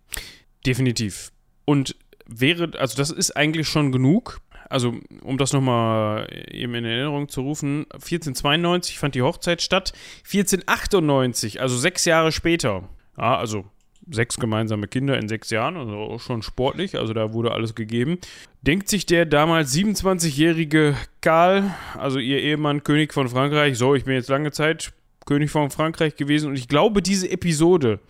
[0.65, 1.31] Definitiv.
[1.67, 1.95] Und
[2.27, 4.41] wäre, also das ist eigentlich schon genug.
[4.69, 9.93] Also, um das nochmal eben in Erinnerung zu rufen, 1492 fand die Hochzeit statt.
[10.25, 12.89] 1498, also sechs Jahre später,
[13.19, 13.67] ja, also
[14.11, 18.19] sechs gemeinsame Kinder in sechs Jahren, also auch schon sportlich, also da wurde alles gegeben.
[18.63, 24.15] Denkt sich der damals 27-jährige Karl, also ihr Ehemann, König von Frankreich, so, ich bin
[24.15, 24.93] jetzt lange Zeit
[25.27, 28.01] König von Frankreich gewesen und ich glaube, diese Episode,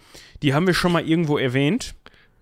[0.42, 1.94] die haben wir schon mal irgendwo erwähnt.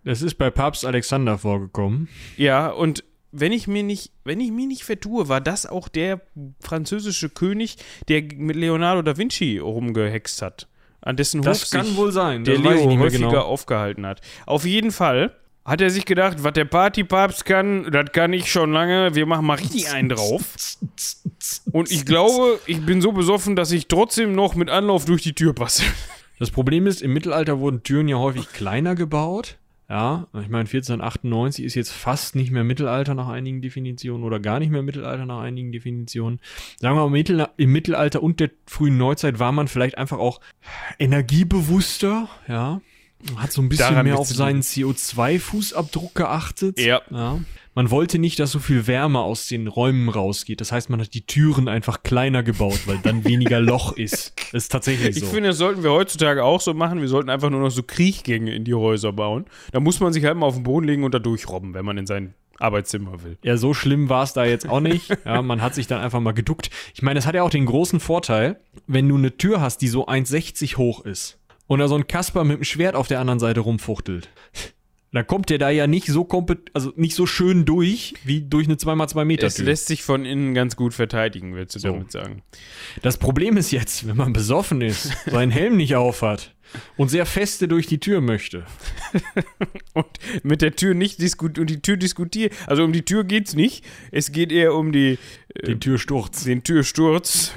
[0.05, 2.09] Das ist bei Papst Alexander vorgekommen.
[2.37, 6.21] Ja, und wenn ich mir nicht, wenn ich mir nicht vertue, war das auch der
[6.61, 7.77] französische König,
[8.09, 10.69] der mit Leonardo da Vinci rumgehext hat.
[11.03, 12.45] An dessen Hof sich wohl sein.
[12.45, 13.41] der das Leo häufiger genau.
[13.41, 14.21] aufgehalten hat.
[14.47, 18.73] Auf jeden Fall hat er sich gedacht, was der Partypapst kann, das kann ich schon
[18.73, 19.15] lange.
[19.15, 20.77] Wir machen mal richtig einen drauf.
[21.73, 25.35] Und ich glaube, ich bin so besoffen, dass ich trotzdem noch mit Anlauf durch die
[25.35, 25.85] Tür passe.
[26.39, 29.59] Das Problem ist, im Mittelalter wurden Türen ja häufig kleiner gebaut.
[29.91, 34.61] Ja, ich meine, 1498 ist jetzt fast nicht mehr Mittelalter nach einigen Definitionen oder gar
[34.61, 36.39] nicht mehr Mittelalter nach einigen Definitionen.
[36.79, 40.41] Sagen wir mal, im im Mittelalter und der frühen Neuzeit war man vielleicht einfach auch
[41.01, 42.81] energiebewusster, ja.
[43.37, 46.79] Hat so ein bisschen Daran mehr auf seinen CO2-Fußabdruck geachtet.
[46.81, 47.03] Ja.
[47.11, 47.39] ja.
[47.75, 50.61] Man wollte nicht, dass so viel Wärme aus den Räumen rausgeht.
[50.61, 54.35] Das heißt, man hat die Türen einfach kleiner gebaut, weil dann weniger Loch ist.
[54.53, 55.27] Das ist tatsächlich Ich so.
[55.27, 57.01] finde, das sollten wir heutzutage auch so machen.
[57.01, 59.45] Wir sollten einfach nur noch so Kriechgänge in die Häuser bauen.
[59.73, 61.97] Da muss man sich halt mal auf den Boden legen und da durchrobben, wenn man
[61.97, 63.39] in sein Arbeitszimmer will.
[63.43, 65.09] Ja, so schlimm war es da jetzt auch nicht.
[65.25, 66.71] Ja, man hat sich dann einfach mal geduckt.
[66.95, 69.89] Ich meine, es hat ja auch den großen Vorteil, wenn du eine Tür hast, die
[69.89, 71.39] so 1,60 hoch ist
[71.71, 74.29] und da so ein Kasper mit dem Schwert auf der anderen Seite rumfuchtelt.
[75.13, 78.67] Dann kommt der da ja nicht so kompet also nicht so schön durch, wie durch
[78.67, 79.67] eine 2x2 Meter Es Tür.
[79.67, 81.93] lässt sich von innen ganz gut verteidigen, willst du So.
[81.93, 82.43] damit sagen.
[83.03, 86.55] Das Problem ist jetzt, wenn man besoffen ist, seinen Helm nicht aufhat
[86.97, 88.65] und sehr feste durch die Tür möchte.
[89.95, 90.07] Und
[90.45, 93.85] mit der Tür nicht diskutieren, und die Tür diskutiert, also um die Tür geht's nicht.
[94.13, 95.19] Es geht eher um die,
[95.67, 96.45] Den Türsturz.
[96.45, 97.53] den Türsturz.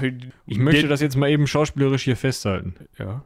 [0.46, 2.74] Ich möchte Den- das jetzt mal eben schauspielerisch hier festhalten.
[2.98, 3.24] Ja.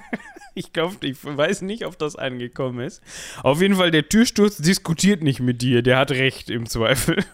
[0.54, 3.02] ich glaube, ich weiß nicht, ob das angekommen ist.
[3.42, 5.82] Auf jeden Fall, der Türsturz diskutiert nicht mit dir.
[5.82, 7.24] Der hat recht im Zweifel.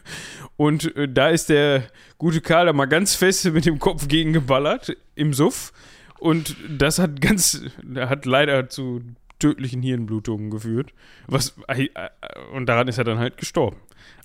[0.57, 1.85] Und äh, da ist der
[2.19, 5.73] gute Karl da mal ganz fest mit dem Kopf gegengeballert im Suff.
[6.19, 7.63] Und das hat ganz,
[7.97, 9.03] hat leider zu
[9.39, 10.93] tödlichen Hirnblutungen geführt.
[11.27, 12.09] Was, äh, äh,
[12.55, 13.77] und daran ist er dann halt gestorben.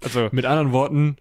[0.03, 1.17] Also, Mit anderen Worten,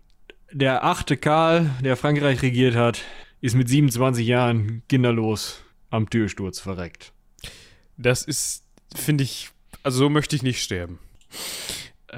[0.52, 3.00] der achte Karl, der Frankreich regiert hat,
[3.40, 7.12] ist mit 27 Jahren kinderlos am Türsturz verreckt.
[7.96, 8.64] das ist,
[8.94, 9.50] finde ich,
[9.82, 10.98] also so möchte ich nicht sterben.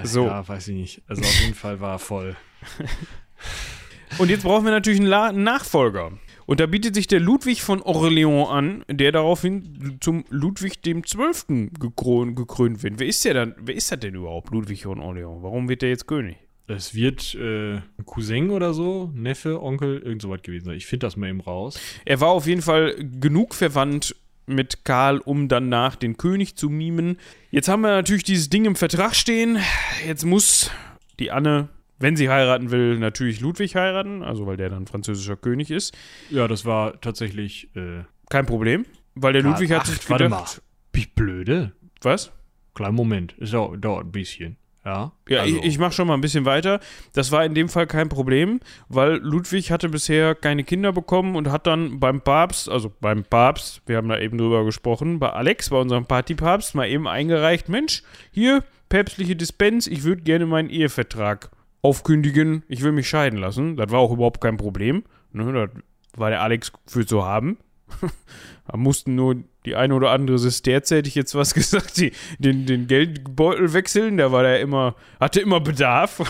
[0.03, 0.27] So.
[0.27, 1.03] Ja, weiß ich nicht.
[1.09, 2.37] Also auf jeden Fall war er voll.
[4.19, 6.13] Und jetzt brauchen wir natürlich einen, Nachfolger.
[6.47, 11.73] Und da bietet sich der Ludwig von Orléans an, der daraufhin zum Ludwig dem Zwölften
[11.75, 12.99] gekrönt wird.
[12.99, 13.55] Wer ist der dann?
[13.59, 15.43] Wer ist das denn überhaupt, Ludwig von Orléans?
[15.43, 16.39] Warum wird der jetzt König?
[16.69, 20.77] Es wird äh, ein Cousin oder so, Neffe, Onkel, irgend so was gewesen sein.
[20.77, 21.81] Ich finde das mal eben raus.
[22.05, 24.15] Er war auf jeden Fall genug verwandt
[24.47, 27.17] mit Karl, um danach den König zu mimen.
[27.51, 29.59] Jetzt haben wir natürlich dieses Ding im Vertrag stehen.
[30.07, 30.71] Jetzt muss
[31.19, 31.69] die Anne,
[31.99, 35.97] wenn sie heiraten will, natürlich Ludwig heiraten, also weil der dann französischer König ist.
[36.29, 37.75] Ja, das war tatsächlich.
[37.77, 38.85] Äh, Kein Problem,
[39.15, 40.61] weil der Ludwig hat ach, sich warte gedacht,
[40.93, 41.73] Bin ich blöde?
[42.03, 42.31] was?
[42.75, 43.35] Kleinen Moment.
[43.41, 44.58] Es dauert, dauert ein bisschen.
[44.85, 45.13] Ja.
[45.29, 46.81] Ja, also, ich, ich mache schon mal ein bisschen weiter.
[47.13, 51.51] Das war in dem Fall kein Problem, weil Ludwig hatte bisher keine Kinder bekommen und
[51.51, 55.71] hat dann beim Papst, also beim Papst, wir haben da eben drüber gesprochen, bei Alex,
[55.71, 61.51] bei unserem Partypapst, mal eben eingereicht, Mensch, hier, päpstliche Dispens, ich würde gerne meinen Ehevertrag
[61.83, 63.77] aufkündigen, ich will mich scheiden lassen.
[63.77, 65.05] Das war auch überhaupt kein Problem.
[65.33, 65.71] Ne, das
[66.17, 67.59] war der Alex für zu haben.
[68.77, 72.87] Mussten nur die eine oder andere Sesterze, hätte ich jetzt was gesagt, die, den, den
[72.87, 74.17] Geldbeutel wechseln.
[74.17, 76.23] Da war der immer, hatte immer Bedarf,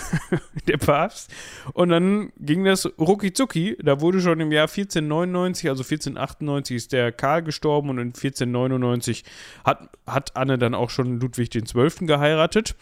[0.68, 1.30] der Papst.
[1.72, 3.76] Und dann ging das rucki zucki.
[3.82, 9.24] Da wurde schon im Jahr 1499, also 1498 ist der Karl gestorben und in 1499
[9.64, 12.06] hat, hat Anne dann auch schon Ludwig XII.
[12.06, 12.76] geheiratet.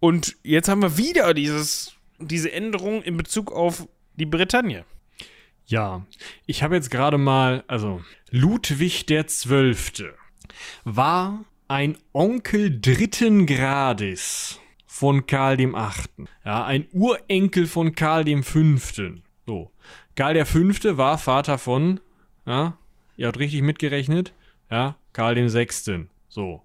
[0.00, 4.84] Und jetzt haben wir wieder dieses, diese Änderung in Bezug auf die Bretagne.
[5.68, 6.06] Ja,
[6.46, 10.14] ich habe jetzt gerade mal, also Ludwig der Zwölfte
[10.84, 16.26] war ein Onkel dritten Grades von Karl dem Achten.
[16.42, 19.22] Ja, ein Urenkel von Karl dem Fünften.
[19.46, 19.70] So.
[20.14, 22.00] Karl der Fünfte war Vater von,
[22.46, 22.78] ja,
[23.18, 24.32] ihr habt richtig mitgerechnet,
[24.70, 26.08] ja, Karl dem Sechsten.
[26.30, 26.62] So.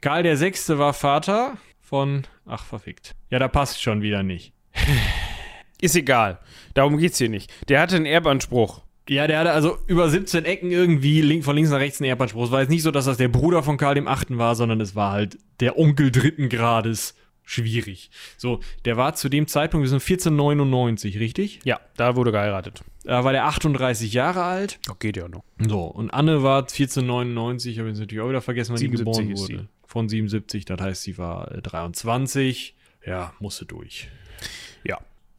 [0.00, 3.16] Karl der Sechste war Vater von, ach verfickt.
[3.30, 4.52] Ja, da passt schon wieder nicht.
[5.80, 6.38] Ist egal.
[6.74, 7.50] Darum geht's hier nicht.
[7.68, 8.82] Der hatte einen Erbanspruch.
[9.08, 12.44] Ja, der hatte also über 17 Ecken irgendwie link, von links nach rechts einen Erbanspruch.
[12.44, 14.80] Es war jetzt nicht so, dass das der Bruder von Karl dem Achten war, sondern
[14.80, 17.14] es war halt der Onkel dritten Grades.
[17.42, 18.10] Schwierig.
[18.36, 21.60] So, der war zu dem Zeitpunkt, wir sind 1499, richtig?
[21.64, 22.84] Ja, da wurde geheiratet.
[23.04, 24.78] Da war der 38 Jahre alt.
[24.86, 25.44] Ja, geht ja noch.
[25.66, 29.28] So, und Anne war 1499, habe ich jetzt natürlich auch wieder vergessen, wann die 77
[29.28, 29.62] geboren wurde.
[29.62, 29.68] sie.
[29.86, 32.74] Von 77, das heißt, sie war äh, 23.
[33.06, 34.08] Ja, musste durch.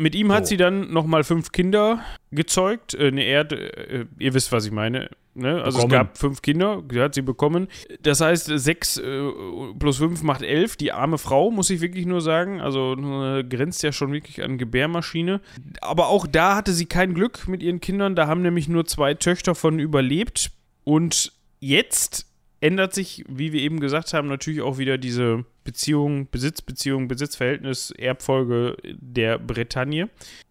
[0.02, 0.52] Mit ihm hat So.
[0.52, 2.00] sie dann nochmal fünf Kinder
[2.32, 2.94] gezeugt.
[2.94, 5.10] Äh, ne, er, hat, äh, ihr wisst, was ich meine.
[5.36, 5.62] Ne?
[5.62, 5.94] Also Bekommen.
[5.94, 7.68] es gab fünf Kinder, die hat sie bekommen.
[8.02, 9.30] Das heißt, sechs äh,
[9.78, 10.78] plus fünf macht elf.
[10.78, 12.62] Die arme Frau, muss ich wirklich nur sagen.
[12.62, 15.42] Also äh, grenzt ja schon wirklich an Gebärmaschine.
[15.82, 18.16] Aber auch da hatte sie kein Glück mit ihren Kindern.
[18.16, 20.52] Da haben nämlich nur zwei Töchter von überlebt.
[20.86, 22.26] Und jetzt
[22.62, 28.76] ändert sich, wie wir eben gesagt haben, natürlich auch wieder diese Beziehung, Besitzbeziehung, Besitzverhältnis, Erbfolge
[28.84, 30.10] der Bretagne.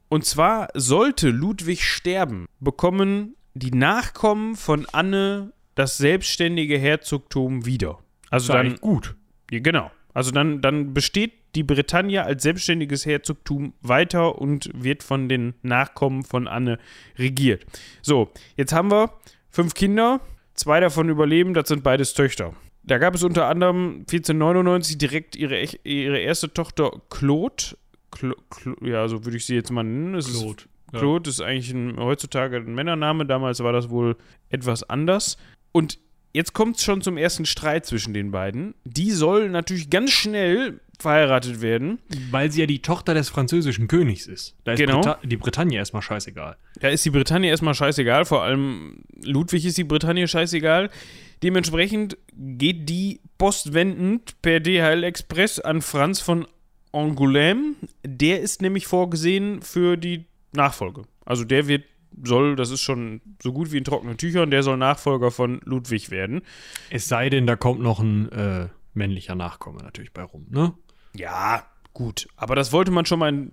[0.09, 7.99] Und zwar sollte Ludwig sterben, bekommen die Nachkommen von Anne das selbstständige Herzogtum wieder.
[8.31, 9.17] Also dann, gut.
[9.51, 9.91] ja, genau.
[10.15, 16.23] Also dann, dann besteht die Bretagne als selbstständiges Herzogtum weiter und wird von den Nachkommen
[16.23, 16.79] von Anne
[17.19, 17.67] regiert.
[18.03, 19.13] So, jetzt haben wir
[19.51, 20.21] fünf Kinder,
[20.55, 22.55] zwei davon überleben, das sind beides Töchter.
[22.89, 27.77] Da gab es unter anderem 1499 direkt ihre, ihre erste Tochter Claude.
[28.11, 30.15] Clo, Clo, ja, so würde ich sie jetzt mal nennen.
[30.15, 30.63] Es ist Claude.
[30.95, 30.99] Ja.
[30.99, 34.17] Claude ist eigentlich ein, heutzutage ein Männername, damals war das wohl
[34.49, 35.37] etwas anders.
[35.71, 35.99] Und
[36.33, 38.75] jetzt kommt es schon zum ersten Streit zwischen den beiden.
[38.85, 42.01] Die soll natürlich ganz schnell verheiratet werden.
[42.31, 44.57] Weil sie ja die Tochter des französischen Königs ist.
[44.65, 44.97] Da ist Genau.
[44.97, 46.57] Brita die Bretagne erstmal scheißegal.
[46.81, 50.91] Da ist die Bretagne erstmal scheißegal, vor allem Ludwig ist die Bretagne scheißegal.
[51.43, 56.47] Dementsprechend geht die postwendend per DHL Express an Franz von
[56.93, 57.75] Angoulême.
[58.05, 61.03] Der ist nämlich vorgesehen für die Nachfolge.
[61.25, 61.85] Also der wird,
[62.25, 66.11] soll, das ist schon so gut wie in trockenen Tüchern, der soll Nachfolger von Ludwig
[66.11, 66.43] werden.
[66.91, 70.73] Es sei denn, da kommt noch ein äh, männlicher Nachkomme natürlich bei rum, ne?
[71.15, 71.63] Ja,
[71.95, 72.29] gut.
[72.37, 73.49] Aber das wollte man schon mal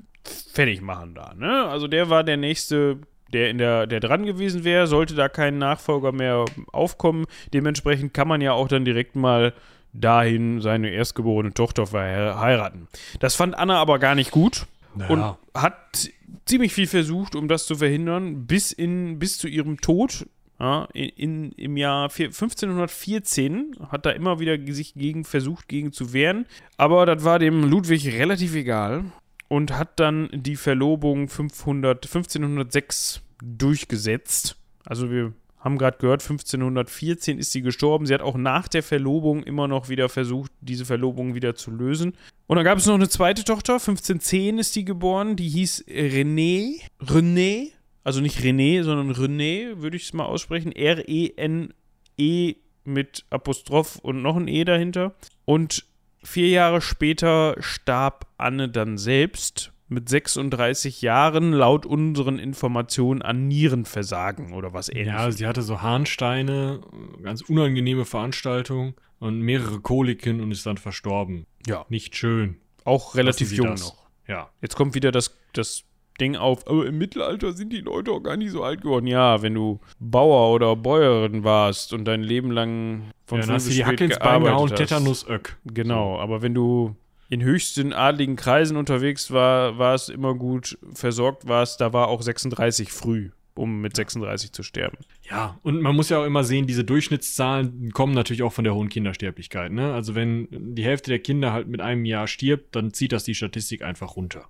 [0.52, 1.66] fertig machen da, ne?
[1.66, 3.00] Also der war der nächste,
[3.32, 7.26] der in der, der dran gewesen wäre, sollte da kein Nachfolger mehr aufkommen.
[7.54, 9.54] Dementsprechend kann man ja auch dann direkt mal
[9.94, 12.88] dahin seine erstgeborene Tochter verheiraten.
[13.20, 14.68] Das fand Anna aber gar nicht gut
[15.10, 16.10] und hat
[16.46, 20.28] ziemlich viel versucht, um das zu verhindern, bis, in, bis zu ihrem Tod.
[20.58, 26.14] Ja, in, im Jahr vier- 1514 hat er immer wieder sich gegen versucht, gegen zu
[26.14, 26.46] wehren.
[26.78, 29.04] Aber das war dem Ludwig relativ egal
[29.50, 34.56] und hat dann die Verlobung 500, 1506 durchgesetzt.
[34.86, 35.34] Also wir
[35.66, 38.06] haben gerade gehört, 1514 ist sie gestorben.
[38.06, 42.14] Sie hat auch nach der Verlobung immer noch wieder versucht, diese Verlobung wieder zu lösen.
[42.46, 46.82] Und dann gab es noch eine zweite Tochter, 1510 ist die geboren, die hieß René.
[47.02, 47.72] René,
[48.04, 50.72] also nicht René, sondern René, würde ich es mal aussprechen.
[50.72, 55.16] R-E-N-E mit Apostroph und noch ein E dahinter.
[55.46, 55.88] Und
[56.24, 64.54] vier Jahre später starb Anne dann selbst mit 36 Jahren laut unseren Informationen an Nierenversagen
[64.54, 65.38] oder was Ja, ähnliches.
[65.38, 66.82] sie hatte so Harnsteine,
[67.22, 71.46] ganz unangenehme Veranstaltung und mehrere Koliken und ist dann verstorben.
[71.68, 72.58] Ja, Nicht schön.
[72.84, 73.82] auch relativ jung das.
[73.82, 74.06] noch.
[74.28, 74.50] Ja.
[74.62, 75.84] Jetzt kommt wieder das, das
[76.20, 79.06] Ding auf, aber im Mittelalter sind die Leute auch gar nicht so alt geworden.
[79.06, 83.68] Ja, wenn du Bauer oder Bäuerin warst und dein Leben lang von ja dann hast
[83.68, 84.78] du die Hacke ins Bein gehauen, hast.
[84.78, 85.58] Tetanus Öck.
[85.66, 86.96] Genau, aber wenn du
[87.30, 92.22] in höchsten adligen Kreisen unterwegs war, war es immer gut versorgt warst, da war auch
[92.22, 94.98] 36 früh, um mit 36 zu sterben.
[95.30, 98.76] Ja, und man muss ja auch immer sehen, diese Durchschnittszahlen kommen natürlich auch von der
[98.76, 99.72] hohen Kindersterblichkeit.
[99.72, 99.94] Ne?
[99.94, 103.36] Also wenn die Hälfte der Kinder halt mit einem Jahr stirbt, dann zieht das die
[103.36, 104.48] Statistik einfach runter.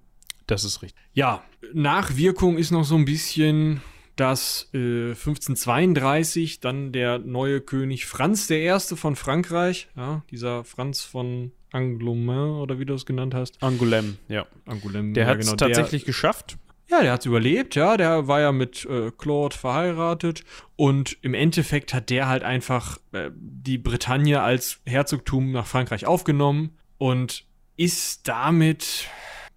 [0.47, 1.01] Das ist richtig.
[1.13, 1.43] Ja,
[1.73, 3.81] Nachwirkung ist noch so ein bisschen,
[4.15, 8.71] dass äh, 1532 dann der neue König Franz I.
[8.79, 14.45] von Frankreich, ja, dieser Franz von Angoulême oder wie du es genannt hast, Angoulême, ja.
[14.65, 16.57] Angoulême, Der ja, hat es genau, tatsächlich geschafft.
[16.89, 17.97] ja, der hat es überlebt, ja.
[17.97, 20.43] Der war ja mit äh, Claude verheiratet.
[20.75, 26.77] Und im Endeffekt hat der halt einfach äh, die Bretagne als Herzogtum nach Frankreich aufgenommen
[26.97, 27.45] und
[27.77, 29.07] ist damit,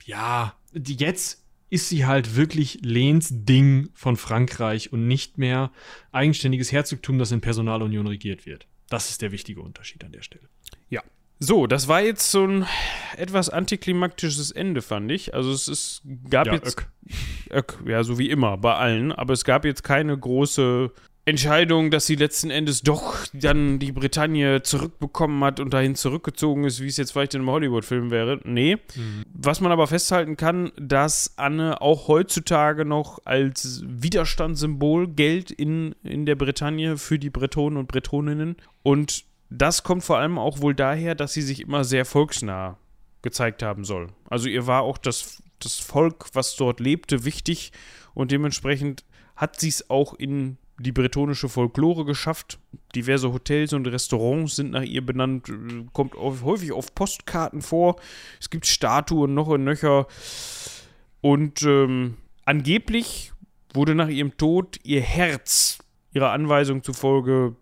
[0.04, 5.70] ja, die, jetzt ist sie halt wirklich Lehns Ding von Frankreich und nicht mehr
[6.12, 8.66] eigenständiges Herzogtum, das in Personalunion regiert wird.
[8.88, 10.48] Das ist der wichtige Unterschied an der Stelle.
[10.88, 11.02] Ja.
[11.40, 12.66] So, das war jetzt so ein
[13.16, 15.34] etwas antiklimaktisches Ende, fand ich.
[15.34, 16.88] Also es ist, gab Ja, jetzt Öck.
[17.50, 19.12] Öck, ja, so wie immer, bei allen.
[19.12, 20.90] Aber es gab jetzt keine große
[21.28, 26.80] Entscheidung, dass sie letzten Endes doch dann die Bretagne zurückbekommen hat und dahin zurückgezogen ist,
[26.82, 28.40] wie es jetzt vielleicht in einem Hollywood-Film wäre.
[28.44, 28.78] Nee.
[29.34, 36.24] Was man aber festhalten kann, dass Anne auch heutzutage noch als Widerstandssymbol gilt in, in
[36.24, 38.56] der Bretagne für die Bretonen und Bretoninnen.
[38.82, 42.78] Und das kommt vor allem auch wohl daher, dass sie sich immer sehr volksnah
[43.22, 44.08] gezeigt haben soll.
[44.28, 47.72] Also ihr war auch das, das Volk, was dort lebte, wichtig
[48.14, 49.04] und dementsprechend
[49.36, 52.58] hat sie es auch in die bretonische Folklore geschafft.
[52.94, 57.96] Diverse Hotels und Restaurants sind nach ihr benannt, äh, kommt auf, häufig auf Postkarten vor.
[58.40, 60.06] Es gibt Statuen noch und nöcher.
[61.20, 63.32] Und ähm, angeblich
[63.74, 65.78] wurde nach ihrem Tod ihr Herz
[66.12, 67.56] ihrer Anweisung zufolge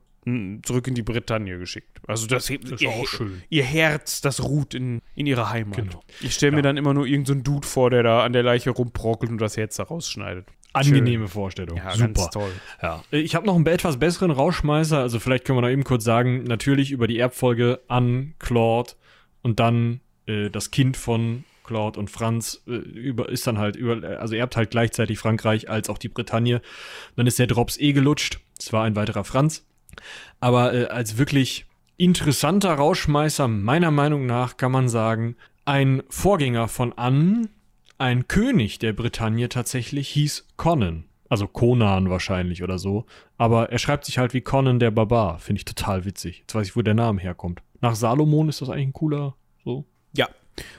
[0.65, 2.01] zurück in die Bretagne geschickt.
[2.07, 3.43] Also das, ist ihr, auch schön.
[3.48, 5.77] ihr Herz, das ruht in, in ihrer Heimat.
[5.77, 6.03] Genau.
[6.20, 6.62] Ich stelle mir Ja.
[6.62, 9.57] dann immer nur irgendeinen so Dude vor, der da an der Leiche rumprockelt und das
[9.57, 10.47] Herz da rausschneidet.
[10.73, 11.77] Angenehme Vorstellung.
[11.78, 12.28] Ja, Super.
[12.32, 12.51] toll.
[12.82, 14.98] Ja, ich habe noch einen etwas besseren Rauschmeißer.
[14.98, 18.93] Also vielleicht können wir noch eben kurz sagen, natürlich über die Erbfolge an Claude
[19.43, 24.19] und dann äh, das Kind von Claude und Franz äh, über, ist dann halt über,
[24.20, 26.61] also erbt halt gleichzeitig Frankreich als auch die Bretagne.
[27.16, 28.40] Dann ist der Drops eh gelutscht.
[28.59, 29.65] Es war ein weiterer Franz.
[30.40, 31.66] Aber äh, als wirklich
[31.97, 37.48] interessanter Rauschmeißer, meiner Meinung nach, kann man sagen, ein Vorgänger von Anne,
[37.98, 41.05] ein König der Bretagne tatsächlich, hieß Conan.
[41.28, 43.06] Also Conan wahrscheinlich oder so.
[43.36, 45.39] Aber er schreibt sich halt wie Conan der Barbar.
[45.39, 46.40] Finde ich total witzig.
[46.40, 47.62] Jetzt weiß ich, wo der Name herkommt.
[47.81, 49.35] Nach Salomon ist das eigentlich ein cooler.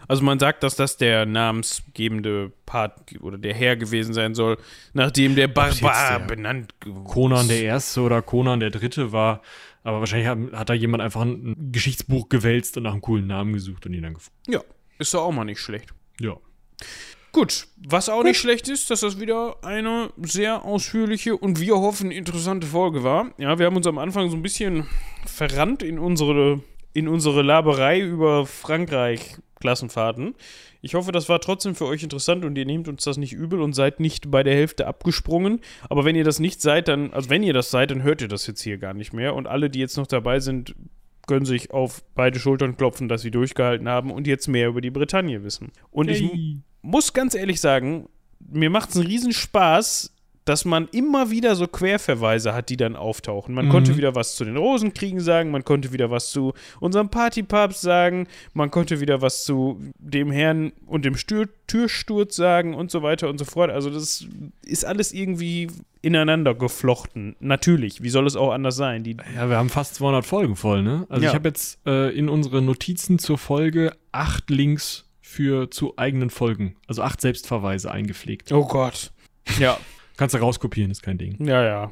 [0.07, 4.57] Also man sagt, dass das der namensgebende Part oder der Herr gewesen sein soll,
[4.93, 6.73] nachdem der Barbar der benannt
[7.05, 9.41] Conan der Erste oder Conan der Dritte war.
[9.83, 13.53] Aber wahrscheinlich hat, hat da jemand einfach ein, Geschichtsbuch gewälzt und nach einem coolen Namen
[13.53, 14.51] gesucht und ihn dann gefunden.
[14.51, 14.61] Ja,
[14.99, 15.93] ist doch auch mal nicht schlecht.
[16.19, 16.37] Ja.
[17.31, 22.09] Gut, was auch nicht schlecht ist, dass das wieder eine sehr ausführliche und wir hoffen
[22.09, 23.31] interessante Folge war.
[23.37, 24.87] Ja, wir haben uns am Anfang so ein bisschen
[25.25, 26.61] verrannt in unsere,
[26.93, 28.45] in unsere Laberei über
[29.57, 30.35] Frankreich-Klassenfahrten.
[30.81, 33.61] Ich hoffe, das war trotzdem für euch interessant und ihr nehmt uns das nicht übel
[33.61, 35.61] und seid nicht bei der Hälfte abgesprungen.
[35.89, 38.27] Aber wenn ihr das nicht seid, dann, also wenn ihr das seid, dann hört ihr
[38.27, 39.35] das jetzt hier gar nicht mehr.
[39.35, 40.75] Und alle, die jetzt noch dabei sind,
[41.27, 44.91] können sich auf beide Schultern klopfen, dass sie durchgehalten haben und jetzt mehr über die
[44.91, 45.71] Bretagne wissen.
[45.91, 46.57] Und ich Hey.
[46.81, 48.07] muss ganz ehrlich sagen,
[48.39, 50.13] mir macht es einen riesen Spaß,
[50.47, 53.53] dass man immer wieder so Querverweise hat, die dann auftauchen.
[53.53, 53.69] Man Mhm.
[53.69, 58.27] konnte wieder was zu den Rosenkriegen sagen, man konnte wieder was zu unserem Partypapst sagen,
[58.53, 63.29] man konnte wieder was zu dem Herrn und dem Stür Türsturz sagen und so weiter
[63.29, 63.69] und so fort.
[63.71, 64.25] Also das
[64.63, 65.67] ist alles irgendwie
[66.01, 67.35] ineinander geflochten.
[67.41, 69.03] Natürlich, wie soll es auch anders sein?
[69.03, 71.05] Die, Ja, wir haben fast 200 Folgen voll, ne?
[71.09, 71.31] Also Ja.
[71.31, 76.77] ich habe jetzt äh, in unsere Notizen zur Folge acht Links für zu eigenen Folgen,
[76.87, 78.51] also acht Selbstverweise eingepflegt.
[78.53, 79.11] oh Gott.
[79.59, 79.77] Ja,
[80.17, 81.37] Kannst du rauskopieren, ist kein Ding.
[81.45, 81.91] ja, ja.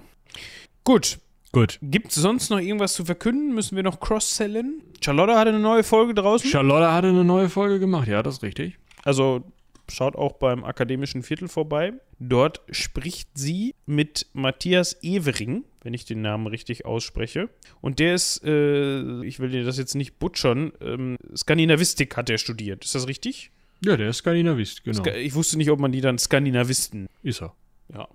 [0.84, 1.20] Gut,
[1.52, 1.80] Gut.
[1.82, 3.56] Gibt es sonst noch irgendwas zu verkünden?
[3.56, 4.82] Müssen wir noch cross-sellen?
[5.00, 6.50] Charlotte hatte eine neue Folge draußen.
[6.50, 8.78] Charlotte hatte eine neue Folge gemacht, ja, das ist richtig.
[9.06, 9.42] also
[9.90, 11.94] schaut auch beim akademischen Viertel vorbei.
[12.20, 17.48] Dort spricht sie mit Matthias Evering, wenn ich den Namen richtig ausspreche.
[17.80, 22.38] Und der ist, äh, ich will dir das jetzt nicht butchern, ähm, Skandinavistik hat er
[22.38, 22.84] studiert.
[22.84, 23.52] Ist das richtig?
[23.82, 24.98] Ja, der ist Skandinavist, genau.
[25.04, 27.08] Ska ich wusste nicht, ob man die dann Skandinavisten.
[27.24, 27.54] ist er.
[27.94, 28.08] Ja.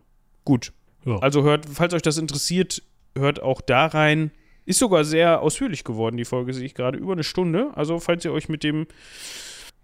[0.45, 0.73] Gut.
[1.05, 1.19] Ja.
[1.19, 2.83] Also hört, falls euch das interessiert,
[3.17, 4.31] hört auch da rein.
[4.67, 6.99] Ist sogar sehr ausführlich geworden, die Folge, sehe ich gerade.
[6.99, 7.71] Über eine Stunde.
[7.75, 8.87] Also, falls ihr euch mit dem,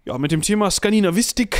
[0.05, 1.57] ja, mit dem Thema Skandinavistik,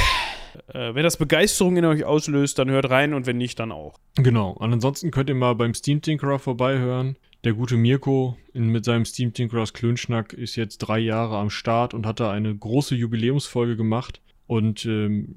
[0.74, 4.00] äh, wenn das Begeisterung in euch auslöst, dann hört rein und wenn nicht, dann auch.
[4.16, 4.52] Genau.
[4.52, 7.18] Und ansonsten könnt ihr mal beim Steam Tinkerer vorbeihören.
[7.44, 11.94] Der gute Mirko in, mit seinem Steam Tinkerers Klönschnack ist jetzt drei Jahre am Start
[11.94, 14.22] und hat da eine große Jubiläumsfolge gemacht.
[14.48, 15.36] Und ähm,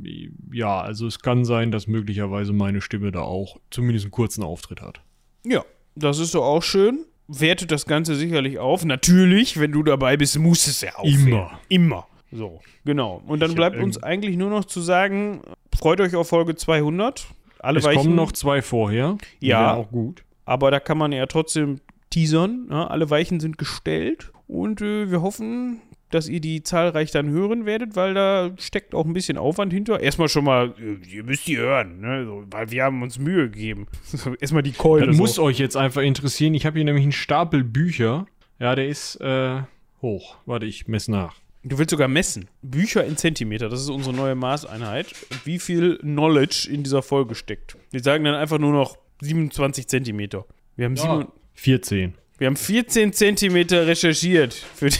[0.52, 4.80] ja, also es kann sein, dass möglicherweise meine Stimme da auch zumindest einen kurzen Auftritt
[4.80, 5.00] hat.
[5.44, 5.64] Ja,
[5.96, 7.04] das ist doch auch schön.
[7.26, 8.84] Wertet das Ganze sicherlich auf.
[8.84, 11.26] Natürlich, wenn du dabei bist, muss es ja aufwerten.
[11.28, 11.60] Immer.
[11.68, 12.06] Immer.
[12.32, 13.22] So, genau.
[13.26, 15.42] Und dann Ich bleibt irgend- uns eigentlich nur noch zu sagen,
[15.76, 17.26] freut euch auf Folge 200.
[17.58, 19.18] Alle es kommen Weichen- noch zwei vorher.
[19.40, 19.74] Ja.
[19.74, 20.22] auch gut.
[20.44, 21.80] Aber da kann man ja trotzdem
[22.10, 22.68] teasern.
[22.70, 24.32] Ja, alle Weichen sind gestellt.
[24.46, 25.80] Und äh, wir hoffen,
[26.10, 30.00] dass ihr die zahlreich dann hören werdet, weil da steckt auch ein bisschen Aufwand hinter.
[30.00, 32.24] Erstmal schon mal, äh, ihr müsst die hören, ne?
[32.24, 33.86] so, weil wir haben uns Mühe gegeben.
[34.40, 35.06] Erstmal die Keule.
[35.06, 35.42] Das muss so.
[35.42, 36.54] euch jetzt einfach interessieren.
[36.54, 38.26] Ich habe hier nämlich einen Stapel Bücher.
[38.58, 39.62] Ja, der ist äh,
[40.02, 40.36] hoch.
[40.46, 41.36] Warte, ich messe nach.
[41.62, 42.48] Du willst sogar messen.
[42.62, 45.14] Bücher in Zentimeter, das ist unsere neue Maßeinheit.
[45.44, 47.76] Wie viel Knowledge in dieser Folge steckt.
[47.90, 50.46] Wir sagen dann einfach nur noch 27 Zentimeter.
[50.76, 52.14] Wir haben, sieben, 14.
[52.38, 54.96] wir haben 14 Zentimeter recherchiert für die,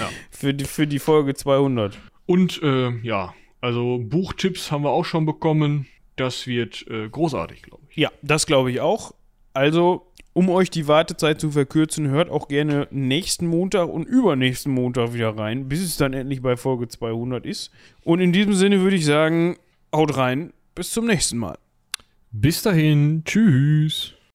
[0.00, 0.10] Ja.
[0.30, 1.98] für die, für die Folge 200.
[2.26, 5.86] Und äh, ja, also Buchtipps haben wir auch schon bekommen.
[6.16, 7.96] Das wird äh, großartig, glaube ich.
[7.96, 9.14] Ja, das glaube ich auch.
[9.52, 15.12] Also, um euch die Wartezeit zu verkürzen, hört auch gerne nächsten Montag und übernächsten Montag
[15.12, 17.70] wieder rein, bis es dann endlich bei Folge 200 ist.
[18.04, 19.56] Und in diesem Sinne würde ich sagen,
[19.94, 21.58] haut rein, bis zum nächsten Mal.
[22.32, 24.14] Bis dahin, tschüss.